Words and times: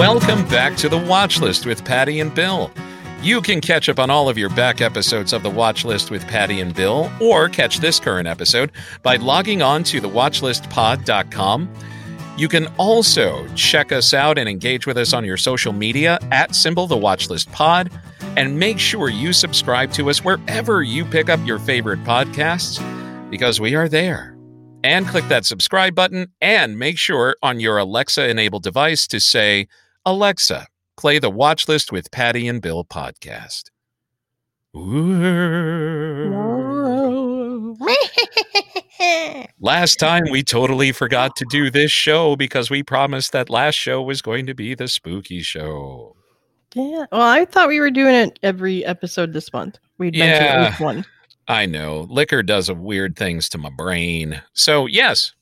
Welcome 0.00 0.48
back 0.48 0.78
to 0.78 0.88
the 0.88 0.96
Watch 0.96 1.42
List 1.42 1.66
with 1.66 1.84
Pattie 1.84 2.20
and 2.20 2.34
Bill. 2.34 2.70
You 3.20 3.42
can 3.42 3.60
catch 3.60 3.86
up 3.90 3.98
on 3.98 4.08
all 4.08 4.30
of 4.30 4.38
your 4.38 4.48
back 4.48 4.80
episodes 4.80 5.34
of 5.34 5.42
the 5.42 5.50
Watch 5.50 5.84
List 5.84 6.10
with 6.10 6.26
Pattie 6.26 6.62
and 6.62 6.74
Bill, 6.74 7.12
or 7.20 7.50
catch 7.50 7.80
this 7.80 8.00
current 8.00 8.26
episode 8.26 8.72
by 9.02 9.16
logging 9.16 9.60
on 9.60 9.84
to 9.84 10.00
thewatchlistpod.com. 10.00 11.74
You 12.38 12.48
can 12.48 12.68
also 12.78 13.46
check 13.54 13.92
us 13.92 14.14
out 14.14 14.38
and 14.38 14.48
engage 14.48 14.86
with 14.86 14.96
us 14.96 15.12
on 15.12 15.22
your 15.22 15.36
social 15.36 15.74
media 15.74 16.18
at 16.32 16.54
symbol 16.54 16.86
the 16.86 16.96
Watchlist 16.96 17.52
Pod, 17.52 17.90
and 18.38 18.58
make 18.58 18.78
sure 18.78 19.10
you 19.10 19.34
subscribe 19.34 19.92
to 19.92 20.08
us 20.08 20.24
wherever 20.24 20.82
you 20.82 21.04
pick 21.04 21.28
up 21.28 21.46
your 21.46 21.58
favorite 21.58 22.02
podcasts, 22.04 22.80
because 23.30 23.60
we 23.60 23.74
are 23.74 23.86
there. 23.86 24.34
And 24.82 25.06
click 25.06 25.28
that 25.28 25.44
subscribe 25.44 25.94
button, 25.94 26.28
and 26.40 26.78
make 26.78 26.96
sure 26.96 27.36
on 27.42 27.60
your 27.60 27.76
Alexa 27.76 28.30
enabled 28.30 28.62
device 28.62 29.06
to 29.08 29.20
say, 29.20 29.68
Alexa, 30.06 30.66
play 30.96 31.18
the 31.18 31.30
Watch 31.30 31.68
List 31.68 31.92
with 31.92 32.10
Pattie 32.10 32.48
and 32.48 32.62
Bill 32.62 32.84
podcast. 32.84 33.64
Last 39.60 39.96
time 39.96 40.24
we 40.30 40.42
totally 40.42 40.92
forgot 40.92 41.36
to 41.36 41.44
do 41.50 41.70
this 41.70 41.90
show 41.90 42.36
because 42.36 42.70
we 42.70 42.82
promised 42.82 43.32
that 43.32 43.50
last 43.50 43.74
show 43.74 44.02
was 44.02 44.22
going 44.22 44.46
to 44.46 44.54
be 44.54 44.74
the 44.74 44.88
spooky 44.88 45.40
show. 45.42 46.16
Yeah. 46.74 47.06
Well, 47.10 47.20
I 47.22 47.44
thought 47.44 47.68
we 47.68 47.80
were 47.80 47.90
doing 47.90 48.14
it 48.14 48.38
every 48.42 48.84
episode 48.84 49.32
this 49.32 49.52
month. 49.52 49.78
We'd 49.98 50.14
Yeah. 50.14 50.68
least 50.68 50.80
one. 50.80 51.04
I 51.48 51.66
know. 51.66 52.06
Liquor 52.08 52.42
does 52.42 52.68
a 52.68 52.74
weird 52.74 53.16
things 53.16 53.48
to 53.50 53.58
my 53.58 53.70
brain. 53.70 54.40
So, 54.52 54.86
yes. 54.86 55.32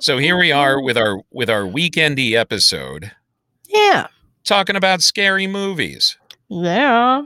So 0.00 0.18
here 0.18 0.38
we 0.38 0.52
are 0.52 0.80
with 0.82 0.96
our 0.98 1.22
with 1.30 1.48
our 1.48 1.62
weekendy 1.62 2.32
episode 2.34 3.12
Yeah. 3.72 4.06
talking 4.44 4.76
about 4.76 5.02
scary 5.02 5.46
movies 5.46 6.18
Yeah. 6.48 7.22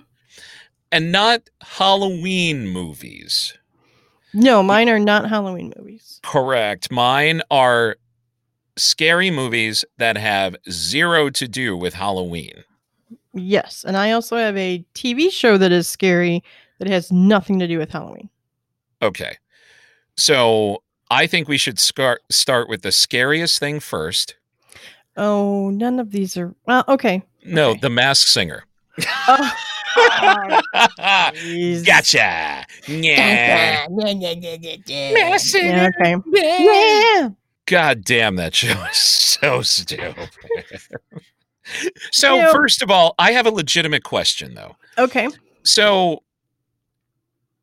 and 0.93 1.11
not 1.13 1.43
Halloween 1.63 2.69
movies. 2.69 3.55
No, 4.35 4.63
mine 4.63 4.89
are 4.89 4.99
not 4.99 5.29
Halloween 5.29 5.73
movies. 5.77 6.21
Correct. 6.23 6.91
Mine 6.93 7.41
are 7.51 7.97
scary 8.77 9.31
movies 9.31 9.85
that 9.97 10.17
have 10.19 10.57
zero 10.71 11.31
to 11.31 11.49
do 11.49 11.75
with 11.77 11.95
Halloween. 11.95 12.65
Yes. 13.33 13.85
And 13.87 13.97
I 13.97 14.11
also 14.13 14.37
have 14.37 14.57
a 14.57 14.85
TV 14.95 15.31
show 15.33 15.57
that 15.59 15.73
is 15.73 15.89
scary 15.89 16.45
that 16.79 16.89
has 16.89 17.11
nothing 17.11 17.59
to 17.61 17.67
do 17.67 17.79
with 17.79 17.91
Halloween. 17.91 18.29
Okay. 19.01 19.39
So 20.17 20.83
I 21.11 21.27
think 21.27 21.49
we 21.49 21.57
should 21.59 21.79
start 21.79 22.23
start 22.31 22.69
with 22.69 22.83
the 22.83 22.93
scariest 22.93 23.59
thing 23.59 23.81
first. 23.81 24.37
Oh, 25.17 25.71
none 25.71 25.99
of 26.01 26.11
these 26.11 26.37
are. 26.37 26.55
Well, 26.67 26.85
okay. 26.89 27.23
No, 27.45 27.71
Okay. 27.71 27.81
the 27.81 27.91
mask 27.91 28.29
singer. 28.29 28.65
Oh, 29.29 29.51
jeez. 31.35 31.87
gotcha. 31.87 32.67
Yeah. 32.87 33.87
Mask 33.89 35.55
Yeah, 35.57 35.89
okay. 36.01 36.17
Yeah. 36.33 37.29
God 37.67 38.05
damn, 38.05 38.37
that 38.37 38.55
show 38.55 38.69
is 38.91 38.97
so 38.97 39.63
stupid. 39.63 40.29
so, 42.13 42.35
You 42.37 42.43
know- 42.43 42.53
first 42.53 42.83
of 42.83 42.91
all, 42.91 43.15
I 43.19 43.33
have 43.33 43.47
a 43.47 43.51
legitimate 43.51 44.05
question, 44.05 44.55
though. 44.55 44.77
Okay. 44.99 45.29
So, 45.65 46.23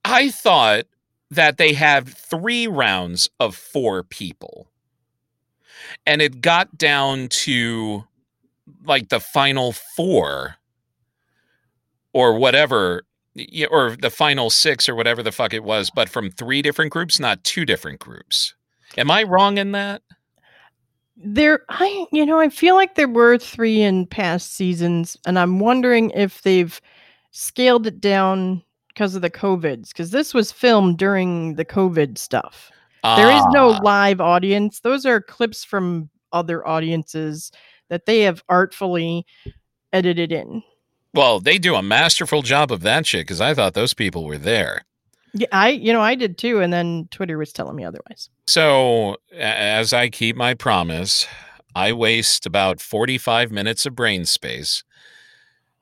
I 0.03 0.29
thought 0.29 0.85
that 1.31 1.57
they 1.57 1.73
have 1.73 2.09
three 2.09 2.67
rounds 2.67 3.29
of 3.39 3.55
four 3.55 4.03
people, 4.03 4.67
and 6.05 6.21
it 6.21 6.41
got 6.41 6.77
down 6.77 7.27
to 7.29 8.03
like 8.85 9.09
the 9.09 9.19
final 9.19 9.73
four 9.95 10.55
or 12.13 12.37
whatever, 12.37 13.03
or 13.71 13.95
the 13.95 14.09
final 14.11 14.49
six 14.49 14.87
or 14.87 14.95
whatever 14.95 15.23
the 15.23 15.31
fuck 15.31 15.53
it 15.53 15.63
was, 15.63 15.89
but 15.89 16.07
from 16.07 16.29
three 16.29 16.61
different 16.61 16.91
groups, 16.91 17.19
not 17.19 17.43
two 17.43 17.65
different 17.65 17.99
groups. 17.99 18.53
Am 18.97 19.09
I 19.09 19.23
wrong 19.23 19.57
in 19.57 19.71
that? 19.71 20.01
There, 21.15 21.61
I, 21.69 22.05
you 22.11 22.25
know, 22.25 22.39
I 22.39 22.49
feel 22.49 22.75
like 22.75 22.95
there 22.95 23.07
were 23.07 23.37
three 23.37 23.81
in 23.81 24.05
past 24.05 24.55
seasons, 24.55 25.17
and 25.25 25.39
I'm 25.39 25.59
wondering 25.59 26.11
if 26.11 26.41
they've 26.41 26.79
scaled 27.31 27.87
it 27.87 27.99
down 27.99 28.61
because 28.89 29.15
of 29.15 29.21
the 29.21 29.29
COVIDs, 29.29 29.89
because 29.89 30.11
this 30.11 30.33
was 30.33 30.51
filmed 30.51 30.97
during 30.97 31.55
the 31.55 31.65
COVID 31.65 32.17
stuff. 32.17 32.71
There 33.03 33.31
is 33.31 33.43
no 33.51 33.71
Ah, 33.71 33.79
live 33.83 34.21
audience. 34.21 34.79
Those 34.79 35.05
are 35.05 35.19
clips 35.21 35.63
from 35.63 36.09
other 36.31 36.65
audiences 36.67 37.51
that 37.89 38.05
they 38.05 38.21
have 38.21 38.43
artfully 38.47 39.25
edited 39.91 40.31
in. 40.31 40.63
Well, 41.13 41.39
they 41.39 41.57
do 41.59 41.75
a 41.75 41.83
masterful 41.83 42.41
job 42.41 42.71
of 42.71 42.81
that 42.81 43.05
shit 43.05 43.21
because 43.27 43.41
I 43.41 43.53
thought 43.53 43.73
those 43.73 43.93
people 43.93 44.25
were 44.25 44.37
there. 44.37 44.85
Yeah, 45.33 45.47
I, 45.51 45.69
you 45.69 45.91
know, 45.91 46.01
I 46.01 46.15
did 46.15 46.37
too, 46.37 46.59
and 46.59 46.71
then 46.71 47.07
Twitter 47.11 47.37
was 47.37 47.51
telling 47.51 47.75
me 47.75 47.83
otherwise. 47.83 48.29
So, 48.47 49.17
as 49.37 49.91
I 49.91 50.09
keep 50.09 50.35
my 50.35 50.53
promise, 50.53 51.27
I 51.75 51.91
waste 51.91 52.45
about 52.45 52.79
45 52.79 53.51
minutes 53.51 53.85
of 53.85 53.95
brain 53.95 54.25
space 54.25 54.83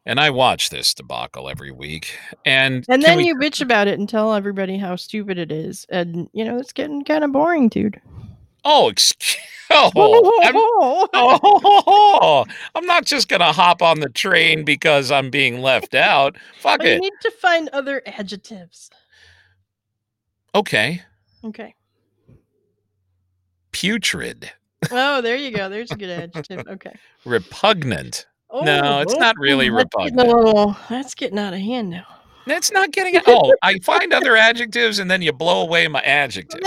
and 0.06 0.20
I 0.20 0.30
watch 0.30 0.70
this 0.70 0.94
debacle 0.94 1.50
every 1.50 1.72
week. 1.72 2.18
And, 2.46 2.86
And 2.90 3.04
then 3.04 3.18
we- 3.18 3.28
you 3.28 3.36
bitch 3.36 3.62
about 3.62 3.88
it 3.88 4.00
and 4.00 4.08
tell 4.10 4.34
everybody 4.34 4.78
how 4.78 4.96
stupid 4.96 5.38
it 5.38 5.52
is, 5.52 5.86
and 5.90 6.30
you 6.34 6.44
know, 6.46 6.58
it's 6.58 6.74
getting 6.74 7.04
kind 7.04 7.24
of 7.24 7.32
boring, 7.32 7.70
dude. 7.70 8.00
Oh, 8.64 8.90
excuse 8.90 9.38
Oh, 9.74 9.90
I'm, 10.44 10.54
oh, 11.14 12.46
I'm 12.76 12.86
not 12.86 13.06
just 13.06 13.30
going 13.30 13.40
to 13.40 13.54
hop 13.54 13.82
on 13.82 14.02
the 14.02 14.10
train 14.10 14.66
because 14.66 15.12
I'm 15.12 15.30
being 15.30 15.62
left 15.62 15.96
out. 15.96 16.36
Fuck 16.60 16.84
it. 16.84 17.00
need 17.00 17.14
to 17.22 17.32
find 17.32 17.70
other 17.70 18.02
adjectives. 18.06 18.90
Okay. 20.54 21.02
Okay. 21.46 21.74
Putrid, 23.72 24.52
Oh, 24.92 25.22
there 25.22 25.38
you 25.38 25.52
go. 25.56 25.70
There's 25.70 25.92
a 25.92 25.96
good 25.96 26.10
adjective. 26.10 26.68
Okay. 26.68 26.94
repugnant. 27.24 28.26
Oh, 28.52 28.62
No, 28.64 29.00
it's 29.02 29.14
oh, 29.14 29.18
not 29.20 29.36
really 29.38 29.70
that's 29.70 29.88
getting 29.98 30.18
repugnant. 30.18 30.78
that's 30.90 31.16
getting 31.16 31.40
out 31.40 31.54
of 31.54 31.60
hand 31.60 31.90
now. 31.90 32.06
That's 32.48 32.72
not 32.72 32.92
getting 32.92 33.16
it. 33.16 33.24
Oh, 33.28 33.54
I 33.62 33.78
find 33.80 34.12
other 34.14 34.36
adjectives 34.36 35.00
and 35.00 35.10
then 35.10 35.22
you 35.22 35.32
blow 35.32 35.62
away 35.62 35.88
my 35.88 36.02
adjective. 36.02 36.60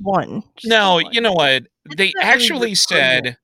One. 0.00 0.42
No, 0.64 0.94
one. 0.94 1.12
you 1.12 1.20
know 1.20 1.32
what? 1.32 1.64
They 1.96 2.12
not 2.16 2.24
really 2.24 2.32
actually 2.32 2.74
said, 2.74 3.36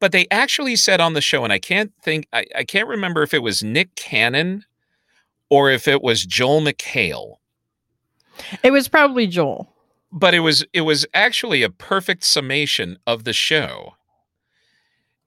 but 0.00 0.12
they 0.12 0.26
actually 0.30 0.76
said 0.76 1.00
on 1.00 1.12
the 1.12 1.20
show, 1.20 1.44
and 1.44 1.52
I 1.52 1.58
can't 1.58 1.92
think, 2.02 2.26
I, 2.32 2.46
I 2.56 2.64
can't 2.64 2.88
remember 2.88 3.22
if 3.22 3.34
it 3.34 3.42
was 3.42 3.62
Nick 3.62 3.94
Cannon 3.94 4.64
or 5.50 5.70
if 5.70 5.86
it 5.86 6.02
was 6.02 6.24
Joel 6.24 6.60
McHale, 6.62 7.36
It 8.62 8.70
was 8.72 8.88
probably 8.88 9.26
Joel. 9.26 9.68
but 10.10 10.32
it 10.34 10.40
was 10.40 10.64
it 10.72 10.82
was 10.82 11.04
actually 11.14 11.62
a 11.62 11.70
perfect 11.70 12.24
summation 12.24 12.98
of 13.06 13.24
the 13.24 13.32
show. 13.34 13.94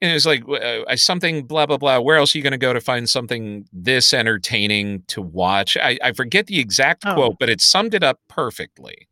And 0.01 0.09
it 0.09 0.13
was 0.15 0.25
like 0.25 0.43
uh, 0.49 0.95
something 0.95 1.43
blah 1.45 1.65
blah 1.67 1.77
blah. 1.77 1.99
Where 1.99 2.17
else 2.17 2.33
are 2.33 2.37
you 2.39 2.43
going 2.43 2.51
to 2.51 2.57
go 2.57 2.73
to 2.73 2.81
find 2.81 3.07
something 3.09 3.67
this 3.71 4.13
entertaining 4.13 5.03
to 5.07 5.21
watch? 5.21 5.77
I, 5.77 5.97
I 6.03 6.11
forget 6.13 6.47
the 6.47 6.59
exact 6.59 7.03
Oh. 7.05 7.13
quote, 7.13 7.39
but 7.39 7.49
it 7.49 7.61
summed 7.61 7.93
it 7.93 8.03
up 8.03 8.19
perfectly. 8.27 9.07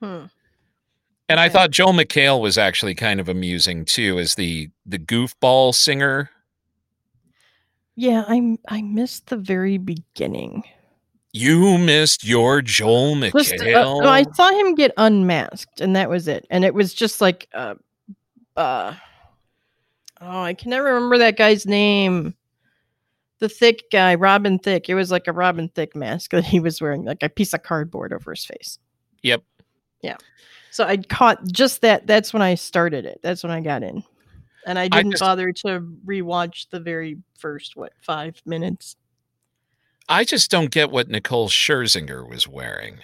Hmm. 0.00 0.24
And 1.28 1.38
I 1.40 1.48
thought 1.48 1.70
Joel 1.70 1.92
McHale 1.92 2.40
was 2.40 2.58
actually 2.58 2.94
kind 2.94 3.20
of 3.20 3.28
amusing 3.28 3.84
too, 3.84 4.18
as 4.18 4.34
the 4.34 4.68
the 4.84 4.98
goofball 4.98 5.74
singer. 5.74 6.30
Yeah, 7.94 8.24
I 8.26 8.58
I 8.68 8.82
missed 8.82 9.28
the 9.28 9.36
very 9.36 9.78
beginning. 9.78 10.64
You 11.32 11.78
missed 11.78 12.24
your 12.24 12.60
Joel 12.62 13.12
uh, 13.12 13.30
McHale. 13.30 14.02
no, 14.02 14.08
I 14.08 14.24
saw 14.34 14.50
him 14.50 14.74
get 14.74 14.92
unmasked, 14.96 15.80
and 15.80 15.94
that 15.96 16.10
was 16.10 16.26
it. 16.28 16.46
And 16.50 16.64
it 16.64 16.74
was 16.74 16.92
just 16.92 17.20
like, 17.22 17.48
uh, 17.54 17.76
uh, 18.56 18.94
oh, 20.22 20.42
I 20.42 20.54
can 20.54 20.70
never 20.70 20.84
remember 20.84 21.18
that 21.18 21.36
guy's 21.36 21.66
name. 21.66 22.34
The 23.40 23.48
thick 23.48 23.90
guy, 23.90 24.14
Robin 24.14 24.58
Thicke. 24.58 24.88
It 24.88 24.94
was 24.94 25.10
like 25.10 25.26
a 25.26 25.32
Robin 25.32 25.68
Thicke 25.68 25.96
mask 25.96 26.30
that 26.30 26.44
he 26.44 26.60
was 26.60 26.80
wearing, 26.80 27.04
like 27.04 27.22
a 27.22 27.28
piece 27.28 27.52
of 27.52 27.62
cardboard 27.62 28.12
over 28.12 28.30
his 28.30 28.44
face. 28.44 28.78
Yep. 29.22 29.42
Yeah. 30.02 30.16
So 30.70 30.84
I 30.84 30.96
caught 30.98 31.44
just 31.50 31.80
that. 31.82 32.06
That's 32.06 32.32
when 32.32 32.42
I 32.42 32.54
started 32.54 33.04
it. 33.04 33.20
That's 33.22 33.42
when 33.42 33.50
I 33.52 33.60
got 33.60 33.82
in, 33.82 34.02
and 34.64 34.78
I 34.78 34.84
I 34.84 34.88
didn't 34.88 35.12
just- 35.12 35.20
bother 35.20 35.52
to 35.52 35.80
rewatch 36.06 36.70
the 36.70 36.80
very 36.80 37.18
first 37.36 37.76
what 37.76 37.92
five 38.00 38.40
minutes. 38.46 38.96
I 40.08 40.24
just 40.24 40.50
don't 40.50 40.70
get 40.70 40.90
what 40.90 41.08
Nicole 41.08 41.48
Scherzinger 41.48 42.28
was 42.28 42.48
wearing. 42.48 42.98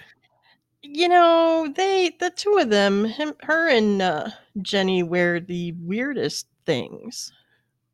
You 0.81 1.09
know, 1.09 1.71
they 1.75 2.15
the 2.19 2.29
two 2.31 2.57
of 2.57 2.69
them, 2.69 3.05
him, 3.05 3.33
her 3.43 3.69
and 3.69 4.01
uh, 4.01 4.29
Jenny, 4.61 5.03
wear 5.03 5.39
the 5.39 5.73
weirdest 5.73 6.47
things. 6.69 7.31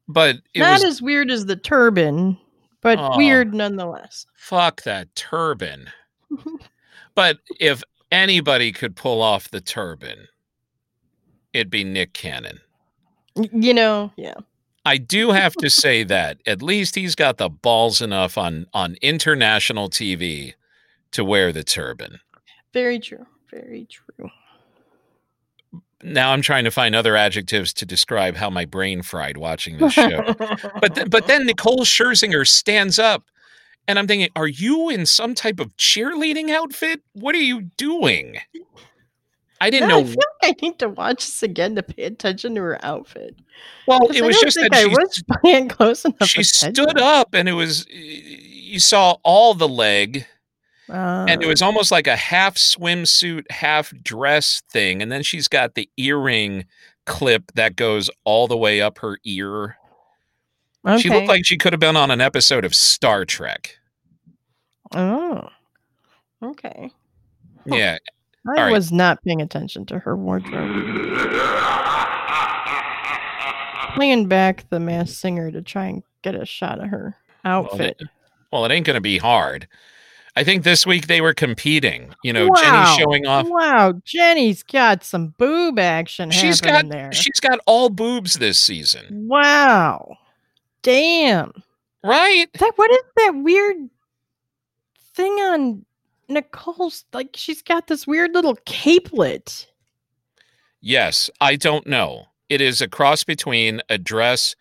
But 0.07 0.38
it 0.54 0.60
Not 0.60 0.74
was 0.74 0.83
as 0.83 1.01
weird 1.01 1.31
as 1.31 1.45
the 1.45 1.56
turban, 1.56 2.38
but 2.81 3.00
Oh. 3.00 3.18
weird 3.18 3.54
nonetheless. 3.54 4.25
fuck 4.36 4.83
that 4.83 5.13
turban. 5.16 5.89
but 7.16 7.38
if 7.60 7.81
anybody 8.12 8.72
could 8.74 8.95
pull 8.98 9.22
off 9.22 9.50
the 9.50 9.62
turban, 9.62 10.27
it'd 11.54 11.69
be 11.69 11.83
Nick 11.86 12.12
Cannon. 12.13 12.60
You 13.51 13.74
know, 13.74 14.12
yeah. 14.18 14.36
I 14.86 14.98
do 14.98 15.31
have 15.31 15.54
to 15.56 15.69
say 15.69 16.04
that 16.04 16.38
at 16.45 16.62
least 16.62 16.95
he's 16.95 17.16
got 17.16 17.38
the 17.38 17.50
balls 17.50 18.01
enough 18.01 18.38
on 18.38 18.68
on 18.74 18.98
international 19.01 19.89
TV 19.89 20.54
to 21.12 21.24
wear 21.25 21.51
the 21.51 21.63
turban. 21.63 22.19
Very 22.74 23.00
true. 23.00 23.25
Very 23.50 23.88
true. 23.89 24.30
Now 26.05 26.31
I'm 26.31 26.41
trying 26.41 26.63
to 26.65 26.71
find 26.71 26.93
other 26.95 27.15
adjectives 27.15 27.73
to 27.73 27.85
describe 27.85 28.35
how 28.35 28.49
my 28.49 28.65
brain 28.65 29.01
fried 29.01 29.37
watching 29.37 29.77
this 29.77 29.93
show. 29.93 30.35
but 30.81 30.95
th- 30.95 31.09
but 31.09 31.27
then 31.27 31.45
Nicole 31.45 31.83
Scherzinger 31.83 32.47
stands 32.47 32.99
up, 32.99 33.23
and 33.87 33.97
I'm 33.97 34.07
thinking, 34.07 34.29
are 34.35 34.47
you 34.47 34.89
in 34.89 35.05
some 35.05 35.33
type 35.35 35.59
of 35.59 35.75
cheerleading 35.77 36.49
outfit? 36.51 37.01
What 37.13 37.33
are 37.35 37.39
you 37.39 37.63
doing? 37.77 38.37
I 39.61 39.69
didn't 39.69 39.87
No, 39.89 40.01
know. 40.01 40.01
I 40.01 40.03
feel 40.05 40.23
like 40.43 40.55
I 40.61 40.65
need 40.67 40.79
to 40.79 40.89
watch 40.89 41.25
this 41.25 41.41
again 41.41 41.75
to 41.75 41.83
pay 41.83 42.03
attention 42.03 42.55
to 42.55 42.61
her 42.61 42.85
outfit. 42.85 43.35
Well, 43.87 44.01
it 44.13 44.21
was 44.21 44.37
just 44.39 44.57
that 44.57 44.73
I 44.73 44.81
she, 44.83 44.87
was 44.89 45.23
paying 45.43 45.69
close 45.69 46.03
enough. 46.05 46.27
she 46.27 46.41
attention. 46.41 46.75
stood 46.75 46.99
up, 47.01 47.33
and 47.33 47.47
it 47.49 47.53
was 47.53 47.87
you 47.89 48.79
saw 48.79 49.15
all 49.23 49.53
the 49.53 49.67
leg, 49.67 50.27
and 50.89 51.41
it 51.41 51.45
Uh, 51.45 51.49
was 51.49 51.61
almost 51.61 51.91
like 51.91 52.07
a 52.07 52.15
half 52.15 52.55
swimsuit, 52.55 53.43
half 53.51 53.93
dress 54.03 54.61
thing, 54.71 55.01
and 55.01 55.11
then 55.11 55.23
she's 55.23 55.47
got 55.47 55.75
the 55.75 55.89
earring 55.97 56.65
clip 57.05 57.51
that 57.55 57.75
goes 57.75 58.09
all 58.23 58.47
the 58.47 58.57
way 58.57 58.81
up 58.81 58.99
her 58.99 59.17
ear. 59.25 59.77
okay. 60.87 61.01
She 61.01 61.09
looked 61.09 61.27
like 61.27 61.45
she 61.45 61.57
could 61.57 61.73
have 61.73 61.79
been 61.79 61.95
on 61.97 62.11
an 62.11 62.21
episode 62.21 62.65
of 62.65 62.73
Star 62.75 63.25
Trek. 63.25 63.77
Oh. 64.93 65.49
Okay. 66.43 66.91
Huh. 67.67 67.75
Yeah, 67.75 67.97
I 68.57 68.71
was 68.71 68.91
not 68.91 69.23
paying 69.23 69.41
attention 69.41 69.85
to 69.88 69.97
her 69.99 70.15
wardrobe. 70.15 70.83
Playing 73.95 74.27
back 74.27 74.69
the 74.69 74.79
Masked 74.79 75.17
Singer 75.17 75.51
to 75.51 75.61
try 75.61 75.85
and 75.85 76.03
get 76.21 76.35
a 76.35 76.45
shot 76.45 76.79
of 76.83 76.89
her 76.89 77.15
outfit. 77.45 78.01
Well, 78.51 78.65
it 78.65 78.71
ain't 78.71 78.85
going 78.85 78.95
to 78.95 79.01
be 79.01 79.17
hard. 79.17 79.67
I 80.37 80.43
think 80.43 80.63
this 80.63 80.85
week 80.85 81.07
they 81.07 81.21
were 81.21 81.33
competing. 81.33 82.13
You 82.23 82.33
know, 82.33 82.47
Wow. 82.49 82.55
Jenny 82.61 82.97
showing 83.03 83.25
off. 83.25 83.47
Wow, 83.47 83.93
Jenny's 84.03 84.63
got 84.63 85.03
some 85.03 85.33
boob 85.37 85.79
action 85.79 86.29
She's 86.31 86.59
happening 86.59 86.91
got 86.91 86.97
there. 86.97 87.11
she's 87.13 87.39
got 87.39 87.59
all 87.65 87.89
boobs 87.89 88.33
this 88.35 88.59
season, 88.59 89.27
Wow. 89.29 90.17
Damn. 90.81 91.51
right? 92.03 92.47
That 92.59 92.73
what 92.75 92.91
is 92.91 92.97
that 93.17 93.31
weird 93.35 93.89
thing 95.15 95.31
on 95.33 95.85
Nicole's 96.27 97.05
like 97.13 97.29
she's 97.35 97.61
got 97.61 97.88
this 97.88 98.05
weird 98.05 98.33
little 98.33 98.55
capelet. 98.65 99.67
Yes, 100.81 101.29
I 101.41 101.55
don't 101.55 101.88
know. 101.88 102.25
It 102.49 102.61
is 102.61 102.81
a 102.81 102.88
cross 102.88 103.23
between 103.23 103.81
a 103.89 103.97
dress 103.97 104.55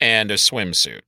and 0.00 0.30
a 0.30 0.34
swimsuit. 0.34 1.02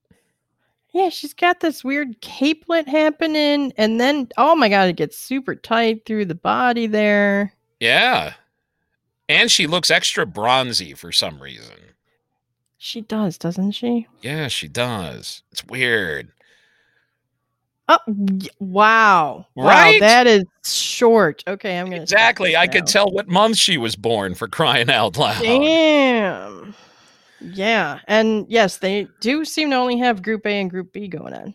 Yeah, 0.93 1.09
she's 1.09 1.33
got 1.33 1.61
this 1.61 1.83
weird 1.83 2.21
capelet 2.21 2.87
happening, 2.87 3.73
and 3.79 3.99
then 4.01 4.29
oh 4.37 4.55
my 4.55 4.69
god, 4.69 4.89
it 4.91 4.97
gets 4.97 5.19
super 5.19 5.55
tight 5.55 6.05
through 6.05 6.27
the 6.27 6.35
body 6.35 6.87
there. 6.87 7.55
Yeah, 7.81 8.35
and 9.29 9.51
she 9.51 9.67
looks 9.67 9.91
extra 9.91 10.27
bronzy 10.27 10.93
for 10.95 11.11
some 11.11 11.41
reason. 11.41 11.77
She 12.77 13.01
does, 13.01 13.39
doesn't 13.39 13.73
she? 13.73 14.07
Yeah, 14.23 14.49
she 14.49 14.69
does. 14.69 15.43
It's 15.53 15.65
weird. 15.65 16.31
Oh 17.89 17.99
wow. 18.59 19.47
Wow, 19.55 19.67
Right? 19.67 20.01
that 20.01 20.27
is 20.27 20.45
short. 20.65 21.43
Okay, 21.47 21.79
I'm 21.79 21.87
gonna 21.91 22.03
Exactly. 22.03 22.57
I 22.57 22.67
could 22.67 22.87
tell 22.87 23.11
what 23.11 23.29
month 23.29 23.57
she 23.57 23.77
was 23.79 23.97
born 23.97 24.35
for 24.35 24.47
crying 24.49 24.91
out 24.91 25.17
loud. 25.17 25.43
Damn. 25.43 26.75
Yeah, 27.43 28.01
and 28.07 28.47
yes, 28.49 28.79
they 28.79 29.09
do 29.21 29.45
seem 29.45 29.71
to 29.71 29.77
only 29.77 29.99
have 29.99 30.23
Group 30.23 30.47
A 30.47 30.61
and 30.61 30.71
Group 30.71 30.93
B 30.93 31.09
going 31.09 31.35
on. 31.35 31.55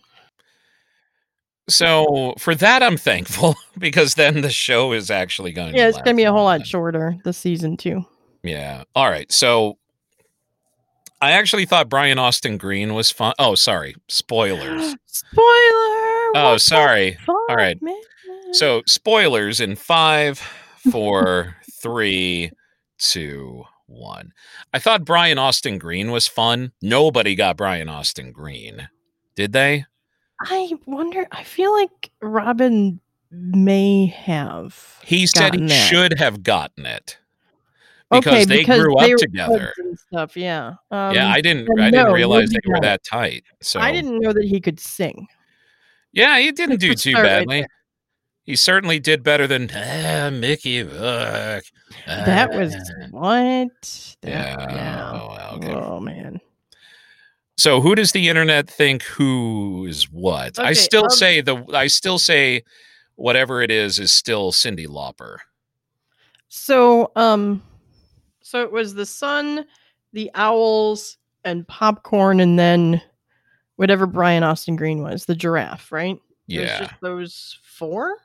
So 1.69 2.33
for 2.37 2.55
that, 2.55 2.81
I'm 2.81 2.97
thankful 2.97 3.55
because 3.77 4.15
then 4.15 4.41
the 4.41 4.49
show 4.49 4.93
is 4.93 5.11
actually 5.11 5.51
going. 5.51 5.75
Yeah, 5.75 5.83
to 5.83 5.89
it's 5.89 5.97
gonna 5.99 6.15
be 6.15 6.23
a 6.23 6.31
whole 6.31 6.45
lot 6.45 6.65
shorter 6.65 7.17
this 7.23 7.37
season 7.37 7.77
too. 7.77 8.05
Yeah. 8.43 8.83
All 8.95 9.09
right. 9.09 9.31
So 9.31 9.77
I 11.21 11.31
actually 11.31 11.65
thought 11.65 11.89
Brian 11.89 12.19
Austin 12.19 12.57
Green 12.57 12.93
was 12.93 13.11
fun. 13.11 13.33
Oh, 13.39 13.55
sorry. 13.55 13.95
Spoilers. 14.07 14.95
Spoiler. 15.05 16.31
oh, 16.35 16.57
sorry. 16.59 17.17
fuck, 17.25 17.49
right. 17.49 17.81
man? 17.81 18.01
So 18.51 18.81
spoilers 18.85 19.59
in 19.59 19.75
five, 19.75 20.39
four, 20.91 21.55
three, 21.81 22.51
two, 22.97 23.65
one. 23.87 24.33
I 24.73 24.79
thought 24.79 25.05
Brian 25.05 25.37
Austin 25.37 25.77
Green 25.77 26.11
was 26.11 26.27
fun. 26.27 26.71
Nobody 26.81 27.35
got 27.35 27.57
Brian 27.57 27.89
Austin 27.89 28.31
Green, 28.31 28.87
did 29.35 29.53
they? 29.53 29.85
I 30.41 30.71
wonder. 30.85 31.27
I 31.31 31.43
feel 31.43 31.73
like 31.73 32.11
Robin 32.21 32.99
may 33.31 34.07
have. 34.07 34.99
He 35.03 35.25
said 35.25 35.55
he 35.55 35.65
that. 35.65 35.89
should 35.89 36.19
have 36.19 36.43
gotten 36.43 36.85
it 36.85 37.17
because 38.11 38.47
they 38.47 38.59
because 38.59 38.81
grew 38.81 38.95
up 38.97 39.07
they 39.07 39.13
together. 39.15 39.73
and 39.77 39.99
stuff. 39.99 40.37
Yeah. 40.37 40.75
Um, 40.91 41.13
yeah, 41.15 41.29
I 41.29 41.41
didn't. 41.41 41.67
I 41.79 41.89
didn't 41.89 42.13
realize 42.13 42.49
they 42.49 42.59
were 42.67 42.79
that 42.81 43.03
tight. 43.03 43.43
So 43.61 43.79
I 43.79 43.91
didn't 43.91 44.19
know 44.19 44.33
that 44.33 44.45
he 44.45 44.59
could 44.61 44.79
sing. 44.79 45.27
Yeah, 46.13 46.39
he 46.39 46.51
didn't 46.51 46.79
do 46.79 46.93
too 46.93 47.13
right 47.13 47.23
badly. 47.23 47.59
there. 47.61 47.67
He 48.47 48.55
certainly 48.55 48.99
did 48.99 49.21
better 49.23 49.45
than 49.45 49.69
ah, 49.75 50.29
Mickey 50.31 50.81
Rourke. 50.81 51.65
That 52.07 52.49
was 52.55 52.73
Ah." 52.75 53.07
what. 53.11 54.15
That- 54.21 54.29
yeah. 54.29 54.71
yeah. 54.71 55.11
Oh, 55.13 55.55
okay. 55.57 55.73
Oh 55.73 55.99
man. 55.99 56.39
So 57.57 57.81
who 57.81 57.93
does 57.93 58.11
the 58.13 58.29
internet 58.29 58.69
think 58.69 59.03
who 59.03 59.85
is 59.87 60.09
what? 60.11 60.57
I 60.59 60.73
still 60.73 61.03
um, 61.03 61.09
say 61.09 61.41
the 61.41 61.63
I 61.73 61.87
still 61.87 62.17
say 62.19 62.63
whatever 63.15 63.61
it 63.61 63.69
is 63.71 63.99
is 63.99 64.13
still 64.13 64.51
Cyndi 64.51 64.87
Lauper. 64.87 65.37
So, 66.49 67.11
um, 67.15 67.61
so 68.41 68.61
it 68.61 68.71
was 68.71 68.93
the 68.93 69.05
sun, 69.05 69.65
the 70.13 70.31
owls, 70.35 71.17
and 71.43 71.67
popcorn, 71.67 72.39
and 72.39 72.57
then 72.57 73.01
whatever 73.75 74.05
Brian 74.05 74.43
Austin 74.43 74.75
Green 74.77 75.01
was, 75.01 75.25
the 75.25 75.35
giraffe, 75.35 75.91
right? 75.91 76.15
It 76.47 76.59
was 76.59 76.67
Yeah. 76.69 76.79
just 76.79 76.93
those 77.01 77.59
four. 77.63 78.15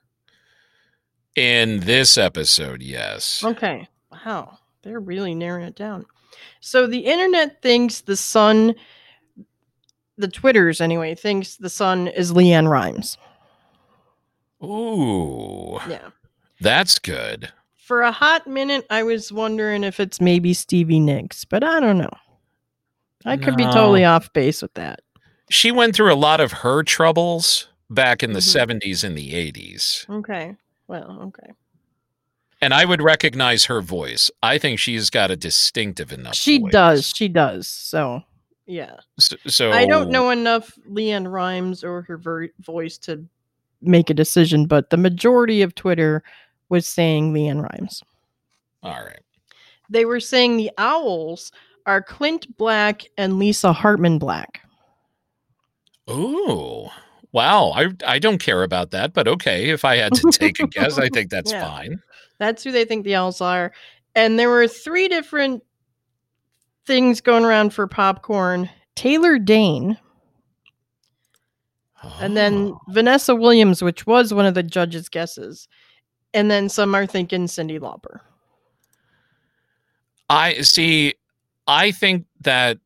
In 1.36 1.80
this 1.80 2.18
episode, 2.18 2.82
yes. 2.82 3.42
Okay. 3.44 3.88
Wow. 4.10 4.58
They're 4.82 5.00
really 5.00 5.34
narrowing 5.34 5.64
it 5.66 5.76
down. 5.76 6.04
So 6.60 6.86
the 6.86 7.00
internet 7.00 7.62
thinks 7.62 8.02
the 8.02 8.16
sun, 8.16 8.74
the 10.18 10.28
Twitters 10.28 10.80
anyway, 10.80 11.14
thinks 11.14 11.56
the 11.56 11.70
sun 11.70 12.08
is 12.08 12.32
LeAnn 12.32 12.68
Rimes. 12.68 13.16
Ooh. 14.62 15.78
Yeah. 15.88 16.10
That's 16.60 16.98
good. 16.98 17.52
For 17.76 18.02
a 18.02 18.12
hot 18.12 18.46
minute, 18.46 18.86
I 18.90 19.02
was 19.02 19.32
wondering 19.32 19.84
if 19.84 19.98
it's 20.00 20.20
maybe 20.20 20.54
Stevie 20.54 21.00
Nicks, 21.00 21.44
but 21.44 21.64
I 21.64 21.80
don't 21.80 21.98
know. 21.98 22.12
I 23.24 23.36
could 23.36 23.56
be 23.56 23.64
totally 23.64 24.04
off 24.04 24.32
base 24.32 24.62
with 24.62 24.74
that. 24.74 25.00
She 25.50 25.70
went 25.70 25.94
through 25.94 26.12
a 26.12 26.16
lot 26.16 26.40
of 26.40 26.50
her 26.52 26.82
troubles 26.82 27.68
back 27.90 28.22
in 28.22 28.32
the 28.32 28.40
Mhm. 28.40 28.52
70s 28.52 29.04
and 29.04 29.16
the 29.16 29.34
80s. 29.34 30.06
Okay. 30.08 30.56
Well, 30.92 31.20
okay. 31.22 31.52
And 32.60 32.74
I 32.74 32.84
would 32.84 33.00
recognize 33.00 33.64
her 33.64 33.80
voice. 33.80 34.30
I 34.42 34.58
think 34.58 34.78
she's 34.78 35.08
got 35.08 35.30
a 35.30 35.36
distinctive 35.36 36.12
enough 36.12 36.34
She 36.34 36.58
voice. 36.58 36.70
does. 36.70 37.12
She 37.16 37.28
does. 37.28 37.66
So, 37.66 38.20
yeah. 38.66 38.96
So, 39.18 39.36
so 39.46 39.72
I 39.72 39.86
don't 39.86 40.10
know 40.10 40.28
enough 40.28 40.70
LeAnn 40.86 41.32
Rimes 41.32 41.82
or 41.82 42.02
her 42.02 42.18
ver- 42.18 42.50
voice 42.60 42.98
to 42.98 43.24
make 43.80 44.10
a 44.10 44.14
decision, 44.14 44.66
but 44.66 44.90
the 44.90 44.98
majority 44.98 45.62
of 45.62 45.74
Twitter 45.74 46.22
was 46.68 46.86
saying 46.86 47.32
LeAnn 47.32 47.62
Rimes. 47.62 48.02
All 48.82 49.02
right. 49.02 49.22
They 49.88 50.04
were 50.04 50.20
saying 50.20 50.58
the 50.58 50.70
owls 50.76 51.52
are 51.86 52.02
Clint 52.02 52.54
Black 52.58 53.04
and 53.16 53.38
Lisa 53.38 53.72
Hartman 53.72 54.18
Black. 54.18 54.60
Ooh. 56.10 56.88
Wow. 57.32 57.72
I 57.74 57.88
I 58.06 58.18
don't 58.18 58.38
care 58.38 58.62
about 58.62 58.90
that, 58.90 59.12
but 59.14 59.26
okay. 59.26 59.70
If 59.70 59.84
I 59.84 59.96
had 59.96 60.12
to 60.14 60.30
take 60.30 60.60
a 60.60 60.66
guess, 60.66 60.98
I 60.98 61.08
think 61.08 61.30
that's 61.30 61.50
Yeah. 61.52 61.64
fine. 61.64 62.02
That's 62.38 62.62
who 62.64 62.72
they 62.72 62.84
think 62.84 63.04
the 63.04 63.14
owls 63.14 63.40
are. 63.40 63.72
And 64.14 64.38
there 64.38 64.50
were 64.50 64.68
three 64.68 65.08
different 65.08 65.62
things 66.86 67.20
going 67.20 67.44
around 67.44 67.72
for 67.72 67.86
popcorn. 67.86 68.68
Taylor 68.94 69.38
Dayne, 69.38 69.96
and 72.20 72.36
then 72.36 72.72
Oh. 72.72 72.80
Vanessa 72.90 73.34
Williams, 73.34 73.82
which 73.82 74.06
was 74.06 74.34
one 74.34 74.44
of 74.44 74.52
the 74.54 74.62
judges' 74.62 75.08
guesses. 75.08 75.66
And 76.34 76.50
then 76.50 76.68
some 76.68 76.94
are 76.94 77.06
thinking 77.06 77.46
Cyndi 77.46 77.78
Lauper. 77.78 78.20
I 80.28 80.60
see. 80.62 81.14
I 81.66 81.90
think 81.92 82.26
that 82.42 82.78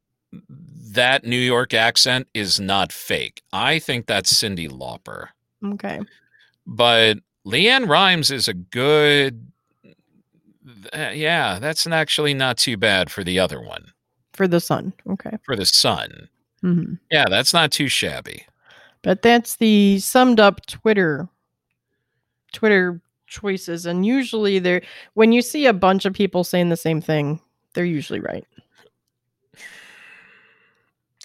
that 0.97 1.25
New 1.25 1.39
York 1.39 1.73
accent 1.73 2.29
is 2.35 2.61
not 2.61 2.93
fake. 2.93 3.43
I 3.53 3.79
think 3.79 4.07
that's 4.07 4.33
Cyndi 4.33 4.69
Lauper. 4.69 5.29
Okay. 5.65 6.01
But 6.67 7.19
LeAnn 7.47 7.89
Rimes 7.89 8.31
is 8.31 8.49
a 8.49 8.55
good. 8.55 9.47
uh, 10.93 11.11
yeah, 11.15 11.59
that's 11.61 11.87
actually 11.87 12.35
not 12.35 12.59
too 12.59 12.77
bad 12.77 13.11
for 13.11 13.23
the 13.25 13.39
other 13.39 13.61
one. 13.63 13.93
for 14.33 14.47
the 14.49 14.61
sun. 14.61 14.93
Okay. 15.09 15.39
for 15.45 15.57
the 15.57 15.65
Sun. 15.65 16.29
hmm 16.61 16.95
Yeah, 17.11 17.25
that's 17.31 17.55
not 17.55 17.71
too 17.71 17.89
shabby. 17.89 18.45
But 19.03 19.23
that's 19.23 19.57
the 19.57 19.99
summed 20.01 20.41
up 20.41 20.67
Twitter 20.67 21.29
Twitter 22.53 23.01
choices 23.29 23.87
and 23.87 24.05
usually 24.07 24.59
they're 24.59 24.83
when 25.15 25.33
you 25.33 25.43
see 25.43 25.67
a 25.67 25.73
bunch 25.73 26.05
of 26.05 26.13
people 26.15 26.43
saying 26.45 26.69
the 26.69 26.77
same 26.77 27.01
thing, 27.01 27.41
they're 27.75 27.85
usually 27.85 28.21
right. 28.21 28.45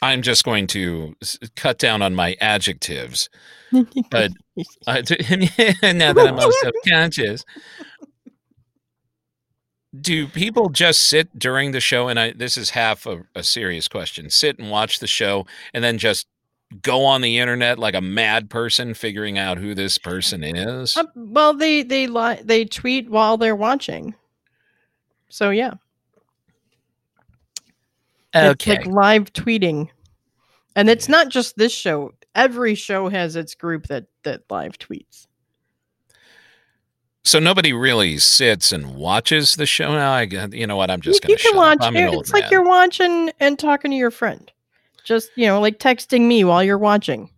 I'm 0.02 0.22
just 0.22 0.44
going 0.44 0.68
to 0.68 1.16
cut 1.56 1.78
down 1.78 2.02
on 2.02 2.16
my 2.16 2.36
adjectives. 2.42 3.30
But- 4.10 4.32
Uh, 4.86 5.02
now 5.82 6.12
that 6.14 6.26
I'm 6.28 6.38
all 6.38 6.52
subconscious. 6.52 7.46
Do 10.00 10.28
people 10.28 10.70
just 10.70 11.02
sit 11.08 11.38
during 11.40 11.72
the 11.72 11.80
show? 11.80 12.10
And 12.10 12.20
I, 12.20 12.32
this 12.32 12.58
is 12.58 12.72
half 12.72 13.06
a, 13.06 13.24
a 13.36 13.44
serious 13.44 13.88
question. 13.88 14.30
Sit 14.30 14.60
and 14.60 14.70
watch 14.70 15.00
the 15.00 15.08
show 15.08 15.46
and 15.74 15.84
then 15.84 15.98
just 15.98 16.28
go 16.82 17.04
on 17.06 17.22
the 17.22 17.40
internet 17.40 17.78
like 17.80 17.94
a 17.96 18.02
mad 18.02 18.50
person 18.50 18.94
figuring 18.94 19.38
out 19.38 19.58
who 19.58 19.74
this 19.74 19.98
person 19.98 20.44
is? 20.44 20.96
Uh, 20.96 21.04
well, 21.16 21.54
they 21.54 21.84
they 21.84 22.08
li- 22.08 22.42
they 22.44 22.66
tweet 22.66 23.10
while 23.10 23.38
they're 23.38 23.56
watching. 23.56 24.16
So 25.30 25.50
yeah, 25.50 25.74
it's 28.34 28.52
okay. 28.52 28.78
like 28.78 28.86
live 28.88 29.34
tweeting, 29.34 29.90
and 30.76 30.90
it's 30.90 31.10
not 31.10 31.30
just 31.30 31.58
this 31.58 31.72
show. 31.74 32.14
Every 32.36 32.76
show 32.76 33.10
has 33.10 33.36
its 33.36 33.56
group 33.56 33.88
that 33.88 34.06
that 34.24 34.44
live 34.50 34.78
tweets. 34.78 35.28
so 37.24 37.40
nobody 37.40 37.74
really 37.74 38.18
sits 38.18 38.72
and 38.72 38.96
watches 38.96 39.56
the 39.56 39.66
show 39.66 39.92
now. 39.94 40.12
I, 40.14 40.22
you 40.52 40.66
know 40.66 40.76
what? 40.78 40.90
I'm 40.90 41.02
just 41.02 41.24
you 41.24 41.28
going 41.28 41.38
to 41.38 41.44
You 41.44 41.50
can 41.52 41.58
watch. 41.58 41.78
up. 41.82 41.88
I'm 41.88 41.96
an 41.98 42.14
it- 42.14 42.20
It's 42.20 42.34
like 42.34 42.50
you're 42.52 42.64
watching 42.64 43.32
and 43.40 43.60
talking 43.60 43.92
to 43.92 43.98
your 43.98 44.12
friend. 44.12 44.50
Just 45.04 45.30
you 45.36 45.46
know, 45.48 45.60
like 45.60 45.78
texting 45.80 46.22
me 46.28 46.44
while 46.44 46.64
you're 46.64 46.78
watching. 46.78 47.30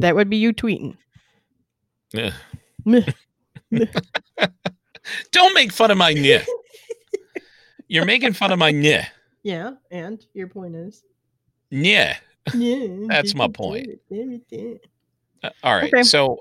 That 0.00 0.14
would 0.16 0.28
be 0.28 0.36
you 0.38 0.52
tweeting. 0.52 0.96
Yeah. 2.12 2.32
Don't 5.32 5.54
make 5.54 5.72
fun 5.72 5.90
of 5.90 5.98
my 5.98 6.12
nyeh. 6.14 6.44
You're 7.88 8.04
making 8.04 8.32
fun 8.32 8.52
of 8.52 8.58
my 8.58 8.72
nyeh. 8.72 9.06
Yeah, 9.46 9.74
and 9.92 10.20
your 10.34 10.48
point 10.48 10.74
is. 10.74 11.04
Nyeh. 11.72 12.16
Yeah, 12.52 12.86
That's 13.06 13.32
my 13.36 13.46
point. 13.46 13.86
do 13.86 13.92
it, 14.10 14.48
do 14.50 14.78
it. 14.82 14.86
Uh, 15.44 15.50
All 15.62 15.76
right. 15.76 15.92
Okay. 15.94 16.02
So 16.02 16.38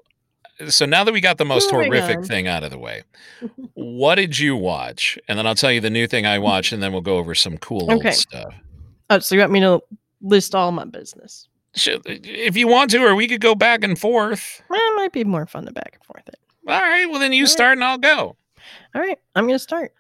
so 0.70 0.88
now 0.88 1.04
that 1.04 1.12
we 1.14 1.22
got 1.22 1.38
the 1.38 1.46
most 1.46 1.72
Moving 1.72 1.92
horrific 1.92 2.18
on. 2.18 2.24
thing 2.24 2.48
out 2.48 2.64
of 2.64 2.72
the 2.72 2.80
way, 2.80 3.04
what 3.76 4.16
did 4.16 4.40
you 4.40 4.56
watch? 4.56 5.20
And 5.28 5.38
then 5.38 5.46
I'll 5.46 5.54
tell 5.54 5.72
you 5.72 5.82
the 5.82 5.90
new 5.92 6.08
thing 6.08 6.26
I 6.26 6.40
watched 6.40 6.72
and 6.74 6.82
then 6.82 6.94
we'll 6.94 7.02
go 7.02 7.18
over 7.18 7.36
some 7.36 7.60
cool 7.60 7.92
Okay. 7.92 8.10
old 8.10 8.16
stuff. 8.18 8.56
Oh, 9.12 9.20
so 9.20 9.36
you 9.36 9.42
want 9.42 9.52
me 9.52 9.60
to 9.60 9.82
list 10.22 10.56
all 10.56 10.72
my 10.72 10.86
business? 10.86 11.48
Sh- 11.76 11.90
If 12.06 12.58
you 12.58 12.68
want 12.68 12.90
to, 12.92 13.04
or 13.06 13.14
we 13.14 13.28
could 13.28 13.42
go 13.42 13.54
back 13.54 13.84
and 13.84 14.00
forth. 14.00 14.64
Well, 14.68 14.80
it 14.82 14.96
might 14.96 15.14
be 15.14 15.24
more 15.24 15.46
fun 15.46 15.68
to 15.68 15.72
back 15.74 15.92
and 15.94 16.04
forth 16.04 16.28
it. 16.28 16.40
All 16.68 16.82
right. 16.82 17.06
Well, 17.06 17.20
then 17.20 17.34
you 17.34 17.44
All 17.44 17.46
right. 17.46 17.52
start 17.52 17.74
and 17.74 17.84
I'll 17.84 18.00
go. 18.00 18.36
All 18.96 19.02
right, 19.02 19.20
I'm 19.36 19.44
going 19.46 19.54
to 19.56 19.60
start. 19.60 19.92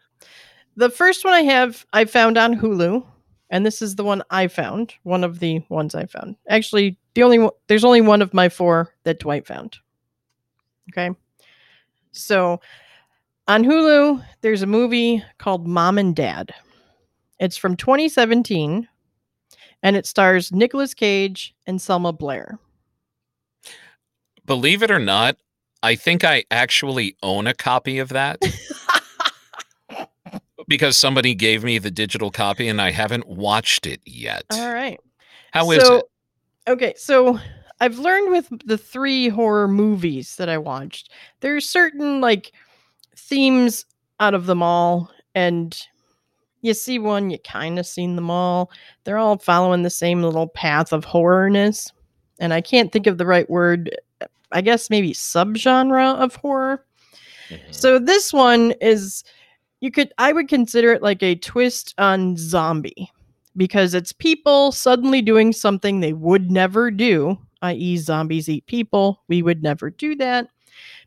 The 0.76 0.90
first 0.90 1.24
one 1.24 1.34
I 1.34 1.42
have, 1.42 1.86
I 1.94 2.06
found 2.06 2.38
on 2.38 2.56
Hulu, 2.56 3.06
and 3.50 3.66
this 3.66 3.82
is 3.82 3.96
the 3.96 4.04
one 4.04 4.24
I 4.30 4.48
found. 4.48 4.94
One 5.04 5.24
of 5.24 5.40
the 5.40 5.64
ones 5.70 5.96
I 5.96 6.06
found. 6.06 6.36
Actually, 6.50 6.98
the 7.14 7.24
only 7.24 7.40
one, 7.40 7.52
there's 7.68 7.86
only 7.86 8.02
one 8.02 8.22
of 8.22 8.34
my 8.34 8.50
four 8.50 8.94
that 9.04 9.20
Dwight 9.20 9.48
found. 9.48 9.78
Okay, 10.92 11.16
so 12.12 12.60
on 13.48 13.64
Hulu, 13.64 14.24
there's 14.42 14.62
a 14.62 14.68
movie 14.68 15.24
called 15.38 15.68
Mom 15.68 15.98
and 15.98 16.16
Dad. 16.16 16.54
It's 17.40 17.58
from 17.58 17.76
2017, 17.76 18.88
and 19.84 19.96
it 19.96 20.06
stars 20.06 20.52
Nicolas 20.52 20.94
Cage 20.94 21.56
and 21.68 21.82
Selma 21.82 22.12
Blair. 22.12 22.60
Believe 24.46 24.84
it 24.84 24.92
or 24.92 25.00
not, 25.00 25.38
I 25.82 25.96
think 25.96 26.24
I 26.24 26.46
actually 26.50 27.16
own 27.22 27.48
a 27.48 27.54
copy 27.54 28.00
of 28.00 28.10
that 28.10 28.40
because 30.68 30.98
somebody 30.98 31.36
gave 31.36 31.64
me 31.64 31.78
the 31.78 31.92
digital 31.92 32.32
copy 32.32 32.68
and 32.68 32.82
I 32.82 32.92
haven't 32.92 33.28
watched 33.28 33.86
it 33.86 34.02
yet. 34.06 34.44
All 34.52 34.74
right. 34.74 35.00
How 35.52 35.70
is 35.72 35.84
so, 35.84 35.98
it? 35.98 36.06
Okay, 36.68 36.94
so 36.98 37.40
I've 37.80 38.00
learned 38.00 38.32
with 38.32 38.48
the 38.66 38.78
three 38.78 39.30
horror 39.30 39.68
movies 39.68 40.36
that 40.38 40.50
I 40.50 40.58
watched, 40.58 41.12
there's 41.42 41.70
certain 41.70 42.22
like 42.22 42.52
themes 43.16 43.86
out 44.20 44.34
of 44.34 44.46
them 44.46 44.64
all, 44.64 45.12
and 45.34 45.78
you 46.62 46.74
see 46.74 46.98
one, 46.98 47.30
you 47.30 47.38
kind 47.40 47.78
of 47.78 47.86
seen 47.86 48.16
them 48.16 48.32
all. 48.32 48.72
They're 49.04 49.18
all 49.18 49.38
following 49.38 49.84
the 49.84 49.90
same 49.90 50.24
little 50.24 50.48
path 50.48 50.92
of 50.92 51.06
horrorness, 51.06 51.92
and 52.40 52.54
I 52.54 52.62
can't 52.62 52.92
think 52.92 53.08
of 53.08 53.18
the 53.18 53.26
right 53.26 53.50
word. 53.50 53.96
I 54.52 54.62
guess 54.62 54.90
maybe 54.90 55.14
subgenre 55.14 56.16
of 56.16 56.36
horror. 56.38 56.86
Mhm. 57.50 57.76
So 57.76 58.00
this 58.00 58.34
one 58.34 58.74
is 58.82 59.24
you 59.82 59.92
could 59.92 60.14
I 60.18 60.34
would 60.34 60.48
consider 60.48 60.94
it 60.94 61.02
like 61.02 61.22
a 61.24 61.36
twist 61.36 61.94
on 61.98 62.38
zombie 62.38 63.12
because 63.58 63.94
it's 63.94 64.12
people 64.12 64.72
suddenly 64.72 65.22
doing 65.22 65.54
something 65.54 66.00
they 66.00 66.14
would 66.14 66.52
never 66.52 66.92
do, 66.92 67.38
i.e. 67.62 67.98
zombies 67.98 68.50
eat 68.50 68.66
people. 68.66 69.22
We 69.28 69.42
would 69.42 69.64
never 69.64 69.90
do 69.90 70.16
that 70.16 70.48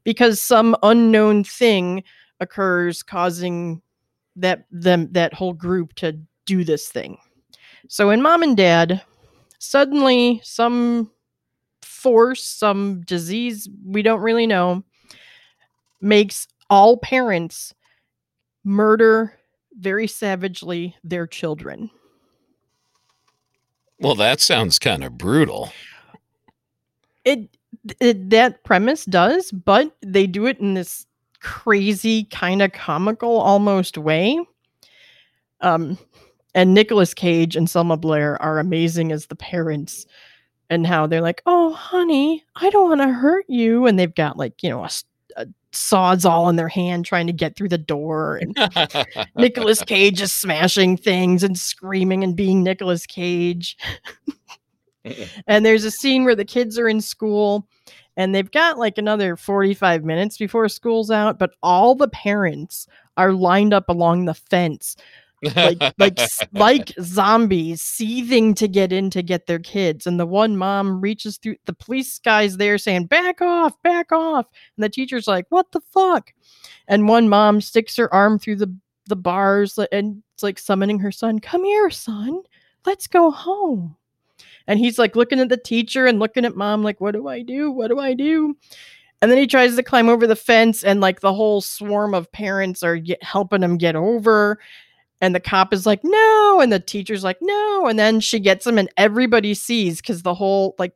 because 0.05 0.41
some 0.41 0.77
unknown 0.83 1.45
thing 1.45 2.03
occurs 2.41 3.03
causing 3.03 3.83
that 4.37 4.65
them 4.71 5.09
that 5.13 5.35
whole 5.35 5.53
group 5.53 5.95
to 5.97 6.19
do 6.47 6.65
this 6.65 6.89
thing. 6.89 7.19
So 7.89 8.11
in 8.11 8.23
mom 8.23 8.43
and 8.43 8.57
dad, 8.57 9.03
suddenly 9.59 10.41
some 10.45 11.11
force, 11.83 12.45
some 12.45 13.03
disease 13.03 13.69
we 13.85 14.03
don't 14.03 14.21
really 14.21 14.47
know 14.47 14.85
makes 16.01 16.47
all 16.71 16.97
parents 16.97 17.75
murder 18.69 19.33
very 19.79 20.07
savagely 20.07 20.95
their 21.03 21.27
children. 21.27 21.91
Well, 23.99 24.15
that 24.17 24.41
sounds 24.41 24.79
kind 24.79 25.03
of 25.03 25.17
brutal. 25.17 25.73
It, 27.25 27.49
it 27.99 28.31
that 28.31 28.63
premise 28.65 29.05
does, 29.07 29.51
but 29.51 29.97
they 30.03 30.27
do 30.27 30.47
it 30.47 30.59
in 30.61 30.75
this 30.75 31.07
crazy 31.41 32.25
kind 32.25 32.63
of 32.63 32.73
comical 32.73 33.39
almost 33.39 33.97
way. 33.97 34.39
Um 35.61 35.99
and 36.55 36.75
Nicolas 36.75 37.15
Cage 37.15 37.57
and 37.57 37.69
Selma 37.69 37.97
Blair 37.97 38.41
are 38.43 38.59
amazing 38.59 39.13
as 39.13 39.27
the 39.27 39.37
parents 39.37 40.07
and 40.71 40.87
how 40.87 41.07
they're 41.07 41.21
like, 41.21 41.43
"Oh, 41.47 41.73
honey, 41.73 42.45
I 42.57 42.71
don't 42.71 42.89
want 42.89 43.01
to 43.01 43.13
hurt 43.13 43.47
you." 43.49 43.87
And 43.87 43.99
they've 43.99 44.15
got 44.15 44.37
like, 44.37 44.63
you 44.63 44.71
know, 44.71 44.85
a, 44.85 44.91
sawzall 45.73 46.49
in 46.49 46.57
their 46.57 46.69
hand 46.69 47.05
trying 47.05 47.27
to 47.27 47.33
get 47.33 47.57
through 47.57 47.69
the 47.69 47.79
door 47.79 48.37
and 48.37 48.57
Nicolas 49.37 49.83
Cage 49.83 50.21
is 50.21 50.33
smashing 50.33 50.97
things 50.97 51.43
and 51.43 51.59
screaming 51.59 52.25
and 52.25 52.35
being 52.35 52.63
Nicolas 52.63 53.07
Cage. 53.07 53.77
and 55.47 55.67
there's 55.67 55.85
a 55.85 55.91
scene 55.91 56.25
where 56.25 56.35
the 56.35 56.45
kids 56.45 56.79
are 56.79 56.89
in 56.89 57.01
school 57.01 57.67
and 58.17 58.35
they've 58.35 58.51
got 58.51 58.79
like 58.79 58.99
another 58.99 59.37
45 59.37 60.05
minutes 60.05 60.39
before 60.39 60.69
school's 60.69 61.11
out, 61.11 61.39
but 61.39 61.55
all 61.63 61.95
the 61.95 62.09
parents 62.09 62.87
are 63.17 63.33
lined 63.33 63.73
up 63.73 63.89
along 63.89 64.25
the 64.25 64.35
fence 64.35 64.97
like 65.43 65.81
like 65.99 66.19
like 66.53 66.93
zombies 67.01 67.81
seething 67.81 68.55
to 68.55 68.67
get 68.67 68.93
in 68.93 69.09
to 69.11 69.23
get 69.23 69.47
their 69.47 69.59
kids 69.59 70.07
and 70.07 70.19
the 70.19 70.27
one 70.27 70.57
mom 70.57 71.01
reaches 71.01 71.39
through 71.39 71.55
the 71.67 71.73
police 71.73 72.19
guy's 72.19 72.57
there 72.57 72.77
saying 72.77 73.07
back 73.07 73.41
off 73.41 73.81
back 73.83 74.11
off 74.11 74.47
and 74.77 74.85
the 74.85 74.89
teacher's 74.89 75.29
like 75.29 75.47
what 75.51 75.71
the 75.73 75.81
fuck? 75.93 76.33
And 76.89 77.09
one 77.09 77.29
mom 77.29 77.61
sticks 77.61 77.97
her 77.97 78.13
arm 78.13 78.39
through 78.39 78.57
the 78.57 78.75
the 79.07 79.17
bars 79.17 79.79
uh, 79.79 79.87
and 79.93 80.23
it's 80.35 80.43
like 80.43 80.59
summoning 80.59 80.99
her 80.99 81.13
son 81.13 81.39
come 81.39 81.65
here 81.65 81.89
son 81.91 82.43
let's 82.85 83.07
go 83.07 83.31
home. 83.31 83.97
And 84.67 84.79
he's 84.79 84.99
like 84.99 85.17
looking 85.17 85.41
at 85.41 85.49
the 85.49 85.57
teacher 85.57 86.07
and 86.07 86.19
looking 86.19 86.45
at 86.45 86.57
mom 86.57 86.83
like 86.83 87.01
what 87.01 87.13
do 87.13 87.29
i 87.29 87.43
do? 87.43 87.71
What 87.71 87.89
do 87.89 87.99
i 88.01 88.13
do? 88.13 88.57
And 89.21 89.31
then 89.31 89.39
he 89.39 89.47
tries 89.47 89.77
to 89.77 89.83
climb 89.83 90.09
over 90.09 90.27
the 90.27 90.37
fence 90.37 90.85
and 90.85 91.01
like 91.01 91.21
the 91.21 91.35
whole 91.35 91.61
swarm 91.61 92.15
of 92.15 92.31
parents 92.33 92.83
are 92.83 92.99
helping 93.23 93.63
him 93.63 93.77
get 93.77 93.97
over 93.97 94.59
and 95.21 95.35
the 95.35 95.41
cop 95.41 95.73
is 95.73 95.87
like 95.87 96.01
no 96.03 96.61
and 96.61 96.73
the 96.73 96.81
teacher's 96.81 97.25
like 97.25 97.39
no 97.41 97.87
and 97.87 97.99
then 97.99 98.21
she 98.21 98.39
gets 98.39 98.67
him 98.67 98.79
and 98.79 98.89
everybody 98.97 99.55
sees 99.55 100.01
because 100.01 100.23
the 100.23 100.35
whole 100.35 100.75
like 100.79 100.95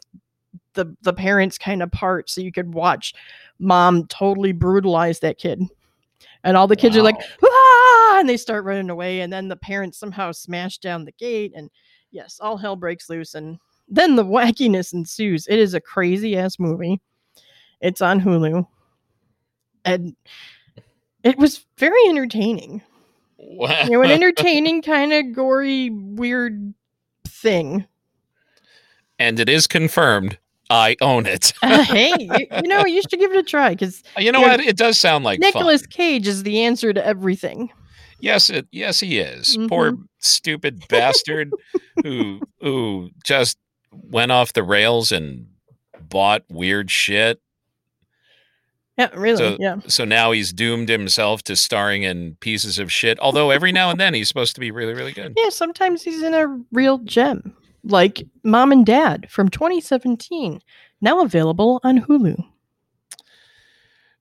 the 0.75 0.97
the 1.03 1.13
parents 1.13 1.59
kind 1.59 1.83
of 1.83 1.91
part 1.91 2.31
so 2.31 2.41
you 2.41 2.53
could 2.53 2.75
watch 2.75 3.15
mom 3.59 4.07
totally 4.09 4.53
brutalize 4.53 5.21
that 5.21 5.39
kid. 5.39 5.63
And 6.45 6.57
all 6.57 6.67
the 6.67 6.77
kids 6.77 6.97
are 6.97 7.03
like 7.03 7.17
ah! 7.45 8.19
and 8.19 8.29
they 8.29 8.37
start 8.37 8.65
running 8.65 8.91
away 8.91 9.21
and 9.21 9.33
then 9.33 9.49
the 9.49 9.57
parents 9.57 9.99
somehow 9.99 10.33
smash 10.33 10.79
down 10.79 11.05
the 11.05 11.13
gate 11.13 11.53
and 11.55 11.71
yes 12.11 12.39
all 12.41 12.57
hell 12.57 12.77
breaks 12.77 13.09
loose 13.09 13.35
and 13.35 13.59
then 13.89 14.17
the 14.17 14.25
wackiness 14.25 14.93
ensues. 14.93 15.47
It 15.47 15.59
is 15.59 15.75
a 15.75 15.81
crazy 15.81 16.37
ass 16.37 16.59
movie. 16.59 17.01
It's 17.81 18.01
on 18.01 18.21
hulu. 18.21 18.67
And 19.85 20.17
it 21.23 21.37
was 21.37 21.67
very 21.77 22.09
entertaining 22.09 22.83
You 23.43 23.91
know, 23.91 24.03
an 24.03 24.11
entertaining, 24.13 24.83
kind 24.83 25.13
of 25.13 25.33
gory, 25.35 25.91
weird 25.91 26.75
thing. 27.27 27.87
and 29.19 29.39
it 29.41 29.49
is 29.49 29.67
confirmed. 29.67 30.39
I 30.71 30.97
own 31.01 31.27
it. 31.27 31.53
Uh, 31.63 31.83
hey, 31.85 32.15
you, 32.19 32.47
you 32.63 32.69
know, 32.69 32.85
you 32.87 33.03
should 33.03 33.19
give 33.21 33.31
it 33.33 33.37
a 33.39 33.43
try 33.43 33.71
because 33.71 34.03
you 34.19 34.33
know 34.33 34.41
yeah, 34.41 34.49
what? 34.53 34.61
It 34.61 34.77
does 34.77 34.99
sound 34.99 35.25
like 35.25 35.39
Nicholas. 35.41 35.87
Cage 35.87 36.27
is 36.27 36.43
the 36.45 36.63
answer 36.63 36.93
to 36.93 37.05
everything. 37.05 37.71
Yes, 38.21 38.49
it 38.51 38.67
yes 38.71 39.01
he 39.01 39.19
is. 39.19 39.57
Poor 39.69 39.93
Mm-hmm. 39.93 40.03
stupid 40.19 40.85
bastard 40.89 41.51
who 42.05 42.41
who 42.61 43.11
just 43.25 43.59
went 43.93 44.31
off 44.33 44.53
the 44.55 44.63
rails 44.63 45.11
and 45.13 45.47
bought 46.09 46.45
weird 46.49 46.91
shit. 46.91 47.41
Yeah, 48.99 49.09
really. 49.15 49.39
So- 49.39 49.57
yeah. 49.59 49.77
So 49.87 50.05
now 50.05 50.33
he's 50.33 50.53
doomed 50.53 50.89
himself 50.89 51.43
to 51.45 51.57
starring 51.57 52.03
in 52.03 52.37
pieces 52.41 52.79
of 52.79 52.93
shit. 52.93 53.19
Although 53.21 53.51
every 53.51 53.73
now 53.73 53.91
and 53.91 53.99
then 53.99 54.13
he's 54.15 54.29
supposed 54.29 54.55
to 54.55 54.61
be 54.61 54.71
really 54.71 54.93
really 54.95 55.13
good. 55.13 55.33
Yeah, 55.37 55.49
sometimes 55.49 56.03
he's 56.03 56.23
in 56.23 56.35
a 56.35 56.47
real 56.73 56.99
gem, 56.99 57.57
like 57.85 58.23
Mom 58.45 58.71
and 58.73 58.85
Dad 58.85 59.27
from 59.31 59.49
2017, 59.49 60.61
now 61.01 61.21
available 61.23 61.81
on 61.85 62.01
Hulu. 62.03 62.45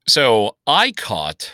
So 0.08 0.56
I 0.66 0.92
caught 0.94 1.52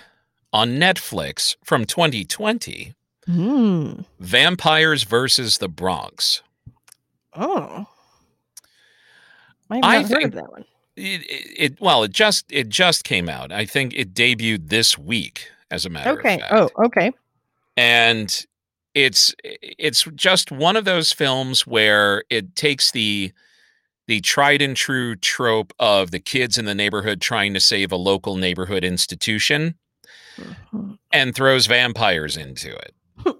on 0.53 0.77
Netflix 0.79 1.55
from 1.63 1.85
2020 1.85 2.93
Mm. 3.27 4.05
Vampires 4.21 5.03
versus 5.03 5.57
the 5.57 5.67
Bronx. 5.67 6.41
Oh. 7.35 7.85
I've 9.69 9.83
I 9.83 9.97
heard 10.03 10.07
think- 10.07 10.23
of 10.23 10.31
that 10.35 10.49
one. 10.49 10.63
It, 10.97 11.21
it, 11.29 11.55
it 11.73 11.81
well, 11.81 12.03
it 12.03 12.11
just 12.11 12.45
it 12.51 12.69
just 12.69 13.03
came 13.03 13.29
out. 13.29 13.51
I 13.51 13.65
think 13.65 13.93
it 13.95 14.13
debuted 14.13 14.69
this 14.69 14.97
week, 14.97 15.49
as 15.71 15.85
a 15.85 15.89
matter 15.89 16.11
Okay. 16.19 16.35
of 16.35 16.39
fact. 16.41 16.53
Okay. 16.53 16.73
Oh, 16.77 16.85
okay. 16.85 17.11
and 17.77 18.45
it's 18.95 19.33
it's 19.43 20.03
just 20.15 20.51
one 20.51 20.75
of 20.75 20.85
those 20.85 21.13
films 21.13 21.67
where 21.67 22.23
it 22.31 22.55
takes 22.55 22.91
the 22.91 23.31
the 24.07 24.21
tried 24.21 24.61
and 24.61 24.75
true 24.75 25.15
trope 25.17 25.71
of 25.79 26.09
the 26.11 26.19
kids 26.19 26.57
in 26.57 26.65
the 26.65 26.73
neighborhood 26.73 27.21
trying 27.21 27.53
to 27.53 27.59
save 27.59 27.91
a 27.91 27.95
local 27.97 28.35
neighborhood 28.37 28.83
institution 28.83 29.75
Mhm. 30.71 30.97
and 31.11 31.35
throws 31.35 31.65
vampires 31.67 32.37
into 32.37 32.69
it 32.75 32.93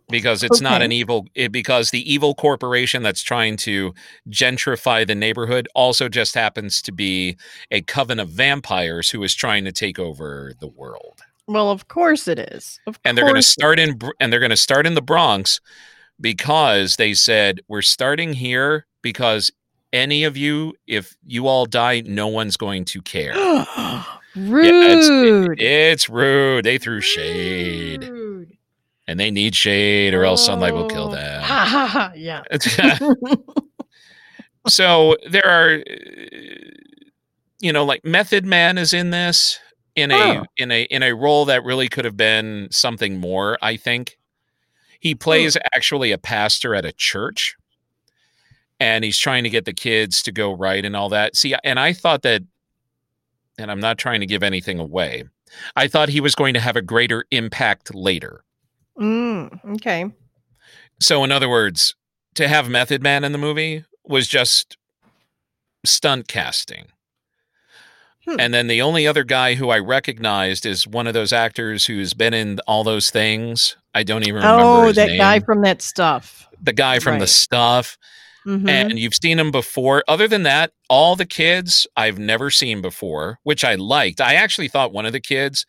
because 0.09 0.43
it's 0.43 0.61
not 0.61 0.81
an 0.81 0.91
evil 0.91 1.27
it, 1.35 1.51
because 1.51 1.91
the 1.91 2.11
evil 2.11 2.33
corporation 2.33 3.03
that's 3.03 3.21
trying 3.21 3.57
to 3.57 3.93
gentrify 4.29 5.05
the 5.05 5.15
neighborhood 5.15 5.67
also 5.75 6.07
just 6.09 6.33
happens 6.35 6.81
to 6.81 6.91
be 6.91 7.37
a 7.71 7.81
coven 7.81 8.19
of 8.19 8.29
vampires 8.29 9.09
who 9.09 9.21
is 9.23 9.35
trying 9.35 9.65
to 9.65 9.71
take 9.71 9.99
over 9.99 10.53
the 10.59 10.67
world 10.67 11.21
Well, 11.47 11.69
of 11.71 11.87
course 11.87 12.27
it 12.27 12.39
is. 12.39 12.79
Of 12.87 12.99
and 13.03 13.17
they're 13.17 13.25
going 13.25 13.35
to 13.35 13.41
start 13.41 13.79
in 13.79 13.99
and 14.19 14.31
they're 14.31 14.39
going 14.39 14.49
to 14.49 14.57
start 14.57 14.85
in 14.87 14.93
the 14.93 15.01
Bronx 15.01 15.59
because 16.19 16.95
they 16.95 17.13
said 17.13 17.61
we're 17.67 17.81
starting 17.81 18.33
here 18.33 18.85
because 19.01 19.51
any 19.93 20.23
of 20.23 20.35
you 20.35 20.73
if 20.87 21.15
you 21.25 21.47
all 21.47 21.65
die 21.65 22.01
no 22.05 22.27
one's 22.27 22.57
going 22.57 22.83
to 22.85 23.01
care 23.01 23.33
Rude. 24.35 25.59
it's 25.59 26.09
rude 26.09 26.65
they 26.65 26.77
threw 26.77 27.01
shade. 27.01 28.16
And 29.07 29.19
they 29.19 29.31
need 29.31 29.55
shade 29.55 30.13
or 30.13 30.23
else 30.25 30.45
sunlight 30.45 30.73
will 30.73 30.87
kill 30.89 31.09
Oh. 31.09 31.11
them. 31.11 31.43
Yeah. 32.15 32.43
so 34.67 35.15
there 35.29 35.45
are 35.45 35.75
uh, 35.75 35.81
you 37.59 37.71
know 37.71 37.85
like 37.85 38.03
method 38.03 38.45
man 38.45 38.77
is 38.77 38.93
in 38.93 39.09
this 39.11 39.59
in 39.95 40.11
a 40.11 40.39
Oh. 40.39 40.43
in 40.57 40.71
a 40.71 40.83
in 40.83 41.03
a 41.03 41.13
role 41.15 41.45
that 41.45 41.63
really 41.63 41.87
could 41.87 42.05
have 42.05 42.17
been 42.17 42.67
something 42.71 43.19
more 43.19 43.57
i 43.61 43.75
think 43.77 44.17
he 44.99 45.15
plays 45.15 45.57
actually 45.73 46.11
a 46.11 46.17
pastor 46.17 46.75
at 46.75 46.85
a 46.85 46.91
church 46.91 47.55
and 48.79 49.03
he's 49.03 49.17
trying 49.17 49.43
to 49.43 49.49
get 49.49 49.65
the 49.65 49.73
kids 49.73 50.21
to 50.23 50.31
go 50.31 50.51
right 50.51 50.83
and 50.85 50.95
all 50.95 51.09
that 51.09 51.35
see 51.35 51.55
and 51.63 51.79
i 51.79 51.93
thought 51.93 52.21
that 52.23 52.41
and 53.57 53.71
i'm 53.71 53.79
not 53.79 53.97
trying 53.97 54.19
to 54.19 54.27
give 54.27 54.43
anything 54.43 54.79
away 54.79 55.23
i 55.77 55.87
thought 55.87 56.09
he 56.09 56.21
was 56.21 56.35
going 56.35 56.53
to 56.53 56.59
have 56.59 56.75
a 56.75 56.81
greater 56.81 57.25
impact 57.31 57.95
later 57.95 58.43
Mm, 58.99 59.75
okay. 59.75 60.05
so 60.99 61.23
in 61.23 61.31
other 61.31 61.47
words 61.49 61.95
to 62.35 62.47
have 62.47 62.67
method 62.69 63.03
man 63.03 63.23
in 63.23 63.31
the 63.31 63.37
movie 63.37 63.85
was 64.03 64.27
just 64.27 64.77
stunt 65.85 66.27
casting 66.27 66.87
Hmm. 68.25 68.39
and 68.41 68.53
then 68.53 68.67
the 68.67 68.81
only 68.81 69.07
other 69.07 69.23
guy 69.23 69.53
who 69.53 69.69
i 69.69 69.77
recognized 69.79 70.65
is 70.65 70.85
one 70.87 71.07
of 71.07 71.13
those 71.13 71.31
actors 71.31 71.85
who's 71.85 72.13
been 72.13 72.33
in 72.33 72.59
all 72.67 72.83
those 72.83 73.09
things 73.09 73.77
i 73.93 74.03
don't 74.03 74.23
even 74.23 74.35
remember 74.41 74.63
Oh, 74.63 74.91
that 74.91 75.07
name. 75.09 75.17
guy 75.17 75.39
from 75.39 75.61
that 75.61 75.81
stuff. 75.81 76.47
the 76.61 76.73
guy 76.73 76.99
from 76.99 77.15
the 77.15 77.19
Right. 77.21 77.29
stuff 77.29 77.97
Mhm. 78.45 78.67
and 78.69 78.99
you've 78.99 79.13
seen 79.15 79.39
him 79.39 79.51
before 79.51 80.03
other 80.09 80.27
than 80.27 80.43
that 80.43 80.71
all 80.89 81.15
the 81.15 81.25
kids 81.25 81.87
i've 81.95 82.17
never 82.19 82.49
seen 82.51 82.81
before 82.81 83.39
which 83.43 83.63
i 83.63 83.75
liked 83.75 84.19
i 84.19 84.33
actually 84.33 84.67
thought 84.67 84.91
one 84.91 85.05
of 85.05 85.13
the 85.13 85.21
kids 85.21 85.65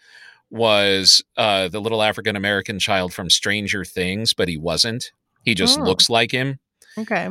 was 0.50 1.22
uh, 1.36 1.68
the 1.68 1.80
little 1.80 2.02
african 2.02 2.34
american 2.36 2.78
child 2.78 3.12
from 3.12 3.28
stranger 3.30 3.84
things 3.84 4.32
but 4.34 4.48
he 4.48 4.56
wasn't 4.56 5.12
he 5.42 5.54
just 5.54 5.78
Oh. 5.78 5.82
looks 5.82 6.08
like 6.10 6.30
him 6.32 6.58
okay. 6.96 7.28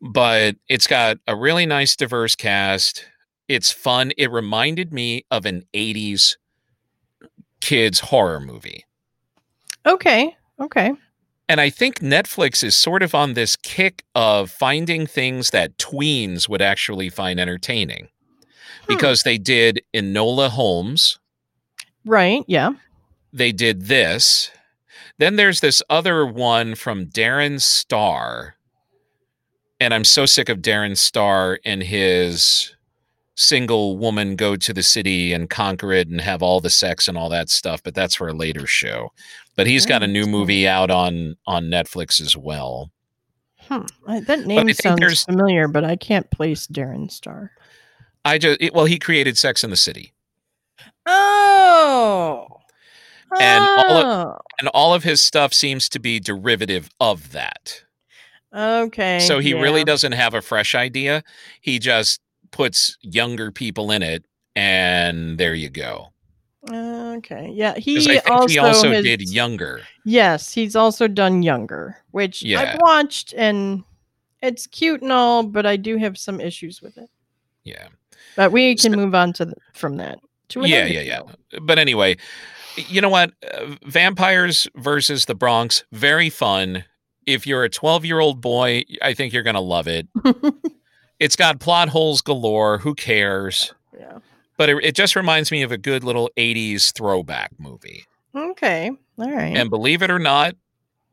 but 0.00 0.56
it's 0.68 0.86
got 0.86 1.18
a 1.26 1.36
really 1.36 1.66
nice 1.66 1.94
diverse 1.96 2.34
cast 2.34 3.04
it's 3.48 3.70
fun 3.70 4.12
it 4.16 4.30
reminded 4.30 4.92
me 4.92 5.24
of 5.30 5.44
an 5.46 5.64
80s 5.74 6.36
kids 7.60 8.00
horror 8.00 8.40
movie 8.40 8.84
Okay. 9.86 10.34
Okay. 10.60 10.92
and 11.46 11.60
I 11.60 11.68
think 11.68 11.98
Netflix 11.98 12.64
is 12.64 12.74
sort 12.74 13.02
of 13.02 13.14
on 13.14 13.34
this 13.34 13.54
kick 13.54 14.02
of 14.14 14.50
finding 14.50 15.06
things 15.06 15.50
that 15.50 15.76
tweens 15.76 16.48
would 16.48 16.62
actually 16.62 17.10
find 17.10 17.38
entertaining. 17.38 18.08
Hmm. 18.86 18.94
Because 18.94 19.24
they 19.24 19.36
did 19.36 19.82
Enola 19.94 20.48
Holmes, 20.48 21.18
Right. 22.04 22.44
Yeah. 22.46 22.72
they 23.32 23.52
did 23.52 23.86
this. 23.86 24.50
Then 25.18 25.36
there's 25.36 25.60
this 25.60 25.82
other 25.90 26.26
one 26.26 26.74
from 26.74 27.06
Darren 27.06 27.60
Star. 27.60 28.56
And 29.80 29.92
I'm 29.92 30.04
so 30.04 30.24
sick 30.26 30.48
of 30.48 30.58
Darren 30.58 30.96
Star 30.96 31.58
and 31.64 31.82
his 31.82 32.74
single 33.36 33.98
woman 33.98 34.36
go 34.36 34.54
to 34.56 34.72
the 34.72 34.82
city 34.82 35.32
and 35.32 35.50
conquer 35.50 35.92
it 35.92 36.06
and 36.08 36.20
have 36.20 36.42
all 36.42 36.60
the 36.60 36.70
sex 36.70 37.08
and 37.08 37.18
all 37.18 37.28
that 37.28 37.50
stuff, 37.50 37.82
but 37.82 37.94
that's 37.94 38.14
for 38.14 38.28
a 38.28 38.32
later 38.32 38.66
show. 38.66 39.12
But 39.56 39.66
he's 39.66 39.84
got 39.86 40.02
a 40.04 40.06
new 40.06 40.26
movie 40.26 40.66
out 40.68 40.90
on 40.90 41.36
on 41.46 41.64
Netflix 41.64 42.20
as 42.20 42.36
well. 42.36 42.90
Hmm. 43.68 43.82
That 44.06 44.46
name 44.46 44.72
sounds 44.74 45.24
familiar, 45.24 45.66
but 45.68 45.84
I 45.84 45.96
can't 45.96 46.30
place 46.30 46.66
Darren 46.68 47.10
Star. 47.10 47.50
I 48.24 48.38
just 48.38 48.60
it, 48.60 48.72
well, 48.72 48.84
he 48.84 48.98
created 48.98 49.36
Sex 49.36 49.64
in 49.64 49.70
the 49.70 49.76
City, 49.76 50.13
Oh. 51.06 52.46
And 53.40 53.64
all 53.64 53.96
oh. 53.96 54.38
and 54.60 54.68
all 54.68 54.94
of 54.94 55.02
his 55.02 55.20
stuff 55.20 55.52
seems 55.52 55.88
to 55.90 55.98
be 55.98 56.20
derivative 56.20 56.88
of 57.00 57.32
that. 57.32 57.82
okay. 58.54 59.18
So 59.20 59.40
he 59.40 59.50
yeah. 59.50 59.60
really 59.60 59.84
doesn't 59.84 60.12
have 60.12 60.34
a 60.34 60.42
fresh 60.42 60.74
idea. 60.74 61.24
He 61.60 61.78
just 61.78 62.20
puts 62.52 62.96
younger 63.00 63.50
people 63.50 63.90
in 63.90 64.02
it, 64.02 64.24
and 64.54 65.36
there 65.36 65.54
you 65.54 65.68
go. 65.68 66.12
Okay. 66.70 67.50
Yeah. 67.52 67.74
He 67.76 67.98
I 67.98 68.00
think 68.00 68.30
also, 68.30 68.48
he 68.48 68.58
also 68.58 68.90
has, 68.90 69.04
did 69.04 69.28
younger. 69.28 69.82
Yes, 70.04 70.52
he's 70.52 70.76
also 70.76 71.08
done 71.08 71.42
younger, 71.42 71.98
which 72.12 72.42
Yeah. 72.42 72.60
I've 72.60 72.80
watched 72.80 73.34
and 73.36 73.84
it's 74.42 74.66
cute 74.66 75.02
and 75.02 75.12
all, 75.12 75.42
but 75.42 75.66
I 75.66 75.76
do 75.76 75.96
have 75.96 76.16
some 76.16 76.40
issues 76.40 76.80
with 76.80 76.96
it. 76.98 77.10
Yeah, 77.64 77.88
But 78.36 78.52
we 78.52 78.74
can 78.76 78.92
So- 78.92 78.96
move 78.98 79.14
on 79.14 79.32
to 79.34 79.46
the, 79.46 79.54
from 79.74 79.96
that. 79.96 80.18
To 80.62 80.68
yeah, 80.68 80.86
yeah, 80.86 81.00
yeah. 81.02 81.20
But 81.62 81.78
anyway, 81.78 82.16
you 82.76 83.00
know 83.00 83.08
what? 83.08 83.32
Uh, 83.52 83.76
Vampires 83.84 84.66
versus 84.74 85.26
the 85.26 85.34
Bronx, 85.34 85.84
very 85.92 86.30
fun. 86.30 86.84
If 87.26 87.46
you're 87.46 87.64
a 87.64 87.70
12 87.70 88.04
year 88.04 88.20
old 88.20 88.40
boy, 88.40 88.82
I 89.02 89.14
think 89.14 89.32
you're 89.32 89.42
gonna 89.42 89.60
love 89.60 89.86
it. 89.88 90.08
it's 91.20 91.36
got 91.36 91.60
plot 91.60 91.88
holes 91.88 92.20
galore. 92.20 92.78
Who 92.78 92.94
cares? 92.94 93.72
yeah. 93.98 94.18
but 94.56 94.68
it, 94.68 94.84
it 94.84 94.94
just 94.96 95.14
reminds 95.16 95.50
me 95.52 95.62
of 95.62 95.70
a 95.72 95.78
good 95.78 96.02
little 96.04 96.28
80s 96.36 96.92
throwback 96.92 97.52
movie 97.58 98.04
Okay. 98.34 98.90
All 99.18 99.30
right. 99.30 99.56
and 99.56 99.70
believe 99.70 100.02
it 100.02 100.10
or 100.10 100.18
not 100.18 100.54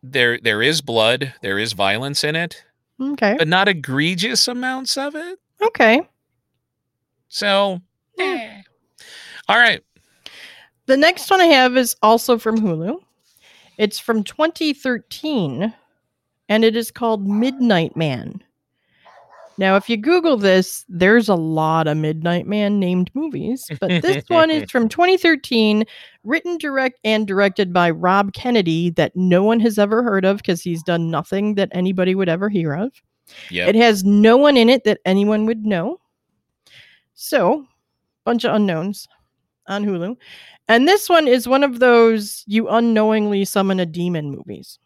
there 0.04 0.40
there 0.40 0.64
is 0.64 0.82
blood 0.82 1.34
there 1.44 1.60
is 1.60 1.74
violence 1.74 2.24
in 2.24 2.36
it 2.36 2.64
okay. 3.00 3.36
but 3.38 3.48
not 3.48 3.68
egregious 3.68 4.48
amounts 4.48 4.98
of 4.98 5.14
it 5.16 5.38
Okay. 5.62 6.02
so 7.28 7.80
Hmm. 8.20 8.62
All 9.52 9.58
right 9.58 9.84
The 10.86 10.96
next 10.96 11.30
one 11.30 11.42
I 11.42 11.46
have 11.46 11.76
is 11.76 11.96
also 12.02 12.38
from 12.38 12.58
Hulu. 12.58 13.02
It's 13.78 14.00
from 14.00 14.24
2013 14.24 15.74
and 16.48 16.64
it 16.64 16.76
is 16.76 16.90
called 16.90 17.28
Midnight 17.28 17.98
Man. 17.98 18.42
Now, 19.58 19.76
if 19.76 19.90
you 19.90 19.98
Google 19.98 20.38
this, 20.38 20.86
there's 20.88 21.28
a 21.28 21.36
lot 21.36 21.88
of 21.88 21.98
Midnight 21.98 22.48
Man 22.48 22.80
named 22.80 23.12
movies, 23.14 23.70
but 23.80 24.02
this 24.02 24.24
one 24.30 24.50
is 24.50 24.72
from 24.72 24.88
2013, 24.88 25.86
written, 26.24 26.58
direct, 26.58 27.00
and 27.04 27.28
directed 27.28 27.74
by 27.74 27.92
Rob 27.92 28.34
Kennedy, 28.34 28.90
that 28.92 29.16
no 29.16 29.44
one 29.44 29.60
has 29.60 29.78
ever 29.78 30.02
heard 30.02 30.26
of 30.26 30.38
because 30.38 30.62
he's 30.62 30.82
done 30.82 31.12
nothing 31.12 31.56
that 31.56 31.70
anybody 31.74 32.16
would 32.16 32.30
ever 32.30 32.50
hear 32.50 32.74
of. 32.74 32.92
Yep. 33.50 33.70
It 33.70 33.76
has 33.76 34.04
no 34.04 34.38
one 34.38 34.58
in 34.58 34.70
it 34.70 34.84
that 34.86 35.00
anyone 35.06 35.46
would 35.46 35.66
know. 35.66 36.00
So, 37.14 37.68
bunch 38.26 38.46
of 38.46 38.56
unknowns 38.56 39.08
on 39.68 39.86
Hulu. 39.86 40.16
And 40.68 40.88
this 40.88 41.10
one 41.10 41.28
is 41.28 41.48
one 41.48 41.64
of 41.64 41.80
those 41.80 42.44
you 42.48 42.70
unknowingly 42.70 43.46
summon 43.46 43.80
a 43.80 43.86
demon 43.86 44.32
movies. 44.32 44.80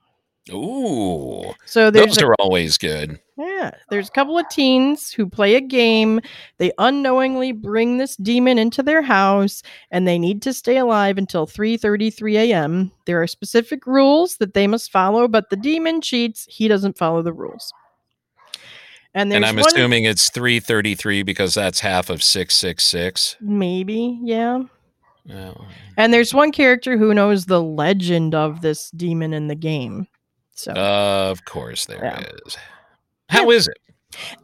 Ooh, 0.52 1.54
So 1.66 1.90
those 1.90 2.20
a, 2.20 2.26
are 2.28 2.36
always 2.38 2.78
good. 2.78 3.20
yeah, 3.36 3.72
there's 3.90 4.10
a 4.10 4.12
couple 4.12 4.38
of 4.38 4.48
teens 4.50 5.12
who 5.12 5.28
play 5.28 5.56
a 5.56 5.62
game. 5.62 6.22
They 6.60 6.72
unknowingly 6.78 7.52
bring 7.52 7.98
this 7.98 8.16
demon 8.18 8.60
into 8.60 8.84
their 8.84 9.02
house 9.02 9.64
and 9.90 10.08
they 10.08 10.20
need 10.20 10.44
to 10.44 10.54
stay 10.54 10.78
alive 10.78 11.18
until 11.18 11.48
3:33 11.48 12.36
a.m. 12.38 12.92
There 13.06 13.20
are 13.24 13.28
specific 13.28 13.88
rules 13.88 14.38
that 14.38 14.54
they 14.54 14.68
must 14.68 14.92
follow, 14.92 15.28
but 15.28 15.50
the 15.50 15.56
demon 15.58 16.00
cheats. 16.00 16.46
He 16.48 16.68
doesn't 16.68 16.96
follow 16.98 17.24
the 17.24 17.34
rules. 17.34 17.74
And 19.16 19.34
And 19.34 19.46
I'm 19.46 19.58
assuming 19.58 20.04
it's 20.04 20.30
333 20.30 21.24
because 21.24 21.54
that's 21.54 21.80
half 21.80 22.10
of 22.10 22.22
666. 22.22 23.38
maybe, 23.40 24.20
yeah. 24.22 24.64
And 25.98 26.14
there's 26.14 26.34
one 26.34 26.52
character 26.52 26.98
who 26.98 27.14
knows 27.14 27.46
the 27.46 27.64
legend 27.64 28.36
of 28.36 28.62
this 28.62 28.92
demon 28.92 29.34
in 29.34 29.48
the 29.48 29.56
game. 29.56 30.08
So 30.52 30.74
of 30.74 31.46
course 31.46 31.86
there 31.86 32.06
is. 32.46 32.56
Yeah. 32.56 32.62
How 33.30 33.50
is 33.50 33.68
it? 33.68 33.78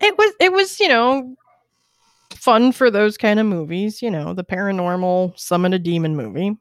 it 0.01 0.17
was 0.17 0.33
it 0.39 0.51
was, 0.51 0.79
you 0.79 0.87
know, 0.87 1.35
fun 2.31 2.71
for 2.71 2.89
those 2.89 3.17
kind 3.17 3.39
of 3.39 3.45
movies, 3.45 4.01
you 4.01 4.09
know, 4.09 4.33
the 4.33 4.43
paranormal 4.43 5.37
summon 5.37 5.73
a 5.73 5.79
demon 5.79 6.15
movie. 6.15 6.57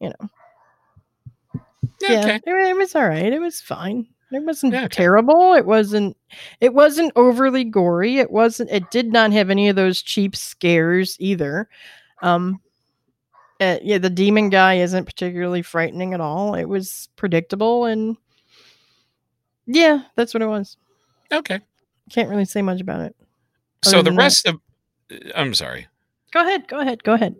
You 0.00 0.08
know. 0.08 1.60
Yeah. 2.00 2.20
Okay. 2.20 2.40
It, 2.44 2.68
it 2.70 2.76
was 2.76 2.94
all 2.96 3.06
right. 3.06 3.32
It 3.32 3.40
was 3.40 3.60
fine. 3.60 4.08
It 4.32 4.42
wasn't 4.44 4.72
Yeah, 4.72 4.88
terrible. 4.88 5.54
It 5.54 5.66
wasn't 5.66 6.16
it 6.60 6.72
wasn't 6.74 7.12
overly 7.16 7.64
gory. 7.64 8.18
It 8.18 8.30
wasn't 8.30 8.70
it 8.70 8.90
did 8.90 9.12
not 9.12 9.32
have 9.32 9.50
any 9.50 9.68
of 9.68 9.76
those 9.76 10.00
cheap 10.02 10.34
scares 10.34 11.16
either. 11.20 11.68
Um 12.22 12.60
uh, 13.60 13.78
yeah, 13.82 13.98
the 13.98 14.10
demon 14.10 14.48
guy 14.48 14.74
isn't 14.78 15.04
particularly 15.04 15.62
frightening 15.62 16.14
at 16.14 16.20
all. 16.20 16.54
It 16.54 16.64
was 16.64 17.08
predictable 17.16 17.84
and 17.84 18.16
yeah, 19.66 20.02
that's 20.16 20.34
what 20.34 20.42
it 20.42 20.46
was. 20.48 20.76
Okay. 21.30 21.60
Can't 22.10 22.28
really 22.28 22.44
say 22.44 22.62
much 22.62 22.80
about 22.80 23.00
it. 23.02 23.14
So 23.84 23.98
the 23.98 24.04
than 24.04 24.16
that- 24.16 24.22
rest 24.22 24.46
of 24.46 24.60
I'm 25.34 25.54
sorry. 25.54 25.86
Go 26.32 26.40
ahead, 26.40 26.66
go 26.66 26.80
ahead, 26.80 27.04
go 27.04 27.12
ahead. 27.12 27.36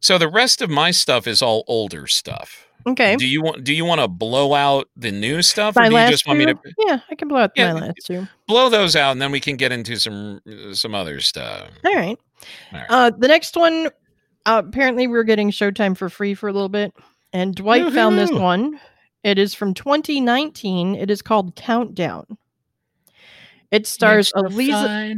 So 0.00 0.16
the 0.16 0.28
rest 0.28 0.62
of 0.62 0.70
my 0.70 0.90
stuff 0.90 1.26
is 1.26 1.42
all 1.42 1.64
older 1.68 2.06
stuff. 2.06 2.66
Okay. 2.86 3.16
Do 3.16 3.26
you 3.26 3.42
want 3.42 3.64
do 3.64 3.74
you 3.74 3.84
want 3.84 4.00
to 4.00 4.08
blow 4.08 4.54
out 4.54 4.88
the 4.96 5.10
new 5.10 5.42
stuff 5.42 5.76
My 5.76 5.86
or 5.86 5.90
do 5.90 5.96
you 5.96 6.08
just 6.08 6.26
want 6.26 6.38
me 6.38 6.46
to 6.46 6.54
Yeah, 6.86 7.00
I 7.10 7.14
can 7.14 7.28
blow 7.28 7.40
out 7.40 7.52
Yeah, 7.54 7.74
my 7.74 7.80
last 7.80 8.06
two. 8.06 8.26
blow 8.46 8.68
those 8.70 8.96
out 8.96 9.12
and 9.12 9.20
then 9.22 9.30
we 9.30 9.40
can 9.40 9.56
get 9.56 9.72
into 9.72 9.96
some 9.96 10.40
some 10.72 10.94
other 10.94 11.20
stuff? 11.20 11.68
All 11.84 11.94
right. 11.94 12.18
All 12.72 12.78
right. 12.78 12.86
Uh, 12.88 13.10
the 13.10 13.28
next 13.28 13.56
one, 13.56 13.90
uh, 14.46 14.62
apparently, 14.66 15.06
we 15.06 15.18
are 15.18 15.24
getting 15.24 15.50
Showtime 15.50 15.96
for 15.96 16.08
free 16.08 16.34
for 16.34 16.48
a 16.48 16.52
little 16.52 16.70
bit, 16.70 16.94
and 17.32 17.54
Dwight 17.54 17.92
found 17.92 18.18
this 18.18 18.32
one. 18.32 18.80
It 19.22 19.38
is 19.38 19.54
from 19.54 19.74
2019. 19.74 20.94
It 20.94 21.10
is 21.10 21.20
called 21.20 21.54
Countdown. 21.54 22.24
It 23.70 23.86
stars 23.86 24.32
Eliza. 24.34 25.14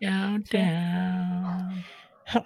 countdown. 0.00 1.84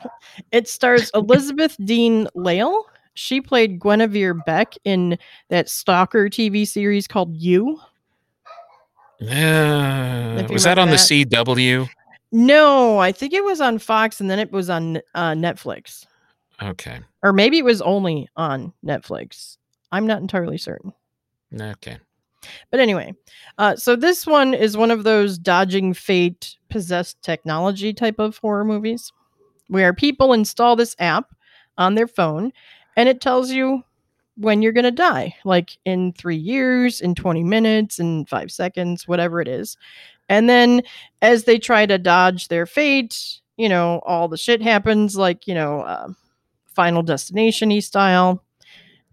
It 0.53 0.68
stars 0.68 1.11
Elizabeth 1.12 1.77
Dean 1.85 2.29
Lail. 2.37 2.85
She 3.14 3.40
played 3.40 3.79
Guinevere 3.79 4.35
Beck 4.44 4.75
in 4.85 5.18
that 5.48 5.68
stalker 5.68 6.29
TV 6.29 6.66
series 6.66 7.07
called 7.07 7.37
You. 7.37 7.79
Yeah. 9.20 10.46
Was 10.48 10.64
that 10.64 10.79
on 10.79 10.88
remember 10.88 10.92
the 11.09 11.25
CW? 11.27 11.88
No, 12.33 12.98
I 12.98 13.12
think 13.12 13.33
it 13.35 13.44
was 13.44 13.61
on 13.61 13.79
Fox, 13.79 14.20
and 14.20 14.31
then 14.31 14.38
it 14.38 14.51
was 14.51 14.70
on 14.70 14.96
uh, 15.14 15.33
Netflix, 15.33 16.07
Okay. 16.62 16.98
or 17.22 17.33
maybe 17.33 17.59
it 17.59 17.64
was 17.64 17.83
only 17.83 18.27
on 18.37 18.72
Netflix. 18.85 19.59
I'm 19.92 20.07
not 20.07 20.22
entirely 20.22 20.57
certain. 20.57 20.94
Okay. 21.61 21.98
But 22.70 22.81
anyway, 22.81 23.12
uh, 23.59 23.77
so 23.77 23.94
this 23.94 24.27
one 24.27 24.55
is 24.55 24.77
one 24.77 24.90
of 24.90 25.05
those 25.05 25.38
dodging 25.38 25.92
fate, 25.92 26.57
possessed 26.70 27.20
technology 27.22 27.92
type 27.92 28.18
of 28.18 28.38
horror 28.38 28.64
movies 28.64 29.12
where 29.68 29.92
people 29.92 30.33
install 30.33 30.75
this 30.75 30.96
app 30.98 31.35
on 31.79 31.94
their 31.94 32.09
phone 32.09 32.51
and 32.96 33.09
it 33.09 33.20
tells 33.20 33.50
you 33.50 33.83
when 34.37 34.62
you're 34.62 34.72
going 34.72 34.85
to 34.85 34.90
die, 34.90 35.35
like 35.44 35.76
in 35.85 36.12
three 36.12 36.37
years, 36.37 37.00
in 37.00 37.14
20 37.14 37.44
minutes, 37.44 37.98
in 37.98 38.24
five 38.26 38.50
seconds, 38.50 39.07
whatever 39.07 39.40
it 39.40 39.48
is. 39.48 39.76
And 40.28 40.48
then 40.48 40.83
as 41.20 41.44
they 41.44 41.59
try 41.59 41.87
to 41.87 41.98
dodge 41.98 42.48
their 42.48 42.64
fate, 42.66 43.40
you 43.57 43.68
know, 43.68 44.00
all 44.07 44.28
the 44.28 44.38
shit 44.38 44.62
happens, 44.62 45.16
like, 45.16 45.46
you 45.46 45.55
know, 45.55 45.83
uh, 45.83 46.09
Final 46.74 47.02
Destination 47.02 47.78
style. 47.83 48.42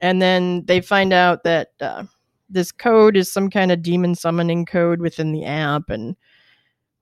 And 0.02 0.22
then 0.22 0.64
they 0.66 0.80
find 0.80 1.12
out 1.12 1.44
that, 1.44 1.72
uh, 1.82 2.06
this 2.50 2.72
code 2.72 3.16
is 3.16 3.32
some 3.32 3.50
kind 3.50 3.72
of 3.72 3.82
demon 3.82 4.16
summoning 4.16 4.66
code 4.66 5.02
within 5.02 5.32
the 5.32 5.46
app 5.46 5.90
and 5.90 6.16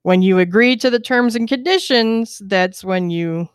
when 0.03 0.21
you 0.21 0.39
agree 0.39 0.75
to 0.75 0.89
the 0.89 0.99
terms 0.99 1.35
and 1.35 1.47
conditions 1.47 2.41
that's 2.45 2.83
when 2.83 3.09
you 3.09 3.47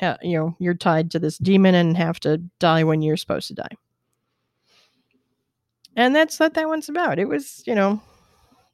ha- 0.00 0.18
you 0.22 0.36
know 0.38 0.56
you're 0.58 0.74
tied 0.74 1.10
to 1.10 1.18
this 1.18 1.38
demon 1.38 1.74
and 1.74 1.96
have 1.96 2.18
to 2.20 2.38
die 2.58 2.82
when 2.84 3.02
you're 3.02 3.16
supposed 3.16 3.48
to 3.48 3.54
die 3.54 3.76
and 5.96 6.14
that's 6.14 6.38
what 6.40 6.54
that 6.54 6.66
one's 6.68 6.88
about 6.88 7.18
it 7.18 7.28
was 7.28 7.62
you 7.66 7.74
know 7.74 8.00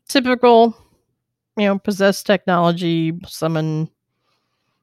typical 0.09 0.77
you 1.57 1.65
know 1.65 1.79
possess 1.79 2.23
technology 2.23 3.12
summon 3.27 3.91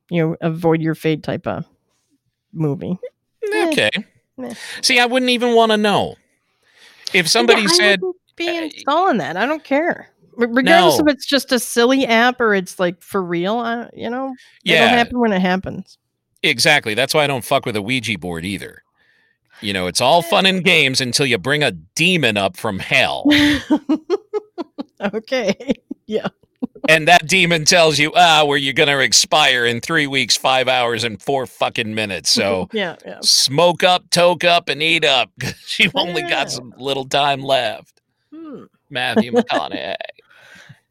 you 0.10 0.22
know 0.22 0.36
avoid 0.42 0.82
your 0.82 0.96
fate 0.96 1.24
type 1.24 1.48
of 1.48 1.66
movie 2.52 2.98
Eh. 3.54 3.68
Okay. 3.72 3.90
Eh. 4.44 4.54
See, 4.82 5.00
I 5.00 5.06
wouldn't 5.06 5.30
even 5.30 5.54
want 5.54 5.72
to 5.74 5.78
know. 5.78 6.16
If 7.14 7.28
somebody 7.28 7.62
Yeah, 7.64 7.68
said, 7.68 8.02
be 8.36 8.48
uh, 8.58 8.62
installing 8.64 9.18
that. 9.18 9.38
I 9.38 9.46
don't 9.46 9.64
care. 9.64 10.10
Regardless 10.38 10.98
No. 10.98 11.06
if 11.06 11.14
it's 11.14 11.26
just 11.28 11.52
a 11.52 11.60
silly 11.60 12.08
app 12.08 12.42
or 12.42 12.56
it's 12.56 12.80
like 12.80 13.02
for 13.02 13.22
real, 13.22 13.58
I, 13.60 13.90
you 13.94 14.10
know, 14.10 14.34
it'll 14.66 14.88
happen 14.88 15.20
when 15.20 15.34
it 15.34 15.42
happens. 15.42 15.98
Exactly. 16.44 16.94
That's 16.94 17.14
why 17.14 17.24
I 17.24 17.28
don't 17.28 17.44
fuck 17.44 17.66
with 17.66 17.76
a 17.76 17.82
Ouija 17.82 18.18
board 18.20 18.46
either. 18.46 18.84
You 19.62 19.72
know, 19.74 19.88
it's 19.88 20.02
all 20.02 20.22
fun 20.22 20.46
and 20.46 20.64
games 20.64 21.00
until 21.00 21.26
you 21.26 21.38
bring 21.38 21.64
a 21.64 21.72
demon 21.72 22.36
up 22.38 22.58
from 22.58 22.80
hell. 22.80 23.26
okay. 25.14 25.56
Yeah. 26.06 26.28
and 26.90 27.08
that 27.08 27.28
demon 27.28 27.64
tells 27.64 27.98
you, 27.98 28.12
ah, 28.14 28.44
where 28.44 28.58
you're 28.58 28.74
going 28.74 28.90
to 28.90 29.00
expire 29.00 29.66
in 29.66 29.80
three 29.80 30.06
weeks, 30.06 30.36
five 30.36 30.68
hours, 30.68 31.06
and 31.06 31.20
four 31.22 31.48
fucking 31.48 31.96
minutes. 31.96 32.30
So 32.30 32.68
yeah, 32.74 32.98
yeah. 33.06 33.20
smoke 33.22 33.86
up, 33.86 34.10
toke 34.10 34.44
up, 34.44 34.68
and 34.68 34.84
eat 34.84 35.06
up 35.06 35.32
because 35.40 35.80
you've 35.80 35.96
only 35.96 36.24
Yeah. 36.24 36.30
got 36.30 36.52
some 36.52 36.74
little 36.78 37.06
time 37.06 37.42
left. 37.42 38.02
Hmm. 38.36 38.66
Matthew 38.90 39.32
McConaughey. 39.32 39.96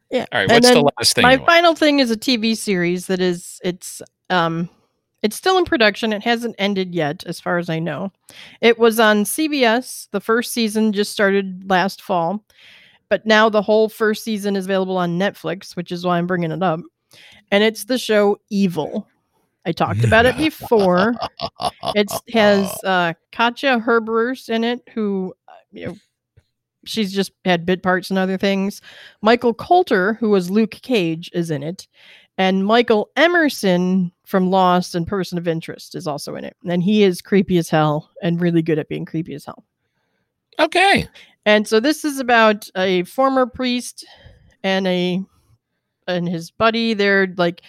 Yeah. 0.09 0.25
All 0.31 0.39
right. 0.39 0.49
What's 0.49 0.71
the 0.71 0.81
last 0.97 1.13
thing? 1.13 1.21
My 1.21 1.33
you 1.33 1.37
want? 1.37 1.47
final 1.47 1.75
thing 1.75 1.99
is 1.99 2.09
a 2.09 2.17
TV 2.17 2.57
series 2.57 3.05
that 3.05 3.21
is 3.21 3.61
it's 3.63 4.01
um 4.31 4.69
it's 5.23 5.37
still 5.37 5.57
in 5.57 5.65
production. 5.65 6.13
It 6.13 6.23
hasn't 6.23 6.55
ended 6.59 6.93
yet, 6.93 7.23
as 7.25 7.39
far 7.39 7.57
as 7.57 7.69
I 7.69 7.79
know. 7.79 8.11
It 8.61 8.77
was 8.77 8.99
on 8.99 9.23
CBS. 9.23 10.09
The 10.11 10.19
first 10.19 10.51
season 10.51 10.91
just 10.91 11.11
started 11.11 11.63
last 11.69 12.01
fall, 12.01 12.45
but 13.09 13.25
now 13.25 13.49
the 13.49 13.61
whole 13.61 13.87
first 13.89 14.23
season 14.23 14.55
is 14.57 14.65
available 14.65 14.97
on 14.97 15.17
Netflix, 15.17 15.75
which 15.75 15.91
is 15.91 16.05
why 16.05 16.17
I'm 16.17 16.27
bringing 16.27 16.51
it 16.51 16.61
up. 16.61 16.81
And 17.51 17.63
it's 17.63 17.85
the 17.85 17.97
show 17.97 18.37
Evil. 18.49 19.07
I 19.65 19.71
talked 19.71 20.03
about 20.03 20.25
it 20.25 20.37
before. 20.37 21.15
It 21.95 22.11
has 22.33 22.69
uh, 22.83 23.13
Katja 23.31 23.79
Herbers 23.79 24.49
in 24.49 24.65
it, 24.65 24.81
who 24.93 25.33
uh, 25.47 25.53
you 25.71 25.85
know, 25.85 25.95
she's 26.85 27.13
just 27.13 27.31
had 27.45 27.65
bit 27.65 27.81
parts 27.81 28.09
and 28.09 28.19
other 28.19 28.37
things. 28.37 28.81
Michael 29.21 29.53
Colter, 29.53 30.15
who 30.15 30.29
was 30.29 30.51
Luke 30.51 30.71
Cage, 30.81 31.31
is 31.33 31.49
in 31.49 31.63
it, 31.63 31.87
and 32.37 32.65
Michael 32.65 33.09
Emerson 33.15 34.11
from 34.25 34.49
Lost 34.49 34.95
and 34.95 35.05
Person 35.05 35.37
of 35.37 35.47
Interest 35.47 35.95
is 35.95 36.07
also 36.07 36.35
in 36.35 36.43
it, 36.45 36.55
and 36.65 36.83
he 36.83 37.03
is 37.03 37.21
creepy 37.21 37.57
as 37.57 37.69
hell 37.69 38.09
and 38.21 38.41
really 38.41 38.61
good 38.61 38.79
at 38.79 38.89
being 38.89 39.05
creepy 39.05 39.33
as 39.33 39.45
hell. 39.45 39.63
okay. 40.59 41.07
And 41.45 41.67
so 41.67 41.79
this 41.79 42.05
is 42.05 42.19
about 42.19 42.69
a 42.77 43.03
former 43.03 43.45
priest 43.45 44.05
and 44.63 44.87
a 44.87 45.21
and 46.07 46.27
his 46.27 46.51
buddy. 46.51 46.93
They're 46.93 47.33
like 47.37 47.63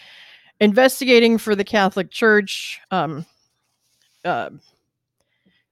investigating 0.61 1.39
for 1.39 1.55
the 1.55 1.65
Catholic 1.65 2.11
Church 2.11 2.81
um, 2.91 3.27
uh, 4.25 4.51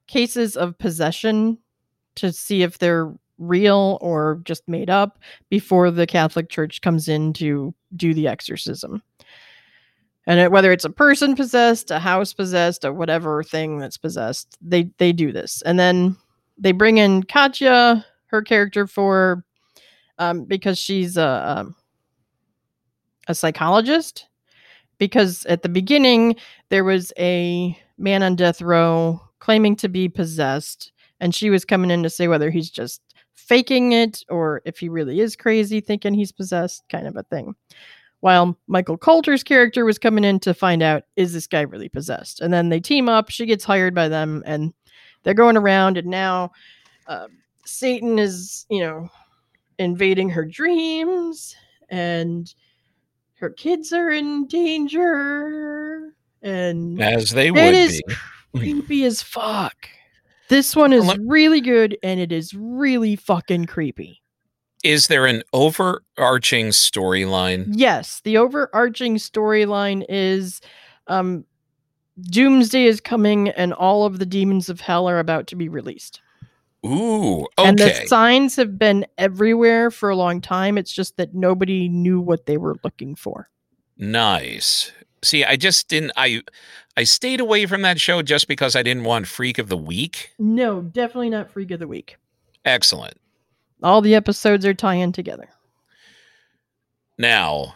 cases 0.07 0.57
of 0.57 0.76
possession 0.78 1.59
to 2.16 2.33
see 2.33 2.62
if 2.62 2.78
they're 2.78 3.12
real 3.38 3.98
or 4.00 4.40
just 4.44 4.66
made 4.68 4.90
up 4.90 5.18
before 5.50 5.90
the 5.90 6.06
Catholic 6.06 6.48
Church 6.48 6.80
comes 6.80 7.08
in 7.08 7.32
to 7.34 7.74
do 7.96 8.14
the 8.14 8.28
exorcism. 8.28 9.02
And 10.26 10.38
it, 10.38 10.52
whether 10.52 10.70
it's 10.70 10.84
a 10.84 10.90
person 10.90 11.34
possessed, 11.34 11.90
a 11.90 11.98
house 11.98 12.32
possessed, 12.32 12.84
or 12.84 12.92
whatever 12.92 13.42
thing 13.42 13.78
that's 13.78 13.98
possessed, 13.98 14.56
they 14.60 14.90
they 14.98 15.12
do 15.12 15.32
this. 15.32 15.62
And 15.62 15.78
then 15.78 16.16
they 16.56 16.72
bring 16.72 16.98
in 16.98 17.24
Katya, 17.24 18.04
her 18.26 18.42
character, 18.42 18.86
for 18.86 19.44
um, 20.18 20.44
because 20.44 20.78
she's 20.78 21.16
a 21.16 21.66
a 23.28 23.34
psychologist. 23.34 24.28
Because 24.98 25.44
at 25.46 25.62
the 25.62 25.68
beginning 25.68 26.36
there 26.68 26.84
was 26.84 27.12
a 27.18 27.76
man 27.98 28.22
on 28.22 28.36
death 28.36 28.62
row 28.62 29.20
claiming 29.40 29.74
to 29.76 29.88
be 29.88 30.08
possessed, 30.08 30.92
and 31.18 31.34
she 31.34 31.50
was 31.50 31.64
coming 31.64 31.90
in 31.90 32.04
to 32.04 32.10
say 32.10 32.28
whether 32.28 32.50
he's 32.50 32.70
just 32.70 33.00
faking 33.52 33.92
it 33.92 34.24
or 34.30 34.62
if 34.64 34.78
he 34.78 34.88
really 34.88 35.20
is 35.20 35.36
crazy, 35.36 35.78
thinking 35.78 36.14
he's 36.14 36.32
possessed, 36.32 36.82
kind 36.88 37.06
of 37.06 37.18
a 37.18 37.22
thing. 37.24 37.54
While 38.20 38.56
Michael 38.66 38.96
Colter's 38.96 39.42
character 39.42 39.84
was 39.84 39.98
coming 39.98 40.24
in 40.24 40.40
to 40.40 40.54
find 40.54 40.82
out 40.82 41.02
is 41.16 41.34
this 41.34 41.46
guy 41.46 41.60
really 41.60 41.90
possessed, 41.90 42.40
and 42.40 42.50
then 42.50 42.70
they 42.70 42.80
team 42.80 43.10
up. 43.10 43.28
She 43.28 43.44
gets 43.44 43.62
hired 43.62 43.94
by 43.94 44.08
them, 44.08 44.42
and 44.46 44.72
they're 45.22 45.34
going 45.34 45.58
around, 45.58 45.98
and 45.98 46.06
now 46.06 46.52
uh, 47.08 47.26
Satan 47.66 48.18
is, 48.18 48.64
you 48.70 48.80
know, 48.80 49.10
invading 49.78 50.30
her 50.30 50.46
dreams, 50.46 51.54
and 51.90 52.54
her 53.34 53.50
kids 53.50 53.92
are 53.92 54.08
in 54.08 54.46
danger, 54.46 56.14
and 56.40 57.02
As 57.02 57.32
they 57.32 57.50
would 57.50 57.60
be. 57.60 58.00
creepy 58.56 59.04
as 59.04 59.20
fuck. 59.20 59.88
This 60.52 60.76
one 60.76 60.92
is 60.92 61.18
really 61.18 61.62
good, 61.62 61.96
and 62.02 62.20
it 62.20 62.30
is 62.30 62.52
really 62.52 63.16
fucking 63.16 63.64
creepy. 63.64 64.20
Is 64.84 65.06
there 65.06 65.24
an 65.24 65.42
overarching 65.54 66.66
storyline? 66.68 67.68
Yes, 67.70 68.20
the 68.24 68.36
overarching 68.36 69.16
storyline 69.16 70.04
is 70.10 70.60
um 71.06 71.46
Doomsday 72.20 72.84
is 72.84 73.00
coming 73.00 73.48
and 73.48 73.72
all 73.72 74.04
of 74.04 74.18
the 74.18 74.26
demons 74.26 74.68
of 74.68 74.82
hell 74.82 75.08
are 75.08 75.18
about 75.18 75.46
to 75.46 75.56
be 75.56 75.70
released. 75.70 76.20
Ooh, 76.84 77.46
okay. 77.58 77.68
And 77.68 77.78
the 77.78 78.06
signs 78.06 78.54
have 78.56 78.78
been 78.78 79.06
everywhere 79.16 79.90
for 79.90 80.10
a 80.10 80.16
long 80.16 80.42
time. 80.42 80.76
It's 80.76 80.92
just 80.92 81.16
that 81.16 81.32
nobody 81.34 81.88
knew 81.88 82.20
what 82.20 82.44
they 82.44 82.58
were 82.58 82.76
looking 82.84 83.14
for. 83.14 83.48
Nice. 83.96 84.92
See, 85.24 85.44
I 85.44 85.56
just 85.56 85.88
didn't 85.88 86.12
I 86.16 86.42
I 86.96 87.05
stayed 87.05 87.40
away 87.40 87.66
from 87.66 87.83
that 87.83 88.00
show 88.00 88.22
just 88.22 88.48
because 88.48 88.76
I 88.76 88.83
didn't 88.83 89.05
want 89.05 89.26
Freak 89.26 89.59
of 89.59 89.68
the 89.68 89.76
Week. 89.76 90.31
No, 90.38 90.83
definitely 90.83 91.31
not 91.31 91.50
Freak 91.50 91.70
of 91.70 91.81
the 91.81 91.88
Week. 91.88 92.16
Excellent. 92.64 93.14
All 93.83 94.00
the 94.00 94.14
episodes 94.14 94.64
are 94.66 94.74
tying 94.74 95.12
together. 95.12 95.48
Now, 97.18 97.74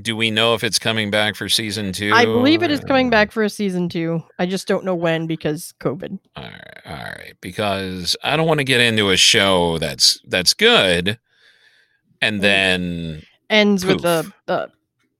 do 0.00 0.16
we 0.16 0.30
know 0.30 0.54
if 0.54 0.64
it's 0.64 0.78
coming 0.78 1.10
back 1.10 1.36
for 1.36 1.48
season 1.48 1.92
2? 1.92 2.12
I 2.12 2.24
believe 2.24 2.62
it 2.62 2.70
is 2.70 2.80
coming 2.80 3.10
back 3.10 3.30
for 3.30 3.42
a 3.42 3.50
season 3.50 3.88
two. 3.88 4.22
I 4.38 4.46
just 4.46 4.66
don't 4.66 4.84
know 4.84 4.94
when 4.94 5.26
because 5.26 5.72
COVID. 5.80 6.18
All 6.34 6.42
right, 6.42 6.80
all 6.86 6.94
right, 6.94 7.34
because 7.40 8.16
I 8.24 8.36
don't 8.36 8.48
want 8.48 8.58
to 8.58 8.64
get 8.64 8.80
into 8.80 9.10
a 9.10 9.16
show 9.16 9.78
that's 9.78 10.20
that's 10.26 10.54
good 10.54 11.18
and 12.24 12.40
then 12.40 13.22
Ends 13.50 13.84
with 13.84 14.02
the 14.02 14.22
Poof. 14.24 14.32
the 14.46 14.70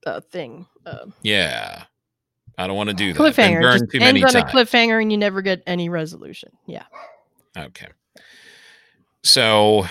the 0.04 0.20
thing. 0.22 0.66
Uh, 0.86 1.06
yeah. 1.22 1.84
I 2.56 2.66
don't 2.66 2.76
want 2.76 2.90
to 2.90 2.94
do 2.94 3.12
that. 3.12 3.18
Cliffhanger. 3.20 3.60
burned 3.62 3.90
too 3.90 3.98
ends 3.98 4.04
many 4.20 4.24
on 4.24 4.30
times. 4.32 4.52
a 4.52 4.56
cliffhanger 4.56 5.00
and 5.02 5.10
you 5.10 5.18
never 5.18 5.42
get 5.42 5.62
any 5.66 5.88
resolution. 5.88 6.50
Yeah. 6.66 6.84
Okay. 7.56 7.88
So 9.22 9.86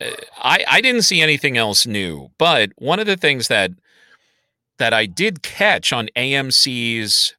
uh, 0.00 0.04
I 0.38 0.64
I 0.68 0.80
didn't 0.80 1.02
see 1.02 1.20
anything 1.20 1.56
else 1.56 1.86
new, 1.86 2.30
but 2.38 2.70
one 2.76 3.00
of 3.00 3.06
the 3.06 3.16
things 3.16 3.48
that 3.48 3.70
that 4.78 4.92
I 4.94 5.06
did 5.06 5.42
catch 5.42 5.92
on 5.92 6.08
AMC's 6.16 7.34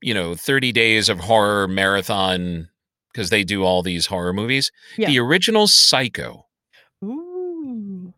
you 0.00 0.14
know 0.14 0.34
30 0.34 0.72
days 0.72 1.08
of 1.08 1.20
horror 1.20 1.66
marathon 1.68 2.68
because 3.12 3.30
they 3.30 3.42
do 3.44 3.64
all 3.64 3.82
these 3.82 4.06
horror 4.06 4.32
movies, 4.32 4.70
Yeah. 4.96 5.08
the 5.08 5.18
original 5.18 5.66
Psycho. 5.66 6.46
Ooh. 7.04 8.12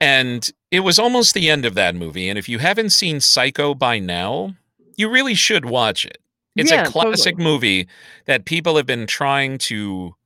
And 0.00 0.50
it 0.72 0.80
was 0.80 0.98
almost 0.98 1.34
the 1.34 1.48
end 1.48 1.64
of 1.64 1.74
that 1.74 1.94
movie 1.94 2.28
and 2.28 2.36
if 2.38 2.48
you 2.48 2.58
haven't 2.58 2.90
seen 2.90 3.20
Psycho 3.20 3.74
by 3.74 4.00
now, 4.00 4.56
you 4.96 5.08
really 5.08 5.34
should 5.34 5.64
watch 5.66 6.04
it. 6.04 6.18
It's 6.56 6.72
Yeah, 6.72 6.82
a 6.82 6.90
classic 6.90 7.34
totally. 7.36 7.44
movie 7.44 7.88
that 8.26 8.44
people 8.44 8.76
have 8.76 8.86
been 8.86 9.06
trying 9.06 9.58
to 9.58 10.16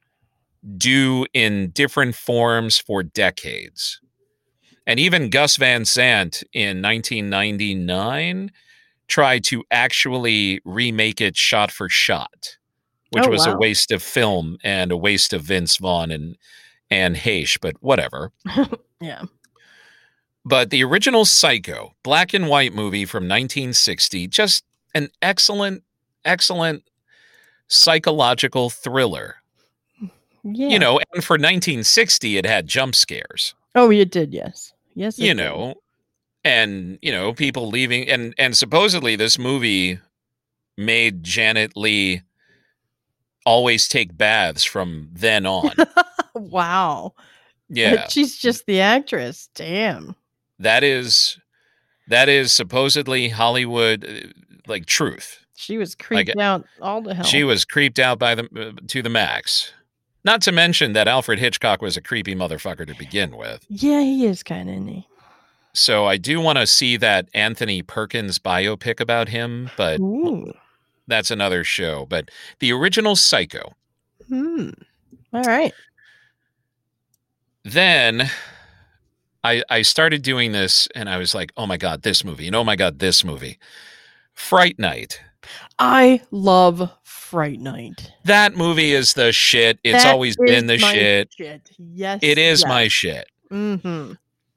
do 0.79 1.27
in 1.35 1.71
different 1.71 2.15
forms 2.17 2.79
for 2.79 3.03
decades. 3.03 4.01
And 4.87 4.99
even 5.01 5.31
Gus 5.31 5.57
Van 5.57 5.85
Sant 5.85 6.43
in 6.53 6.81
1999 6.83 8.51
tried 9.09 9.45
to 9.45 9.65
actually 9.71 10.61
remake 10.65 11.21
it 11.21 11.37
shot 11.37 11.71
for 11.71 11.89
shot, 11.89 12.57
which 13.11 13.25
Oh, 13.27 13.31
was 13.31 13.47
a 13.47 13.57
waste 13.57 13.93
of 13.93 14.03
film 14.03 14.59
and 14.65 14.91
a 14.93 14.97
waste 14.97 15.33
of 15.33 15.43
Vince 15.43 15.77
Vaughn 15.77 16.11
and 16.11 16.37
and 16.91 17.17
Heche, 17.17 17.59
but 17.61 17.75
whatever. 17.81 18.33
Yeah. 18.99 19.25
But 20.47 20.71
the 20.71 20.85
original 20.85 21.25
Psycho, 21.25 21.93
black 22.05 22.33
and 22.33 22.49
white 22.49 22.73
movie 22.73 23.05
from 23.05 23.25
1960, 23.25 24.29
just 24.29 24.65
an 24.95 25.09
excellent, 25.21 25.83
excellent 26.25 26.85
psychological 27.67 28.71
thriller. 28.71 29.37
Yeah. 30.45 30.69
You 30.69 30.79
know, 30.79 31.01
and 31.13 31.25
for 31.25 31.35
1960, 31.35 32.37
it 32.37 32.47
had 32.47 32.69
jump 32.69 32.95
scares, 32.95 33.57
Oh, 33.75 33.91
it 33.91 34.13
did. 34.13 34.33
Yes. 34.33 34.73
Yes. 34.95 35.19
you 35.19 35.35
did. 35.35 35.39
know, 35.39 35.75
and, 36.45 37.01
you 37.03 37.11
know, 37.11 37.33
people 37.35 37.69
leaving. 37.69 38.09
And, 38.09 38.33
and 38.39 38.57
supposedly 38.57 39.17
this 39.17 39.41
movie 39.41 39.99
made 40.79 41.25
Janet 41.25 41.77
Leigh 41.77 42.23
always 43.45 43.89
take 43.89 44.17
baths 44.17 44.63
from 44.63 45.09
then 45.13 45.45
on. 45.45 45.73
wow. 46.37 47.15
Yeah. 47.69 48.07
She's 48.11 48.37
just 48.37 48.65
the 48.67 48.81
actress. 48.81 49.49
Damn. 49.57 50.15
That 50.59 50.83
is, 50.85 51.39
that 52.09 52.29
is 52.29 52.53
supposedly 52.53 53.29
Hollywood, 53.29 54.05
uh, 54.05 54.29
like 54.67 54.87
truth. 54.87 55.45
She 55.57 55.79
was 55.79 55.95
creeped 55.95 56.37
out 56.39 56.65
all 56.83 57.01
the 57.01 57.15
hell. 57.15 57.25
She 57.25 57.43
was 57.43 57.65
creeped 57.65 57.99
out 57.99 58.19
by 58.19 58.35
the 58.35 58.45
uh, 58.57 58.81
to 58.89 59.03
the 59.03 59.09
max. 59.09 59.73
Not 60.23 60.43
to 60.43 60.53
mention 60.53 60.93
that 60.93 61.09
Alfred 61.09 61.39
Hitchcock 61.39 61.81
was 61.81 61.97
a 61.97 62.03
creepy 62.03 62.35
motherfucker 62.35 62.87
to 62.87 62.95
begin 62.95 63.37
with. 63.37 63.65
yeah, 63.69 64.01
he 64.01 64.27
is 64.27 64.43
kind 64.43 64.69
of, 64.69 64.75
isn't? 64.75 65.05
So 65.73 66.07
I 66.07 66.17
do 66.17 66.41
want 66.41 66.59
to 66.59 66.67
see 66.67 66.97
that 66.97 67.29
Anthony 67.33 67.83
Perkins 67.83 68.39
biopic 68.39 68.99
about 68.99 69.29
him, 69.29 69.71
but 69.77 70.01
Ooh. 70.01 70.53
that's 71.07 71.31
another 71.31 71.65
show. 71.65 72.07
But 72.07 72.31
the 72.59 72.73
original 72.73 73.15
Psycho. 73.15 73.75
Hmm. 74.29 74.71
All 75.33 75.43
right. 75.43 75.73
Then 77.63 78.31
I 79.47 79.63
I 79.71 79.83
started 79.83 80.23
doing 80.23 80.53
this 80.53 80.89
and 80.95 81.09
I 81.09 81.17
was 81.19 81.35
like, 81.35 81.53
"Oh 81.57 81.67
my 81.67 81.77
god, 81.77 82.03
this 82.03 82.25
movie. 82.25 82.47
And 82.47 82.57
oh 82.57 82.65
my 82.65 82.77
god, 82.77 82.99
this 82.99 83.25
movie." 83.25 83.59
Fright 84.35 84.79
Night. 84.79 85.21
I 85.79 86.21
love 86.31 86.91
Fright 87.05 87.61
Night. 87.61 88.13
That 88.25 88.55
movie 88.57 88.93
is 88.93 89.15
the 89.15 89.33
shit. 89.33 89.79
It's 89.85 90.03
That 90.05 90.13
always 90.13 90.37
been 90.37 90.67
the 90.67 90.79
my 90.79 90.93
shit. 90.93 91.33
shit. 91.37 91.71
Yes. 91.79 92.19
It 92.23 92.39
is 92.39 92.61
yes. 92.61 92.69
my 92.69 92.89
shit. 92.89 93.27
Mm-hmm. 93.51 94.13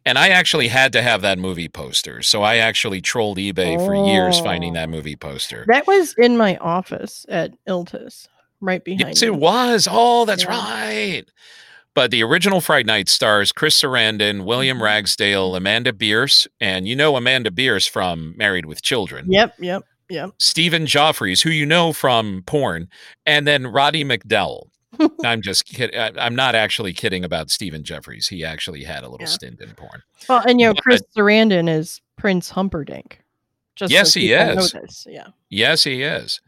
And 0.05 0.17
I 0.17 0.29
actually 0.29 0.67
had 0.69 0.91
to 0.93 1.01
have 1.01 1.21
that 1.21 1.37
movie 1.37 1.69
poster. 1.69 2.21
So 2.23 2.41
I 2.41 2.55
actually 2.57 3.01
trolled 3.01 3.37
eBay 3.37 3.77
for 3.85 3.93
years 4.07 4.39
finding 4.39 4.71
Oh. 4.71 4.79
that 4.81 4.89
movie 4.89 5.15
poster. 5.15 5.65
That 5.67 5.85
was 5.87 6.13
in 6.17 6.35
my 6.37 6.57
office 6.57 7.25
at 7.29 7.51
Iltis, 7.67 8.27
right 8.59 8.83
behind 8.83 9.01
Yes, 9.09 9.21
me. 9.21 9.27
it 9.27 9.35
was. 9.35 9.87
Oh, 9.89 10.25
that's 10.25 10.43
Yeah. 10.43 10.49
right. 10.57 11.25
But 11.95 12.11
the 12.11 12.23
original 12.23 12.61
Fright 12.61 12.85
Night 12.85 13.09
stars 13.09 13.51
Chris 13.51 13.81
Sarandon, 13.81 14.45
William 14.45 14.77
Mhm. 14.79 14.83
Ragsdale, 14.83 15.55
Amanda 15.55 15.91
Bearse, 15.91 16.47
and 16.61 16.87
you 16.87 16.95
know 16.95 17.15
Amanda 17.15 17.51
Bearse 17.51 17.87
from 17.89 18.33
Married 18.37 18.65
with 18.65 18.81
Children. 18.81 19.25
Yep, 19.31 19.55
yep, 19.59 19.83
yep. 20.09 20.31
Stephen 20.37 20.85
Geoffreys, 20.85 21.41
who 21.43 21.49
you 21.49 21.65
know 21.65 21.91
from 21.91 22.43
porn, 22.45 22.87
and 23.25 23.45
then 23.47 23.67
Roddy 23.67 24.03
McDowall. 24.03 24.67
I'm 25.25 25.41
just 25.41 25.65
kidding. 25.65 25.99
I'm 26.17 26.35
not 26.35 26.55
actually 26.55 26.93
kidding 26.93 27.23
about 27.23 27.49
Stephen 27.49 27.83
Geoffreys. 27.83 28.27
He 28.29 28.43
actually 28.45 28.83
had 28.83 29.03
a 29.03 29.09
little 29.09 29.25
Yeah. 29.27 29.33
stint 29.33 29.61
in 29.61 29.69
porn. 29.71 30.01
Well, 30.27 30.43
and 30.47 30.59
you 30.59 30.67
know, 30.67 30.73
But- 30.73 30.83
Chris 30.83 31.01
Sarandon 31.15 31.69
is 31.69 32.01
Prince 32.17 32.49
Humperdinck. 32.49 33.19
Just 33.75 33.91
Yes, 33.93 34.13
so 34.13 34.19
he 34.19 34.33
is. 34.33 35.07
Yeah. 35.07 35.27
Yes, 35.49 35.83
he 35.85 36.01
is. 36.03 36.41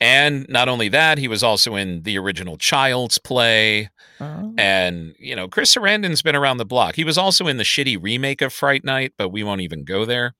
And 0.00 0.46
not 0.48 0.68
only 0.68 0.88
that, 0.90 1.16
he 1.18 1.26
was 1.26 1.42
also 1.42 1.74
in 1.74 2.02
the 2.02 2.18
original 2.18 2.58
Child's 2.58 3.16
Play. 3.18 3.88
Oh. 4.20 4.52
And, 4.58 5.14
you 5.18 5.34
know, 5.34 5.48
Chris 5.48 5.74
Sarandon's 5.74 6.20
been 6.22 6.36
around 6.36 6.58
the 6.58 6.66
block. 6.66 6.96
He 6.96 7.04
was 7.04 7.16
also 7.16 7.46
in 7.46 7.56
the 7.56 7.64
shitty 7.64 7.98
remake 8.00 8.42
of 8.42 8.52
Fright 8.52 8.84
Night, 8.84 9.14
but 9.16 9.30
we 9.30 9.42
won't 9.42 9.62
even 9.62 9.84
go 9.84 10.04
there. 10.04 10.34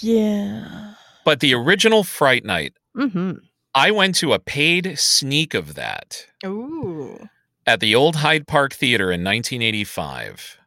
Yeah. 0.00 0.94
But 1.24 1.40
the 1.40 1.54
original 1.54 2.04
Fright 2.04 2.44
Night, 2.44 2.74
Mm-hmm. 2.96 3.32
I 3.74 3.90
went 3.92 4.16
to 4.16 4.32
a 4.32 4.40
paid 4.40 4.98
sneak 4.98 5.54
of 5.54 5.74
that. 5.74 6.26
Ooh. 6.44 7.28
at 7.66 7.80
the 7.80 7.94
old 7.94 8.16
Hyde 8.16 8.46
Park 8.48 8.72
Theater 8.72 9.04
in 9.12 9.22
1985. 9.22 10.58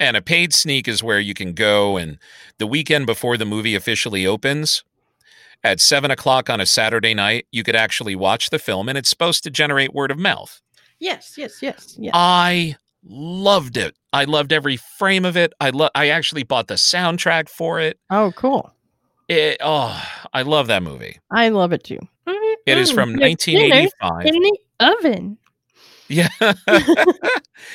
And 0.00 0.16
a 0.16 0.20
paid 0.20 0.52
sneak 0.52 0.86
is 0.88 1.02
where 1.02 1.20
you 1.20 1.32
can 1.32 1.54
go 1.54 1.96
and 1.96 2.18
the 2.58 2.66
weekend 2.66 3.06
before 3.06 3.36
the 3.36 3.46
movie 3.46 3.74
officially 3.74 4.26
opens, 4.26 4.84
at 5.64 5.80
seven 5.80 6.10
o'clock 6.10 6.48
on 6.50 6.60
a 6.60 6.66
Saturday 6.66 7.14
night, 7.14 7.46
you 7.50 7.62
could 7.62 7.76
actually 7.76 8.14
watch 8.16 8.50
the 8.50 8.58
film 8.58 8.88
and 8.88 8.96
it's 8.98 9.08
supposed 9.08 9.42
to 9.44 9.50
generate 9.50 9.92
word 9.94 10.10
of 10.10 10.18
mouth. 10.18 10.60
Yes, 11.00 11.34
yes, 11.36 11.62
yes, 11.62 11.96
yes. 11.98 12.12
I 12.14 12.76
loved 13.04 13.76
it. 13.76 13.94
I 14.12 14.24
loved 14.24 14.52
every 14.52 14.76
frame 14.76 15.24
of 15.24 15.36
it. 15.36 15.52
I 15.60 15.70
lo- 15.70 15.90
I 15.94 16.08
actually 16.08 16.42
bought 16.42 16.66
the 16.68 16.74
soundtrack 16.74 17.48
for 17.48 17.80
it. 17.80 17.98
oh, 18.10 18.32
cool. 18.36 18.72
It 19.28 19.58
oh, 19.60 20.02
I 20.32 20.42
love 20.42 20.68
that 20.68 20.82
movie. 20.82 21.18
I 21.30 21.50
love 21.50 21.72
it 21.72 21.84
too. 21.84 21.98
It 22.66 22.76
is 22.78 22.90
from 22.90 23.14
Mm, 23.14 23.20
there's 23.20 23.36
dinner 23.36 23.68
1985. 24.00 24.26
in 24.26 24.42
the 24.42 24.58
oven. 24.80 25.38
Yeah. 26.08 26.28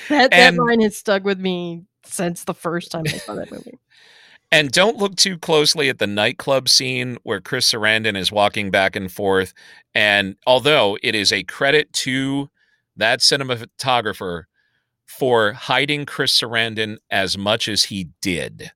That 0.09 0.31
that 0.31 0.33
And- 0.33 0.57
line 0.57 0.81
has 0.81 0.97
stuck 0.97 1.23
with 1.23 1.39
me 1.39 1.83
since 2.05 2.43
the 2.45 2.53
first 2.53 2.91
time 2.91 3.03
I 3.07 3.11
saw 3.17 3.35
that 3.35 3.51
movie. 3.51 3.77
And 4.53 4.71
don't 4.71 4.97
look 4.97 5.15
too 5.15 5.39
closely 5.39 5.89
at 5.89 5.97
the 5.97 6.05
nightclub 6.05 6.69
scene 6.69 7.17
where 7.23 7.41
Chris 7.41 7.71
Sarandon 7.73 8.15
is 8.15 8.31
walking 8.31 8.69
back 8.69 8.95
and 8.95 9.11
forth. 9.11 9.51
And 9.95 10.35
although 10.45 10.95
it 11.01 11.15
is 11.15 11.31
a 11.33 11.43
credit 11.43 11.91
to 11.93 12.49
that 12.95 13.19
cinematographer 13.19 14.43
for 15.07 15.53
hiding 15.53 16.05
Chris 16.05 16.39
Sarandon 16.39 16.97
as 17.09 17.35
much 17.35 17.67
as 17.67 17.85
he 17.85 18.09
did 18.21 18.71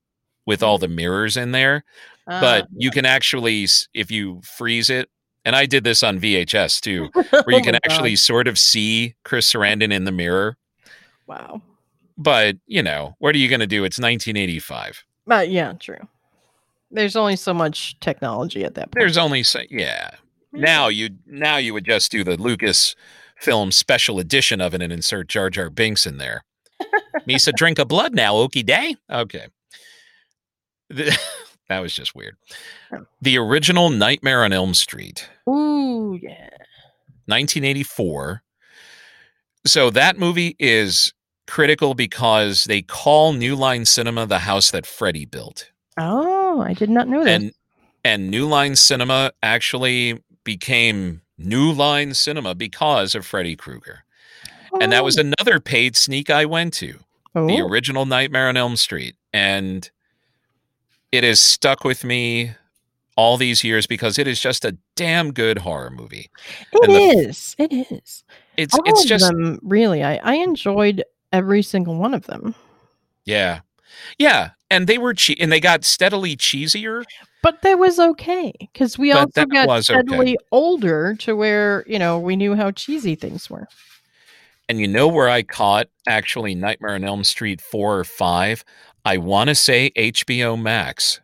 with 0.48 0.64
all 0.64 0.80
the 0.80 0.88
mirrors 0.88 1.38
in 1.38 1.52
there, 1.52 1.84
but 2.26 2.64
Uh, 2.64 2.68
you 2.76 2.90
can 2.92 3.06
actually, 3.06 3.68
if 3.94 4.10
you 4.12 4.42
freeze 4.44 4.90
it, 4.90 5.10
and 5.46 5.56
I 5.56 5.68
did 5.68 5.84
this 5.84 6.02
on 6.04 6.20
VHS 6.20 6.82
too, 6.82 7.10
where 7.14 7.56
you 7.56 7.62
oh 7.62 7.62
can 7.62 7.74
my 7.74 7.80
actually 7.86 8.12
God. 8.12 8.20
sort 8.20 8.48
of 8.48 8.58
see 8.58 9.16
Chris 9.24 9.52
Sarandon 9.54 9.94
in 9.94 10.06
the 10.06 10.12
mirror. 10.12 10.58
Wow. 11.28 11.62
But, 12.18 12.58
you 12.66 12.82
know, 12.82 13.16
what 13.20 13.36
are 13.36 13.38
you 13.38 13.48
going 13.50 13.60
to 13.62 13.68
do? 13.68 13.84
It's 13.84 14.00
1985. 14.00 15.04
But 15.28 15.50
yeah, 15.50 15.74
true. 15.74 16.08
There's 16.90 17.16
only 17.18 17.36
so 17.36 17.54
much 17.54 18.00
technology 18.00 18.64
at 18.64 18.76
that 18.76 18.86
point. 18.86 18.96
There's 18.96 19.18
only 19.18 19.44
so 19.44 19.60
yeah. 19.70 20.12
Now 20.54 20.88
you 20.88 21.10
now 21.26 21.58
you 21.58 21.74
would 21.74 21.86
just 21.86 22.12
do 22.12 22.24
the 22.24 22.38
Lucas 22.38 22.96
film 23.40 23.72
special 23.72 24.20
edition 24.20 24.62
of 24.62 24.74
it 24.74 24.82
and 24.82 24.92
insert 24.92 25.28
Jar 25.28 25.50
Jar 25.50 25.70
Binks 25.70 26.06
in 26.06 26.18
there. 26.18 26.44
Misa 27.28 27.52
drink 27.54 27.78
of 27.78 27.88
blood 27.90 28.16
now, 28.16 28.36
okie 28.36 28.66
day. 28.66 28.96
Okay. 29.12 29.48
The- 30.90 31.18
that 31.70 31.80
was 31.80 31.94
just 31.94 32.16
weird. 32.16 32.38
Oh. 32.94 33.06
The 33.22 33.38
original 33.38 33.90
Nightmare 33.90 34.44
on 34.46 34.54
Elm 34.54 34.74
Street, 34.74 35.30
Ooh, 35.50 36.18
yeah. 36.22 36.50
1984. 37.26 38.42
So 39.66 39.90
that 39.90 40.18
movie 40.18 40.56
is 40.60 41.12
critical 41.48 41.94
because 41.94 42.66
they 42.66 42.82
call 42.82 43.34
New 43.34 43.56
Line 43.56 43.86
Cinema 43.86 44.26
the 44.26 44.40
house 44.40 44.72
that 44.72 44.86
Freddy 44.86 45.26
built. 45.26 45.72
Oh, 45.98 46.62
I 46.62 46.74
did 46.74 46.90
not 46.90 47.08
know 47.08 47.24
that. 47.24 47.30
and 47.30 47.52
and 48.04 48.30
New 48.30 48.48
Line 48.48 48.76
Cinema 48.76 49.32
actually 49.42 50.22
became 50.44 51.22
New 51.38 51.72
Line 51.72 52.14
Cinema 52.14 52.56
because 52.56 53.16
of 53.16 53.26
Freddy 53.26 53.56
Krueger. 53.56 54.04
And 54.80 54.92
that 54.92 55.04
was 55.04 55.18
oh. 55.18 55.22
another 55.22 55.60
paid 55.60 55.96
sneak 55.96 56.30
I 56.30 56.46
went 56.46 56.74
to, 56.76 57.00
the 57.34 57.62
Oh, 57.62 57.68
original 57.68 58.06
Nightmare 58.06 58.48
on 58.48 58.58
Elm 58.58 58.76
Street. 58.76 59.16
And 59.34 59.90
it 61.12 61.24
has 61.24 61.40
stuck 61.40 61.84
with 61.84 62.04
me 62.04 62.52
all 63.16 63.38
these 63.38 63.64
years 63.64 63.88
because 63.88 64.20
it 64.20 64.28
is 64.28 64.40
just 64.40 64.64
a 64.64 64.78
damn 64.96 65.34
good 65.34 65.60
horror 65.60 65.90
movie. 65.90 66.30
it 66.72 66.88
the- 66.88 67.28
is. 67.30 67.56
It 67.58 67.74
is. 67.92 68.24
It's 68.56 68.74
All 68.74 68.82
it's 68.86 69.06
just 69.06 69.26
them, 69.26 69.60
really. 69.64 70.04
I, 70.04 70.18
I 70.18 70.36
enjoyed 70.36 71.04
every 71.34 71.62
single 71.62 71.96
one 71.98 72.14
of 72.14 72.26
them. 72.28 72.56
yeah. 73.26 73.62
Yeah, 74.20 74.52
and 74.70 74.86
they 74.86 74.98
were 75.00 75.14
che- 75.16 75.38
and 75.40 75.52
they 75.52 75.60
got 75.60 75.84
steadily 75.84 76.36
cheesier. 76.38 77.04
But 77.42 77.62
that 77.64 77.80
was 77.80 78.00
okay 78.00 78.54
because 78.60 78.98
we 78.98 79.12
But 79.12 79.20
also 79.36 79.46
got 79.48 79.68
was 79.68 79.90
okay. 79.90 80.00
steadily 80.02 80.38
older 80.52 81.16
to 81.20 81.36
where 81.36 81.84
you 81.88 81.98
know 81.98 82.20
we 82.20 82.36
knew 82.36 82.54
how 82.54 82.72
cheesy 82.72 83.16
things 83.16 83.50
were. 83.50 83.68
And 84.70 84.80
you 84.80 84.88
know 84.88 85.08
where 85.08 85.30
I 85.30 85.42
caught 85.42 85.88
actually 86.08 86.54
Nightmare 86.54 86.94
on 86.96 87.04
Elm 87.06 87.24
Street 87.24 87.60
4 87.62 88.00
or 88.00 88.04
5? 88.04 88.64
I 89.06 89.18
want 89.18 89.48
to 89.48 89.56
say 89.56 89.92
HBO 89.96 90.62
Max. 90.62 91.22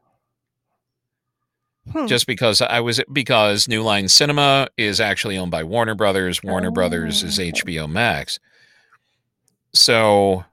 Hmm. 1.92 2.08
just 2.08 2.26
because 2.28 2.62
I 2.62 2.80
was 2.80 3.02
because 3.12 3.68
New 3.68 3.84
Line 3.84 4.08
Cinema 4.08 4.70
is 4.78 5.02
actually 5.02 5.38
owned 5.38 5.52
by 5.52 5.64
Warner 5.66 5.96
Brothers. 5.96 6.42
Warner 6.42 6.72
Brothers 6.72 7.24
is 7.24 7.38
Oh, 7.38 7.44
okay. 7.44 7.52
HBO 7.52 7.90
Max. 7.90 8.40
So 9.74 10.46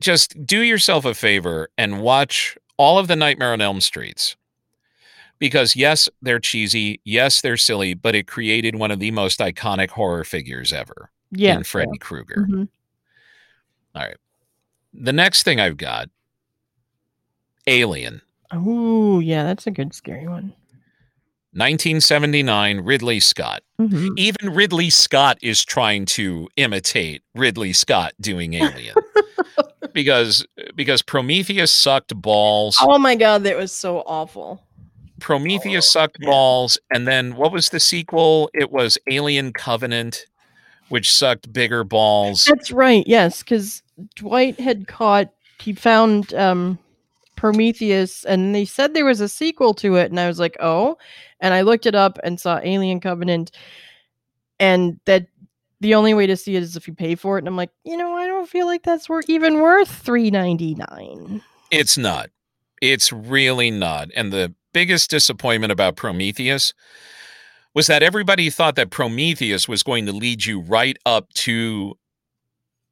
just 0.00 0.46
do 0.46 0.60
yourself 0.60 1.04
a 1.04 1.14
favor 1.14 1.68
and 1.78 2.00
watch 2.00 2.58
all 2.76 2.98
of 2.98 3.08
the 3.08 3.16
Nightmare 3.16 3.52
on 3.52 3.60
Elm 3.60 3.80
Streets. 3.80 4.36
Because 5.38 5.76
yes, 5.76 6.08
they're 6.22 6.38
cheesy, 6.38 7.00
yes, 7.04 7.40
they're 7.40 7.56
silly, 7.56 7.94
but 7.94 8.14
it 8.14 8.26
created 8.26 8.76
one 8.76 8.90
of 8.90 9.00
the 9.00 9.10
most 9.10 9.40
iconic 9.40 9.90
horror 9.90 10.24
figures 10.24 10.72
ever 10.72 11.10
yeah, 11.30 11.56
in 11.56 11.64
Freddy 11.64 11.98
Krueger. 11.98 12.46
Mhm. 12.48 12.68
The 14.96 15.12
next 15.12 15.42
thing 15.42 15.60
I've 15.60 15.76
got 15.76 16.08
Alien. 17.66 18.22
Oh, 18.52 19.18
yeah, 19.18 19.42
that's 19.42 19.66
a 19.66 19.72
good 19.72 19.92
scary 19.92 20.28
one. 20.28 20.52
1979, 21.54 22.80
Ridley 22.80 23.20
Scott. 23.20 23.62
Mhm. 23.80 24.16
even 24.16 24.54
Ridley 24.54 24.90
Scott 24.90 25.38
is 25.42 25.64
trying 25.64 26.06
to 26.06 26.48
imitate 26.56 27.22
Ridley 27.34 27.72
Scott 27.72 28.12
doing 28.20 28.54
Alien. 28.54 28.94
because 29.92 30.46
because 30.76 31.02
Prometheus 31.02 31.72
sucked 31.72 32.14
balls. 32.14 32.76
Oh 32.80 32.98
my 32.98 33.16
god, 33.16 33.42
that 33.44 33.56
was 33.56 33.72
so 33.72 34.04
awful. 34.06 34.62
Prometheus 35.20 35.86
oh, 35.86 36.00
sucked 36.00 36.18
yeah. 36.20 36.28
balls 36.28 36.78
and 36.92 37.08
then 37.08 37.34
what 37.36 37.52
was 37.52 37.70
the 37.70 37.80
sequel? 37.80 38.50
It 38.54 38.70
was 38.70 38.98
Alien 39.10 39.52
Covenant 39.52 40.26
which 40.88 41.12
sucked 41.12 41.52
bigger 41.52 41.84
balls. 41.84 42.44
That's 42.44 42.70
right. 42.70 43.04
Yes, 43.06 43.42
because 43.42 43.82
Dwight 44.16 44.60
had 44.60 44.86
caught. 44.86 45.30
He 45.58 45.72
found 45.72 46.34
um, 46.34 46.78
Prometheus, 47.36 48.24
and 48.24 48.54
they 48.54 48.64
said 48.64 48.94
there 48.94 49.04
was 49.04 49.20
a 49.20 49.28
sequel 49.28 49.74
to 49.74 49.96
it, 49.96 50.10
and 50.10 50.20
I 50.20 50.26
was 50.26 50.38
like, 50.38 50.56
oh. 50.60 50.96
And 51.40 51.54
I 51.54 51.62
looked 51.62 51.86
it 51.86 51.94
up 51.94 52.18
and 52.24 52.40
saw 52.40 52.60
Alien 52.62 53.00
Covenant, 53.00 53.50
and 54.58 54.98
that 55.04 55.26
the 55.80 55.94
only 55.94 56.14
way 56.14 56.26
to 56.26 56.36
see 56.36 56.56
it 56.56 56.62
is 56.62 56.76
if 56.76 56.88
you 56.88 56.94
pay 56.94 57.14
for 57.14 57.36
it. 57.36 57.40
And 57.40 57.48
I'm 57.48 57.56
like, 57.56 57.70
you 57.84 57.96
know, 57.96 58.14
I 58.14 58.26
don't 58.26 58.48
feel 58.48 58.66
like 58.66 58.82
that's 58.82 59.08
wor- 59.08 59.22
even 59.28 59.60
worth 59.60 59.90
three 59.90 60.30
ninety 60.30 60.74
nine. 60.74 61.42
It's 61.70 61.98
not. 61.98 62.30
It's 62.80 63.12
really 63.12 63.70
not. 63.70 64.08
And 64.16 64.32
the 64.32 64.54
biggest 64.72 65.10
disappointment 65.10 65.72
about 65.72 65.96
Prometheus 65.96 66.72
was 67.74 67.86
that 67.88 68.02
everybody 68.02 68.50
thought 68.50 68.76
that 68.76 68.90
Prometheus 68.90 69.68
was 69.68 69.82
going 69.82 70.06
to 70.06 70.12
lead 70.12 70.46
you 70.46 70.60
right 70.60 70.96
up 71.04 71.32
to 71.34 71.98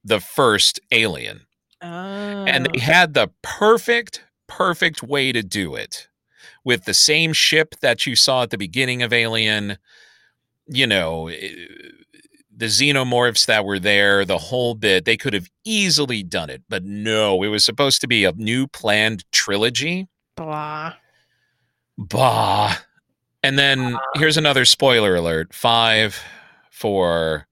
the 0.04 0.20
first 0.20 0.80
alien. 0.90 1.46
And 1.80 2.66
they 2.66 2.80
ah. 2.80 2.82
had 2.82 3.14
the 3.14 3.30
perfect, 3.42 4.22
perfect 4.56 5.02
way 5.02 5.32
to 5.32 5.42
do 5.42 5.74
it 5.74 6.08
with 6.64 6.84
the 6.84 6.94
same 6.94 7.32
ship 7.32 7.74
that 7.80 8.06
you 8.06 8.14
saw 8.14 8.42
at 8.42 8.50
the 8.50 8.58
beginning 8.58 9.02
of 9.02 9.12
Alien, 9.12 9.78
you 10.66 10.86
know, 10.86 11.28
eh, 11.28 11.48
the 12.54 12.66
xenomorphs 12.66 13.46
that 13.46 13.64
were 13.64 13.78
there, 13.78 14.24
the 14.24 14.38
whole 14.38 14.74
bit. 14.74 15.04
They 15.04 15.16
could 15.16 15.32
have 15.32 15.48
easily 15.64 16.22
done 16.22 16.50
it, 16.50 16.62
but 16.68 16.84
no, 16.84 17.42
it 17.42 17.48
was 17.48 17.64
supposed 17.64 18.00
to 18.02 18.08
be 18.08 18.24
a 18.24 18.32
new 18.32 18.66
planned 18.66 19.24
trilogy. 19.32 20.08
blah. 20.36 20.94
Bah. 21.98 22.76
And 23.42 23.58
then 23.58 23.98
here's 24.14 24.36
another 24.36 24.64
spoiler 24.64 25.16
alert 25.16 25.52
five, 25.52 26.22
four, 26.70 27.46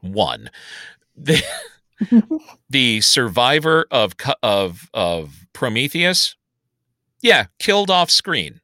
one. 0.00 0.50
The, 2.70 3.00
survivor 3.00 3.86
of 3.90 4.14
of 4.42 4.88
of 4.94 5.46
Prometheus, 5.52 6.34
yeah, 7.22 7.46
killed 7.58 7.90
off 7.90 8.10
screen. 8.10 8.60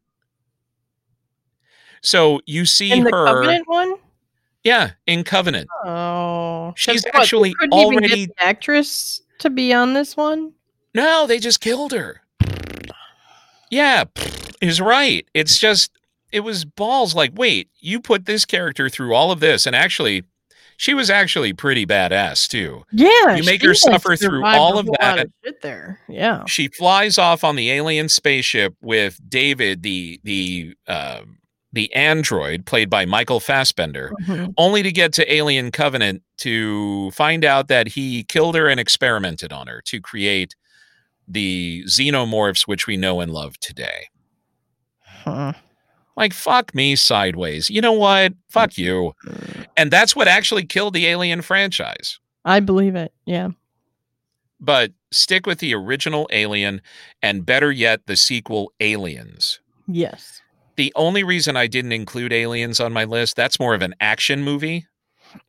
So 2.02 2.40
you 2.46 2.64
see 2.66 2.92
In 2.92 3.04
the 3.04 3.10
her, 3.10 3.26
Covenant 3.26 3.68
one. 3.68 3.94
yeah, 4.64 4.92
in 5.06 5.22
Covenant. 5.24 5.68
Oh, 5.84 6.72
She's 6.76 7.04
what, 7.04 7.14
actually 7.16 7.54
couldn't 7.54 7.78
even 7.78 7.98
get 7.98 8.10
already- 8.10 8.26
the 8.26 8.32
actress 8.38 9.22
to 9.40 9.50
be 9.50 9.72
on 9.72 9.92
this 9.94 10.16
one. 10.16 10.52
No, 10.94 11.26
they 11.26 11.38
just 11.38 11.60
killed 11.60 11.92
her. 11.92 12.22
Yeah, 13.70 14.04
is 14.60 14.80
right. 14.80 15.26
It's 15.34 15.56
just 15.58 15.92
it 16.32 16.40
was 16.40 16.64
balls. 16.64 17.14
Like, 17.14 17.32
wait, 17.34 17.68
you 17.78 18.00
put 18.00 18.24
this 18.26 18.44
character 18.44 18.88
through 18.88 19.14
all 19.14 19.30
of 19.30 19.38
this, 19.40 19.66
and 19.66 19.76
actually, 19.76 20.24
she 20.80 20.94
was 20.94 21.10
actually 21.10 21.52
pretty 21.52 21.84
badass 21.84 22.48
too. 22.48 22.84
Yeah, 22.90 23.36
You 23.36 23.44
make 23.44 23.62
her 23.62 23.74
suffer 23.74 24.16
through 24.16 24.42
all 24.46 24.78
of 24.78 24.86
that. 24.98 25.26
shit 25.44 25.60
there. 25.60 26.00
Yeah. 26.08 26.44
She 26.46 26.68
flies 26.68 27.18
off 27.18 27.44
on 27.44 27.56
the 27.56 27.70
alien 27.70 28.08
spaceship 28.08 28.74
with 28.80 29.20
David, 29.28 29.82
the 29.82 30.20
the 30.24 30.74
uh, 30.88 31.20
the 31.74 31.92
android 31.94 32.64
played 32.64 32.88
by 32.88 33.04
Michael 33.04 33.40
Fassbender, 33.40 34.10
Mhm. 34.22 34.54
only 34.56 34.82
to 34.82 34.90
get 34.90 35.12
to 35.12 35.30
Alien 35.32 35.70
Covenant 35.70 36.22
to 36.38 37.10
find 37.10 37.44
out 37.44 37.68
that 37.68 37.88
he 37.88 38.24
killed 38.24 38.54
her 38.54 38.66
and 38.66 38.80
experimented 38.80 39.52
on 39.52 39.66
her 39.66 39.82
to 39.82 40.00
create 40.00 40.54
the 41.28 41.84
xenomorphs 41.86 42.62
which 42.66 42.86
we 42.86 42.96
know 42.96 43.20
and 43.20 43.32
love 43.34 43.60
today. 43.60 44.08
Huh. 45.04 45.52
Like, 46.16 46.32
fuck 46.32 46.74
me 46.74 46.96
sideways. 46.96 47.70
You 47.70 47.80
know 47.82 47.92
what? 47.92 48.32
Fuck 48.48 48.76
you. 48.76 49.12
And 49.80 49.90
that's 49.90 50.14
what 50.14 50.28
actually 50.28 50.66
killed 50.66 50.92
the 50.92 51.06
Alien 51.06 51.40
franchise. 51.40 52.18
I 52.44 52.60
believe 52.60 52.94
it. 52.96 53.14
Yeah. 53.24 53.48
But 54.60 54.92
stick 55.10 55.46
with 55.46 55.58
the 55.60 55.74
original 55.74 56.28
Alien 56.30 56.82
and 57.22 57.46
better 57.46 57.72
yet, 57.72 58.02
the 58.04 58.14
sequel 58.16 58.72
Aliens. 58.80 59.58
Yes. 59.88 60.42
The 60.76 60.92
only 60.96 61.24
reason 61.24 61.56
I 61.56 61.66
didn't 61.66 61.92
include 61.92 62.30
Aliens 62.30 62.78
on 62.78 62.92
my 62.92 63.04
list, 63.04 63.36
that's 63.36 63.58
more 63.58 63.72
of 63.72 63.80
an 63.80 63.94
action 64.02 64.42
movie. 64.42 64.86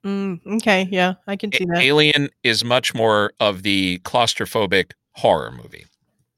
Mm, 0.05 0.39
okay. 0.61 0.87
Yeah, 0.89 1.15
I 1.27 1.35
can 1.35 1.51
see 1.51 1.65
that. 1.65 1.81
Alien 1.81 2.29
is 2.41 2.63
much 2.63 2.93
more 2.93 3.33
of 3.41 3.63
the 3.63 3.99
claustrophobic 4.05 4.91
horror 5.11 5.51
movie. 5.51 5.87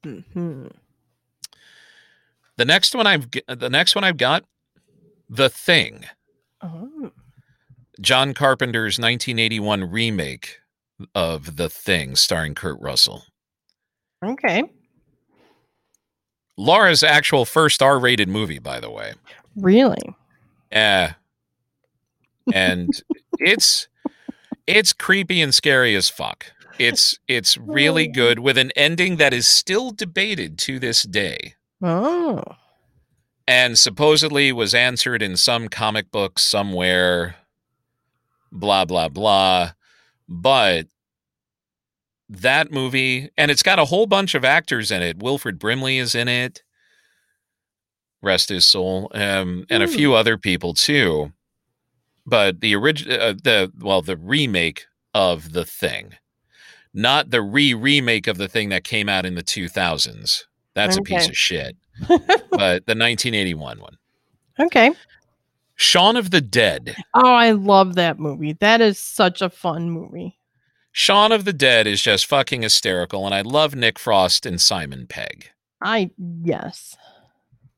Mhm. 0.03 0.71
The 2.57 2.65
next 2.65 2.95
one 2.95 3.05
I've 3.05 3.29
the 3.47 3.69
next 3.69 3.93
one 3.93 4.03
I've 4.03 4.17
got, 4.17 4.45
The 5.29 5.49
Thing, 5.49 6.05
Oh. 6.59 7.11
John 8.01 8.33
Carpenter's 8.33 8.97
1981 8.97 9.89
remake 9.89 10.59
of 11.13 11.57
The 11.57 11.69
Thing, 11.69 12.15
starring 12.15 12.55
Kurt 12.55 12.79
Russell. 12.81 13.23
Okay. 14.23 14.63
Laura's 16.57 17.03
actual 17.03 17.45
first 17.45 17.81
R-rated 17.81 18.29
movie, 18.29 18.59
by 18.59 18.79
the 18.79 18.89
way. 18.89 19.13
Really? 19.55 20.15
Yeah, 20.71 21.13
and 22.51 22.89
it's 23.39 23.87
it's 24.67 24.93
creepy 24.93 25.41
and 25.41 25.53
scary 25.53 25.95
as 25.95 26.09
fuck. 26.09 26.51
It's 26.79 27.19
it's 27.27 27.57
really 27.57 28.09
oh. 28.09 28.13
good 28.13 28.39
with 28.39 28.57
an 28.57 28.71
ending 28.75 29.17
that 29.17 29.33
is 29.33 29.47
still 29.47 29.91
debated 29.91 30.57
to 30.59 30.79
this 30.79 31.03
day. 31.03 31.55
Oh. 31.85 32.41
and 33.45 33.77
supposedly 33.77 34.53
was 34.53 34.73
answered 34.73 35.21
in 35.21 35.35
some 35.35 35.67
comic 35.67 36.09
book 36.11 36.39
somewhere 36.39 37.35
blah 38.53 38.85
blah 38.85 39.09
blah. 39.09 39.71
But 40.29 40.87
that 42.29 42.71
movie 42.71 43.29
and 43.37 43.51
it's 43.51 43.63
got 43.63 43.79
a 43.79 43.85
whole 43.85 44.05
bunch 44.07 44.33
of 44.35 44.45
actors 44.45 44.91
in 44.91 45.01
it. 45.01 45.19
Wilford 45.19 45.59
Brimley 45.59 45.97
is 45.97 46.15
in 46.15 46.27
it. 46.27 46.63
Rest 48.21 48.49
his 48.49 48.65
soul. 48.65 49.11
Um, 49.13 49.65
and 49.69 49.83
a 49.83 49.87
Hmm. 49.87 49.93
few 49.93 50.13
other 50.15 50.37
people 50.37 50.73
too. 50.73 51.33
But 52.25 52.61
the 52.61 52.73
original 52.75 53.21
uh, 53.21 53.33
the 53.33 53.71
well 53.79 54.01
the 54.01 54.15
remake 54.17 54.85
of 55.13 55.51
the 55.51 55.65
thing. 55.65 56.13
Not 56.93 57.31
the 57.31 57.41
re-remake 57.41 58.27
of 58.27 58.37
the 58.37 58.47
thing 58.47 58.69
that 58.69 58.83
came 58.83 59.09
out 59.09 59.25
in 59.25 59.33
the 59.35 59.43
2000s 59.43 60.43
that's 60.75 60.95
a 60.97 61.01
piece 61.01 61.27
of 61.27 61.37
shit. 61.37 61.75
But 62.07 62.85
the 62.85 62.95
1981 62.95 63.79
one. 63.79 63.97
okay. 64.59 64.91
Shaun 65.75 66.15
of 66.17 66.31
the 66.31 66.41
Dead. 66.41 66.95
Oh, 67.13 67.33
I 67.33 67.51
love 67.51 67.95
that 67.95 68.19
movie. 68.19 68.53
That 68.53 68.81
is 68.81 68.99
such 68.99 69.41
a 69.41 69.49
fun 69.49 69.89
movie. 69.89 70.37
Shaun 70.91 71.31
of 71.31 71.45
the 71.45 71.53
Dead 71.53 71.87
is 71.87 72.01
just 72.01 72.27
fucking 72.27 72.61
hysterical, 72.61 73.25
and 73.25 73.33
I 73.33 73.41
love 73.41 73.75
Nick 73.75 73.97
Frost 73.97 74.45
and 74.45 74.61
Simon 74.61 75.07
Pegg. 75.07 75.49
I 75.81 76.11
yes. 76.17 76.95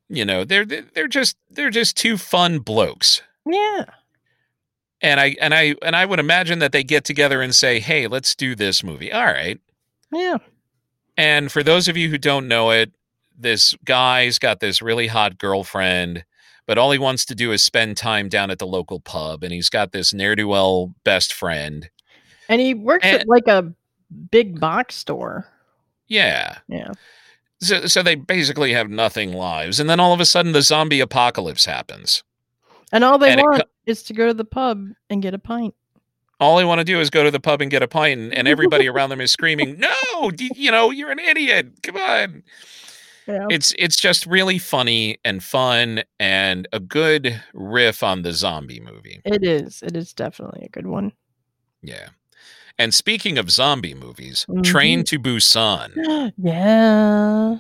You 0.09 0.25
know, 0.25 0.43
they're 0.43 0.65
they're 0.65 1.07
just 1.07 1.37
they're 1.49 1.69
just 1.69 1.97
two 1.97 2.17
fun 2.17 2.59
blokes. 2.59 3.21
Yeah. 3.45 3.85
And 5.01 5.19
I 5.19 5.35
and 5.39 5.53
I 5.53 5.75
and 5.81 5.95
I 5.95 6.05
would 6.05 6.19
imagine 6.19 6.59
that 6.59 6.71
they 6.71 6.83
get 6.83 7.05
together 7.05 7.41
and 7.41 7.55
say, 7.55 7.79
"Hey, 7.79 8.07
let's 8.07 8.35
do 8.35 8.53
this 8.53 8.83
movie." 8.83 9.11
All 9.11 9.25
right. 9.25 9.59
Yeah. 10.11 10.37
And 11.17 11.51
for 11.51 11.63
those 11.63 11.87
of 11.87 11.95
you 11.97 12.09
who 12.09 12.17
don't 12.17 12.47
know 12.47 12.71
it, 12.71 12.91
this 13.37 13.75
guy's 13.85 14.39
got 14.39 14.59
this 14.59 14.81
really 14.81 15.07
hot 15.07 15.37
girlfriend, 15.37 16.25
but 16.65 16.77
all 16.77 16.91
he 16.91 16.97
wants 16.99 17.25
to 17.25 17.35
do 17.35 17.51
is 17.51 17.63
spend 17.63 17.97
time 17.97 18.29
down 18.29 18.49
at 18.51 18.59
the 18.59 18.67
local 18.67 18.99
pub, 18.99 19.43
and 19.43 19.51
he's 19.53 19.69
got 19.69 19.91
this 19.91 20.13
ne'er 20.13 20.35
do 20.35 20.47
well 20.47 20.93
best 21.03 21.33
friend. 21.33 21.89
And 22.49 22.61
he 22.61 22.73
works 22.73 23.05
And- 23.05 23.21
at 23.21 23.27
like 23.27 23.47
a 23.47 23.73
big 24.31 24.59
box 24.59 24.95
store. 24.95 25.47
Yeah. 26.07 26.57
Yeah. 26.67 26.91
So, 27.61 27.85
so 27.87 28.03
they 28.03 28.15
basically 28.15 28.73
have 28.73 28.89
nothing 28.89 29.33
lives, 29.33 29.79
and 29.79 29.89
then 29.89 29.99
all 29.99 30.13
of 30.13 30.19
a 30.19 30.25
sudden 30.25 30.51
the 30.51 30.61
zombie 30.61 30.99
apocalypse 30.99 31.65
happens. 31.65 32.23
And 32.91 33.03
all 33.03 33.17
they 33.17 33.31
And 33.31 33.41
want 33.41 33.61
co- 33.63 33.69
is 33.85 34.03
to 34.03 34.13
go 34.13 34.27
to 34.27 34.33
the 34.33 34.45
pub 34.45 34.89
and 35.09 35.21
get 35.21 35.33
a 35.33 35.39
pint. 35.39 35.73
All 36.39 36.57
they 36.57 36.65
want 36.65 36.79
to 36.79 36.83
do 36.85 36.99
is 36.99 37.09
go 37.09 37.23
to 37.23 37.31
the 37.31 37.39
pub 37.39 37.61
and 37.61 37.71
get 37.71 37.81
a 37.81 37.87
pint, 37.87 38.19
and, 38.19 38.33
and 38.33 38.47
everybody 38.47 38.87
around 38.89 39.09
them 39.09 39.21
is 39.21 39.31
screaming, 39.31 39.79
"No, 39.79 40.31
you 40.37 40.69
know, 40.69 40.91
you're 40.91 41.09
an 41.11 41.17
idiot! 41.19 41.81
Come 41.81 41.95
on!" 41.97 42.43
Yeah. 43.27 43.47
It's 43.49 43.73
it's 43.79 43.99
just 43.99 44.25
really 44.25 44.57
funny 44.59 45.17
and 45.25 45.43
fun, 45.43 46.03
and 46.19 46.67
a 46.73 46.79
good 46.79 47.41
riff 47.53 48.03
on 48.03 48.21
the 48.21 48.33
zombie 48.33 48.79
movie. 48.79 49.21
It 49.25 49.43
is. 49.43 49.81
It 49.81 49.95
is 49.95 50.13
definitely 50.13 50.65
a 50.65 50.69
good 50.69 50.87
one. 50.87 51.11
Yeah. 51.81 52.09
And 52.77 52.93
speaking 52.93 53.37
of 53.37 53.49
zombie 53.49 53.93
movies, 53.93 54.45
Mhm. 54.49 54.63
Train 54.63 55.03
to 55.05 55.17
Busan 55.17 56.33
yeah. 56.37 57.57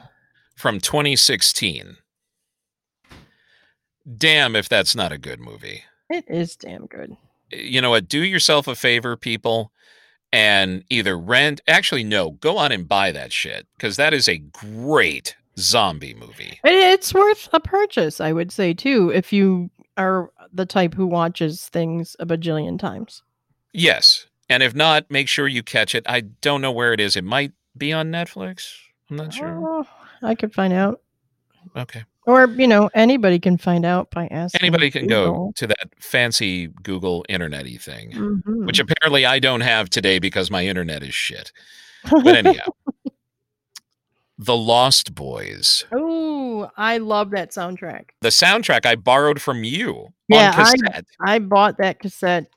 from 0.55 0.79
2016. 0.79 1.97
Damn, 4.17 4.55
if 4.55 4.69
that's 4.69 4.95
not 4.95 5.11
a 5.11 5.17
good 5.17 5.39
movie. 5.39 5.83
It 6.09 6.25
is 6.27 6.55
damn 6.55 6.85
good. 6.85 7.15
you 7.51 7.79
know 7.81 7.89
what? 7.91 8.07
Do 8.09 8.23
yourself 8.23 8.67
a 8.67 8.75
favor, 8.75 9.15
people, 9.15 9.71
and 10.33 10.83
either 10.89 11.17
rent. 11.17 11.61
Actually, 11.67 12.03
no, 12.03 12.31
go 12.31 12.57
on 12.57 12.71
and 12.71 12.87
buy 12.87 13.11
that 13.11 13.31
shit 13.31 13.67
because 13.77 13.95
that 13.97 14.13
is 14.13 14.27
a 14.27 14.37
great 14.39 15.35
zombie 15.57 16.13
movie. 16.13 16.59
It- 16.63 16.73
It's 16.95 17.13
worth 17.13 17.49
a 17.53 17.59
purchase, 17.59 18.19
I 18.21 18.31
would 18.33 18.51
say 18.51 18.73
too, 18.73 19.11
if 19.13 19.31
you 19.33 19.69
are 19.97 20.29
the 20.53 20.65
type 20.65 20.93
who 20.93 21.05
watches 21.07 21.67
things 21.69 22.15
a 22.19 22.25
bajillion 22.25 22.77
times. 22.79 23.23
Yes, 23.73 24.27
and 24.49 24.61
if 24.63 24.73
not, 24.75 25.09
make 25.09 25.27
sure 25.27 25.47
you 25.47 25.63
catch 25.63 25.95
it. 25.95 26.03
I 26.07 26.21
don't 26.21 26.61
know 26.61 26.71
where 26.71 26.93
it 26.93 26.99
is. 26.99 27.15
It 27.15 27.23
might 27.23 27.51
be 27.77 27.91
on 27.93 28.11
Netflix. 28.11 28.73
I'm 29.09 29.17
not 29.17 29.33
sure. 29.33 29.59
Oh, 29.61 29.85
I 30.23 30.35
could 30.35 30.53
find 30.53 30.73
out. 30.73 31.01
Okay, 31.75 32.03
Or, 32.27 32.47
you 32.47 32.67
know, 32.67 32.89
anybody 32.93 33.39
can 33.39 33.57
find 33.57 33.85
out 33.85 34.09
by 34.11 34.27
asking. 34.27 34.61
anybody 34.61 34.89
can 34.91 35.07
go 35.07 35.51
to 35.55 35.67
that 35.67 35.89
fancy 35.99 36.67
Google 36.83 37.25
internety 37.29 37.79
thing, 37.81 38.11
Mhm. 38.11 38.65
which 38.65 38.79
apparently 38.79 39.25
I 39.25 39.39
don't 39.39 39.61
have 39.61 39.89
today 39.89 40.19
because 40.19 40.49
my 40.51 40.65
internet 40.65 41.03
is 41.03 41.13
shit. 41.15 41.51
But 42.23 42.35
anyhow, 42.45 42.67
The 44.37 44.55
Lost 44.57 45.15
Boys. 45.15 45.85
oh, 45.93 46.69
I 46.77 46.97
love 46.97 47.31
that 47.31 47.51
soundtrack. 47.51 48.09
The 48.21 48.29
soundtrack 48.29 48.85
I 48.85 48.95
borrowed 48.95 49.41
from 49.41 49.63
you 49.63 50.09
Yeah, 50.27 50.51
on 50.51 50.59
I- 50.59 50.71
cassette. 50.73 51.05
I 51.21 51.39
bought 51.39 51.77
that 51.77 51.99
cassette 51.99 52.47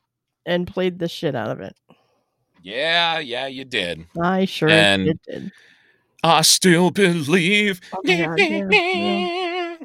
and 0.45 0.66
played 0.66 0.99
the 0.99 1.09
shit 1.09 1.35
out 1.37 1.51
of 1.51 1.61
it. 1.61 1.76
Yeah, 2.62 3.18
yeah, 3.20 3.47
you 3.47 3.64
did. 3.64 4.07
I 4.20 4.45
sure 4.45 4.68
And- 4.68 5.07
did. 5.07 5.20
did. 5.29 5.53
I 6.24 6.43
still 6.43 6.91
believe. 6.91 7.81
Oh 7.93 8.01
God, 8.05 8.39
yeah, 8.39 9.76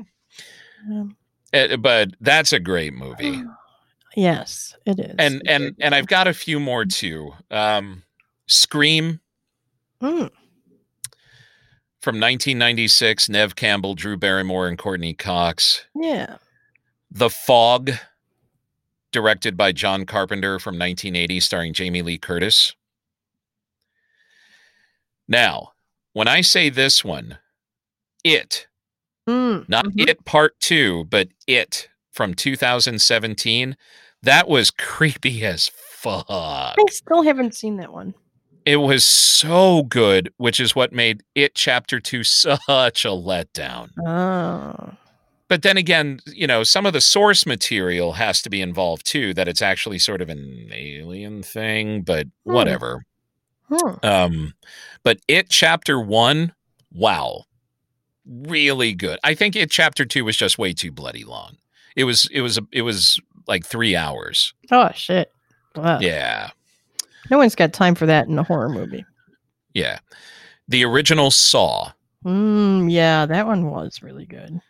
Um, 0.89 1.15
Uh, 1.53 1.77
but 1.77 2.09
that's 2.19 2.51
a 2.53 2.59
great 2.59 2.93
movie. 2.95 3.43
yes, 4.15 4.75
it 4.87 4.99
is. 4.99 5.15
And 5.19 5.43
and 5.47 5.75
and 5.79 5.93
I've 5.93 6.07
got 6.07 6.27
a 6.27 6.33
few 6.33 6.59
more 6.59 6.85
too. 6.85 7.33
Um 7.51 8.01
Scream 8.47 9.19
Mm, 10.01 10.29
from 12.03 12.15
1996, 12.15 13.29
Neve 13.29 13.55
Campbell, 13.55 13.95
Drew 13.95 14.17
Barrymore 14.17 14.67
and 14.67 14.77
Courteney 14.77 15.13
Cox. 15.13 15.85
yeah. 15.95 16.35
The 17.09 17.29
Fog 17.29 17.91
directed 19.11 19.55
by 19.55 19.71
John 19.71 20.05
Carpenter 20.05 20.59
from 20.59 20.73
1980 20.73 21.39
starring 21.39 21.71
Jamie 21.73 22.01
Lee 22.01 22.17
Curtis. 22.17 22.75
Now, 25.27 25.73
when 26.11 26.27
I 26.27 26.41
say 26.41 26.69
this 26.69 27.05
one, 27.05 27.37
it 28.23 28.67
Mm, 29.29 29.69
not 29.69 29.85
mhm. 29.85 30.09
it 30.09 30.25
part 30.25 30.59
two, 30.59 31.05
but 31.05 31.29
it 31.47 31.87
from 32.11 32.33
2017. 32.33 33.77
That 34.21 34.49
was 34.49 34.69
creepy 34.69 35.45
as 35.45 35.69
fuck. 35.73 36.25
I 36.29 36.75
still 36.89 37.21
haven't 37.21 37.55
seen 37.55 37.77
that 37.77 37.93
one. 37.93 38.15
It 38.65 38.77
was 38.77 39.05
so 39.05 39.83
good, 39.83 40.33
which 40.37 40.59
is 40.59 40.75
what 40.75 40.93
made 40.93 41.23
it 41.35 41.55
chapter 41.55 41.99
two 41.99 42.23
such 42.23 43.05
a 43.05 43.09
letdown. 43.09 43.89
Oh. 44.05 44.93
But 45.49 45.61
then 45.61 45.77
again, 45.77 46.19
you 46.25 46.47
know, 46.47 46.63
some 46.63 46.85
of 46.85 46.93
the 46.93 47.01
source 47.01 47.45
material 47.45 48.13
has 48.13 48.41
to 48.43 48.49
be 48.49 48.61
involved 48.61 49.05
too, 49.05 49.33
that 49.35 49.47
it's 49.47 49.61
actually 49.61 49.99
sort 49.99 50.21
of 50.21 50.29
an 50.29 50.69
alien 50.71 51.43
thing, 51.43 52.01
but 52.01 52.27
Hmm. 52.45 52.53
whatever. 52.53 53.05
Hmm. 53.69 53.95
Um, 54.03 54.53
but 55.03 55.19
it 55.27 55.49
chapter 55.49 55.99
one, 55.99 56.53
wow, 56.91 57.43
really 58.25 58.93
good. 58.93 59.19
I 59.23 59.33
think 59.35 59.55
it 59.55 59.69
chapter 59.71 60.05
two 60.05 60.25
was 60.25 60.37
just 60.37 60.57
way 60.57 60.73
too 60.73 60.91
bloody 60.91 61.23
long. 61.23 61.57
It 61.95 62.05
was 62.05 62.27
it 62.31 62.41
was 62.41 62.59
it 62.71 62.81
was 62.83 63.19
like 63.47 63.65
three 63.65 63.95
hours. 63.95 64.53
Oh 64.71 64.89
shit. 64.95 65.31
Wow. 65.75 65.99
Yeah, 65.99 66.51
No 67.29 67.37
one's 67.37 67.55
got 67.55 67.73
time 67.73 67.95
for 67.95 68.05
that 68.05 68.27
in 68.27 68.37
a 68.37 68.43
horror 68.43 68.69
movie. 68.69 69.05
yeah. 69.73 69.99
The 70.69 70.85
original 70.85 71.29
Saw. 71.29 71.91
Mm, 72.25 72.89
yeah, 72.89 73.25
that 73.25 73.45
one 73.47 73.69
was 73.69 74.01
really 74.01 74.25
good. 74.25 74.61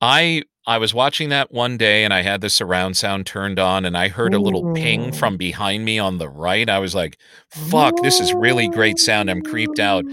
I 0.00 0.42
I 0.66 0.78
was 0.78 0.92
watching 0.92 1.28
that 1.30 1.52
one 1.52 1.76
day 1.76 2.04
and 2.04 2.12
I 2.12 2.22
had 2.22 2.40
the 2.40 2.50
surround 2.50 2.96
sound 2.96 3.24
turned 3.26 3.58
on 3.58 3.84
and 3.84 3.96
I 3.96 4.08
heard 4.08 4.34
a 4.34 4.38
little 4.40 4.74
ping 4.74 5.12
from 5.12 5.36
behind 5.36 5.84
me 5.84 5.98
on 5.98 6.18
the 6.18 6.28
right. 6.28 6.68
I 6.68 6.78
was 6.80 6.94
like, 6.94 7.18
"Fuck, 7.50 8.02
this 8.02 8.18
is 8.20 8.34
really 8.34 8.68
great 8.68 8.98
sound. 8.98 9.30
I'm 9.30 9.42
creeped 9.42 9.78
out." 9.78 10.04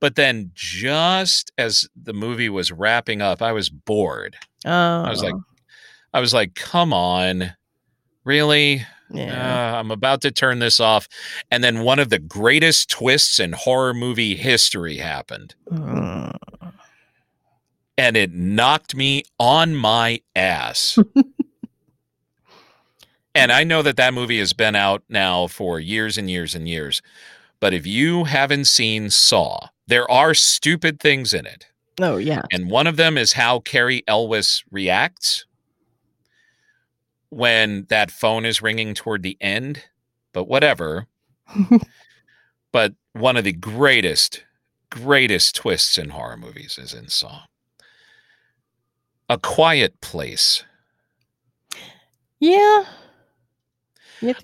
But 0.00 0.16
then 0.16 0.50
just 0.54 1.50
as 1.58 1.88
the 2.00 2.12
movie 2.12 2.48
was 2.48 2.70
wrapping 2.72 3.22
up, 3.22 3.40
I 3.40 3.52
was 3.52 3.70
bored. 3.70 4.36
Oh, 4.64 4.70
I 4.70 5.08
was 5.08 5.22
like 5.22 5.34
I 6.12 6.20
was 6.20 6.34
like, 6.34 6.54
"Come 6.54 6.92
on. 6.92 7.54
Really? 8.24 8.84
Yeah. 9.10 9.74
Uh, 9.74 9.78
I'm 9.78 9.90
about 9.90 10.22
to 10.22 10.30
turn 10.30 10.58
this 10.58 10.80
off." 10.80 11.08
And 11.50 11.62
then 11.62 11.80
one 11.80 11.98
of 11.98 12.08
the 12.08 12.18
greatest 12.18 12.90
twists 12.90 13.38
in 13.38 13.52
horror 13.52 13.94
movie 13.94 14.36
history 14.36 14.96
happened. 14.96 15.54
Mm. 15.70 16.36
and 17.98 18.16
it 18.16 18.32
knocked 18.32 18.94
me 18.94 19.24
on 19.38 19.74
my 19.74 20.20
ass. 20.34 20.98
and 23.34 23.52
I 23.52 23.64
know 23.64 23.82
that 23.82 23.96
that 23.96 24.14
movie 24.14 24.38
has 24.38 24.52
been 24.52 24.76
out 24.76 25.02
now 25.08 25.46
for 25.46 25.80
years 25.80 26.18
and 26.18 26.30
years 26.30 26.54
and 26.54 26.68
years. 26.68 27.02
But 27.60 27.72
if 27.72 27.86
you 27.86 28.24
haven't 28.24 28.66
seen 28.66 29.10
Saw, 29.10 29.68
there 29.86 30.10
are 30.10 30.34
stupid 30.34 31.00
things 31.00 31.32
in 31.32 31.46
it. 31.46 31.66
Oh 32.00 32.18
yeah. 32.18 32.42
And 32.52 32.70
one 32.70 32.86
of 32.86 32.96
them 32.96 33.16
is 33.16 33.32
how 33.32 33.60
Cary 33.60 34.02
Elwes 34.06 34.62
reacts 34.70 35.46
when 37.36 37.84
that 37.90 38.10
phone 38.10 38.46
is 38.46 38.62
ringing 38.62 38.94
toward 38.94 39.22
the 39.22 39.36
end. 39.42 39.84
But 40.32 40.48
whatever. 40.48 41.06
but 42.72 42.94
one 43.12 43.36
of 43.36 43.44
the 43.44 43.52
greatest, 43.52 44.42
greatest 44.90 45.54
twists 45.54 45.98
in 45.98 46.10
horror 46.10 46.38
movies 46.38 46.78
is 46.78 46.94
in 46.94 47.08
Saw. 47.08 47.42
A 49.28 49.38
Quiet 49.38 50.00
Place. 50.00 50.64
Yeah. 52.40 52.84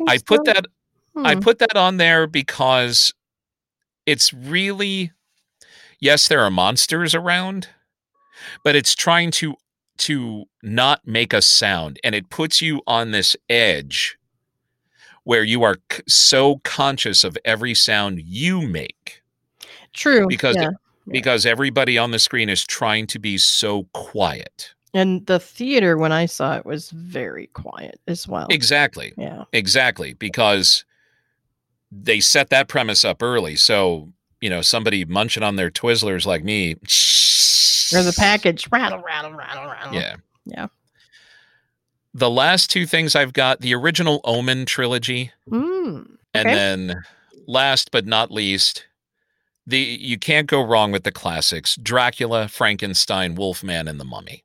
I 0.06 0.18
put 0.18 0.46
so? 0.46 0.52
that 0.52 0.66
I 1.16 1.34
Hmm. 1.34 1.40
put 1.40 1.58
that 1.58 1.76
on 1.76 1.96
there 1.98 2.26
because 2.26 3.12
it's 4.06 4.32
really 4.32 5.12
yes, 6.00 6.28
there 6.28 6.40
are 6.40 6.50
monsters 6.50 7.14
around, 7.14 7.68
but 8.64 8.74
it's 8.76 8.94
trying 8.94 9.30
to 9.32 9.54
to 10.02 10.44
not 10.62 11.06
make 11.06 11.32
a 11.32 11.42
sound 11.42 11.98
and 12.02 12.14
it 12.14 12.30
puts 12.30 12.60
you 12.60 12.80
on 12.86 13.10
this 13.10 13.36
edge 13.48 14.18
where 15.24 15.44
you 15.44 15.62
are 15.62 15.76
c- 15.90 16.02
so 16.08 16.60
conscious 16.64 17.24
of 17.24 17.38
every 17.44 17.74
sound 17.74 18.20
you 18.20 18.62
make 18.62 19.22
True. 19.92 20.26
because 20.26 20.56
yeah. 20.56 20.70
because 21.08 21.46
everybody 21.46 21.98
on 21.98 22.10
the 22.10 22.18
screen 22.18 22.48
is 22.48 22.64
trying 22.64 23.06
to 23.08 23.18
be 23.18 23.38
so 23.38 23.84
quiet. 23.92 24.74
And 24.94 25.24
the 25.26 25.38
theater 25.38 25.96
when 25.96 26.12
I 26.12 26.26
saw 26.26 26.56
it 26.56 26.66
was 26.66 26.90
very 26.90 27.46
quiet 27.48 28.00
as 28.08 28.28
well. 28.28 28.46
Exactly. 28.50 29.14
yeah. 29.16 29.44
Exactly, 29.52 30.14
because 30.14 30.84
they 31.90 32.20
set 32.20 32.50
that 32.50 32.68
premise 32.68 33.04
up 33.04 33.22
early. 33.22 33.56
So, 33.56 34.12
you 34.40 34.50
know, 34.50 34.62
somebody 34.62 35.04
munching 35.04 35.42
on 35.42 35.56
their 35.56 35.70
Twizzlers 35.70 36.26
like 36.26 36.42
me. 36.42 36.76
Or 37.94 38.08
a 38.08 38.12
package 38.12 38.68
rattle, 38.70 39.00
rattle, 39.02 39.32
rattle, 39.32 39.66
rattle. 39.66 39.94
Yeah. 39.94 40.16
Yeah. 40.46 40.66
The 42.14 42.30
last 42.30 42.70
two 42.70 42.84
things 42.86 43.14
I've 43.16 43.32
got 43.32 43.60
the 43.60 43.74
original 43.74 44.20
Omen 44.24 44.66
trilogy, 44.66 45.30
Mm. 45.48 46.16
and 46.34 46.48
then 46.48 47.02
last 47.46 47.90
but 47.90 48.06
not 48.06 48.30
least, 48.30 48.86
the 49.66 49.78
you 49.78 50.18
can't 50.18 50.46
go 50.46 50.60
wrong 50.62 50.92
with 50.92 51.04
the 51.04 51.12
classics 51.12 51.76
Dracula, 51.76 52.48
Frankenstein, 52.48 53.34
Wolfman, 53.34 53.88
and 53.88 53.98
the 53.98 54.04
Mummy. 54.04 54.44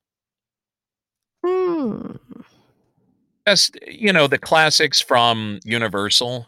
Hmm. 1.45 2.15
Just, 3.47 3.77
you 3.87 4.11
know, 4.11 4.27
the 4.27 4.37
classics 4.37 4.99
from 5.01 5.59
Universal, 5.63 6.47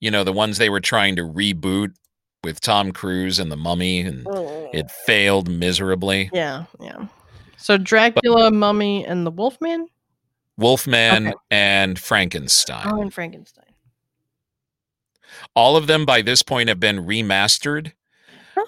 you 0.00 0.10
know, 0.10 0.24
the 0.24 0.32
ones 0.32 0.58
they 0.58 0.70
were 0.70 0.80
trying 0.80 1.16
to 1.16 1.22
reboot 1.22 1.94
with 2.44 2.60
Tom 2.60 2.92
Cruise 2.92 3.38
and 3.38 3.52
the 3.52 3.56
Mummy, 3.56 4.00
and 4.00 4.26
it 4.72 4.90
failed 4.90 5.48
miserably. 5.48 6.28
Yeah, 6.32 6.64
yeah. 6.80 7.06
So 7.56 7.78
Dracula, 7.78 8.50
Mummy, 8.50 9.06
and 9.06 9.24
the 9.24 9.30
Wolfman. 9.30 9.86
Wolfman 10.58 11.28
Okay. 11.28 11.36
and 11.50 11.98
Frankenstein. 11.98 12.86
Oh, 12.90 13.00
and 13.00 13.14
Frankenstein. 13.14 13.66
All 15.54 15.76
of 15.76 15.86
them 15.86 16.04
by 16.04 16.22
this 16.22 16.42
point 16.42 16.68
have 16.68 16.80
been 16.80 17.06
remastered. 17.06 17.92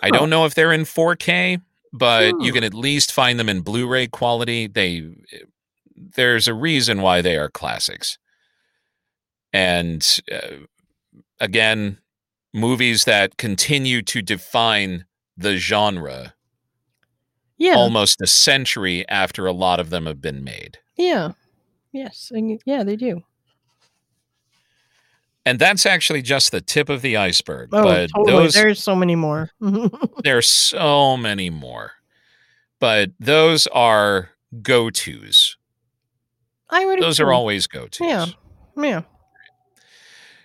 I 0.03 0.09
Oh, 0.09 0.11
don't 0.11 0.31
know 0.31 0.45
if 0.47 0.55
they're 0.55 0.73
in 0.73 0.85
4K, 0.85 1.59
but 1.93 2.35
you 2.41 2.51
Hmm. 2.51 2.55
can 2.55 2.65
at 2.65 2.75
least 2.75 3.13
find 3.13 3.39
them 3.39 3.49
in 3.49 3.61
Blu-ray 3.63 4.07
quality. 4.09 4.67
They 4.69 5.03
there's 5.97 6.49
a 6.49 6.55
reason 6.55 7.03
why 7.03 7.23
they 7.23 7.37
are 7.37 7.49
classics. 7.49 8.19
And 9.53 10.05
uh, 10.33 10.67
again, 11.41 11.99
movies 12.55 13.05
that 13.05 13.37
continue 13.37 14.01
to 14.01 14.23
define 14.23 15.05
the 15.37 15.57
genre 15.59 16.35
Yeah, 17.59 17.75
almost 17.75 18.23
a 18.23 18.27
century 18.27 19.07
after 19.09 19.47
a 19.47 19.53
lot 19.53 19.81
of 19.81 19.91
them 19.91 20.07
have 20.07 20.21
been 20.23 20.43
made. 20.45 20.79
yeah, 20.97 21.33
yes, 21.93 22.31
and 22.35 22.61
yeah, 22.65 22.83
they 22.85 22.97
do. 22.97 23.23
And 25.47 25.59
that's 25.59 25.85
actually 25.85 26.23
just 26.23 26.53
the 26.53 26.63
tip 26.63 26.89
of 26.89 27.03
the 27.03 27.19
iceberg. 27.19 27.69
Oh, 27.73 27.83
but 27.83 28.11
totally. 28.17 28.45
those 28.45 28.55
There's 28.55 28.83
so 28.83 28.95
many 28.97 29.15
more. 29.15 29.51
There's 30.25 30.49
so 30.49 31.19
many 31.19 31.51
more. 31.51 31.93
But 32.81 33.11
those 33.21 33.67
are 33.67 34.31
go 34.63 34.89
tos. 34.89 35.57
I 36.71 36.87
would. 36.87 37.03
Those 37.03 37.21
are 37.21 37.31
always 37.31 37.67
go 37.67 37.89
tos. 37.89 38.09
Yeah. 38.09 38.27
Yeah. 38.77 39.03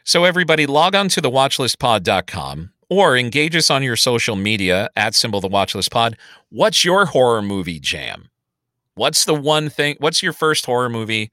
So, 0.10 0.24
everybody, 0.24 0.66
log 0.66 0.95
on 0.95 1.07
to 1.10 1.22
the 1.22 1.30
watchlistpod.com 1.30 2.72
or 2.89 3.16
engage 3.16 3.55
us 3.55 3.70
on 3.70 3.84
your 3.84 3.95
social 3.95 4.36
media 4.36 4.89
at 4.95 5.14
symbol 5.14 5.39
the 5.39 5.47
watchlist 5.47 5.91
pod. 5.91 6.18
What's 6.49 6.84
your 6.84 7.05
horror 7.05 7.43
movie 7.43 7.80
jam? 7.80 8.30
What's 8.95 9.26
the 9.26 9.36
one 9.36 9.70
thing? 9.70 9.97
What's 9.99 10.24
your 10.24 10.34
first 10.34 10.66
horror 10.66 10.89
movie? 10.89 11.30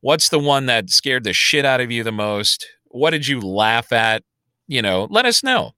What's 0.00 0.30
the 0.30 0.38
one 0.38 0.64
that 0.64 0.88
scared 0.88 1.24
the 1.24 1.34
shit 1.34 1.66
out 1.66 1.82
of 1.82 1.90
you 1.90 2.02
the 2.02 2.12
most? 2.12 2.66
What 2.86 3.10
did 3.10 3.28
you 3.28 3.42
laugh 3.42 3.92
at? 3.92 4.22
You 4.68 4.80
know, 4.80 5.06
let 5.10 5.26
us 5.26 5.42
know. 5.42 5.72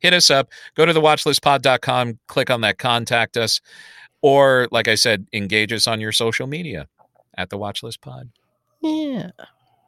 Hit 0.00 0.12
us 0.12 0.28
up. 0.28 0.48
Go 0.74 0.84
to 0.84 0.92
the 0.92 1.00
watchlistpod.com, 1.00 2.18
click 2.26 2.50
on 2.50 2.62
that 2.62 2.78
contact 2.78 3.36
us, 3.36 3.60
or 4.22 4.66
like 4.72 4.88
I 4.88 4.96
said, 4.96 5.28
engage 5.32 5.72
us 5.72 5.86
on 5.86 6.00
your 6.00 6.10
social 6.10 6.48
media 6.48 6.88
at 7.38 7.50
the 7.50 7.58
watchlist 7.60 8.00
pod. 8.00 8.28
Yeah. 8.80 9.30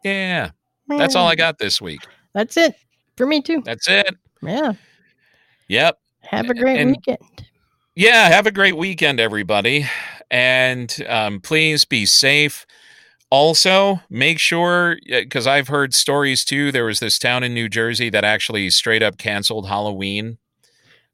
Yeah, 0.04 0.50
that's 0.88 1.14
all 1.14 1.26
I 1.26 1.34
got 1.34 1.58
this 1.58 1.80
week. 1.80 2.00
That's 2.34 2.56
it 2.56 2.74
for 3.16 3.26
me 3.26 3.40
too. 3.42 3.62
That's 3.64 3.88
it. 3.88 4.14
Yeah. 4.42 4.72
Yep. 5.68 5.98
Have 6.22 6.50
a 6.50 6.54
great 6.54 6.80
And- 6.80 6.90
weekend. 6.90 7.18
Yeah, 7.96 8.28
have 8.28 8.46
a 8.46 8.50
great 8.50 8.76
weekend, 8.76 9.20
everybody. 9.20 9.86
And 10.28 10.92
um, 11.08 11.40
please 11.40 11.84
be 11.84 12.06
safe. 12.06 12.66
Also, 13.30 14.00
make 14.10 14.40
sure, 14.40 14.98
because 15.08 15.46
I've 15.46 15.68
heard 15.68 15.94
stories 15.94 16.44
too. 16.44 16.72
There 16.72 16.86
was 16.86 16.98
this 16.98 17.20
town 17.20 17.44
in 17.44 17.54
New 17.54 17.68
Jersey 17.68 18.10
that 18.10 18.24
actually 18.24 18.68
straight 18.70 19.02
up 19.02 19.16
canceled 19.16 19.68
Halloween. 19.68 20.38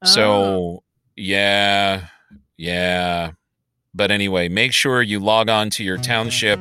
So, 0.03 0.81
yeah, 1.15 2.07
yeah. 2.57 3.31
But 3.93 4.09
anyway, 4.09 4.49
make 4.49 4.73
sure 4.73 5.03
you 5.03 5.19
log 5.19 5.49
on 5.49 5.69
to 5.71 5.83
your 5.83 5.97
township 5.97 6.59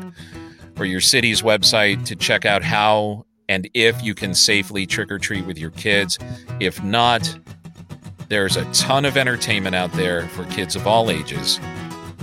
or 0.81 0.85
your 0.87 1.01
city's 1.01 1.43
website 1.43 2.05
to 2.07 2.17
check 2.17 2.45
out 2.47 2.63
how 2.63 3.27
and 3.49 3.69
if 3.75 4.03
you 4.03 4.15
can 4.15 4.33
safely 4.33 4.87
trick 4.87 5.11
or 5.11 5.19
treat 5.19 5.45
with 5.45 5.59
your 5.59 5.71
kids. 5.73 6.19
If 6.61 6.83
not, 6.85 7.37
there's 8.29 8.57
a 8.57 8.65
ton 8.73 9.05
of 9.05 9.17
entertainment 9.17 9.75
out 9.75 9.93
there 9.93 10.29
for 10.29 10.45
kids 10.47 10.77
of 10.77 10.87
all 10.87 11.11
ages. 11.11 11.59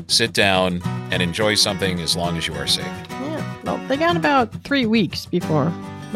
Sit 0.07 0.31
down 0.33 0.81
and 1.11 1.21
enjoy 1.21 1.55
something 1.55 1.99
as 1.99 2.15
long 2.15 2.37
as 2.37 2.47
you 2.47 2.53
are 2.55 2.65
safe. 2.67 2.85
yeah. 3.09 3.55
Well, 3.63 3.77
they 3.87 3.97
got 3.97 4.15
about 4.15 4.53
three 4.63 4.85
weeks 4.85 5.25
before 5.25 5.69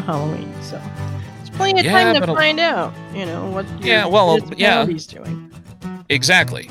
Halloween, 0.06 0.50
so 0.62 0.80
it's 1.42 1.50
plenty 1.50 1.80
of 1.80 1.84
Yeah, 1.86 2.12
time 2.14 2.20
to 2.22 2.26
find 2.26 2.58
out. 2.58 2.94
You 3.14 3.26
know 3.26 3.50
what? 3.50 3.68
your 3.68 3.78
Yeah, 3.86 4.06
well, 4.06 4.38
yeah. 4.56 4.84
municipality's 4.86 5.06
doing. 5.06 5.52
Exactly. 6.08 6.70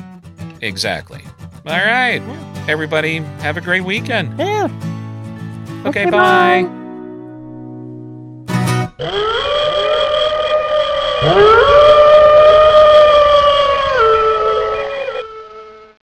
Exactly. 0.62 1.22
All 1.68 1.74
right. 1.78 2.22
Everybody, 2.68 3.18
have 3.42 3.58
a 3.58 3.62
great 3.62 3.84
weekend. 3.84 4.38
Yeah. 4.40 4.68
Okay, 5.86 6.02
Okay, 6.04 6.12
bye. 6.12 6.64
bye. 11.22 11.68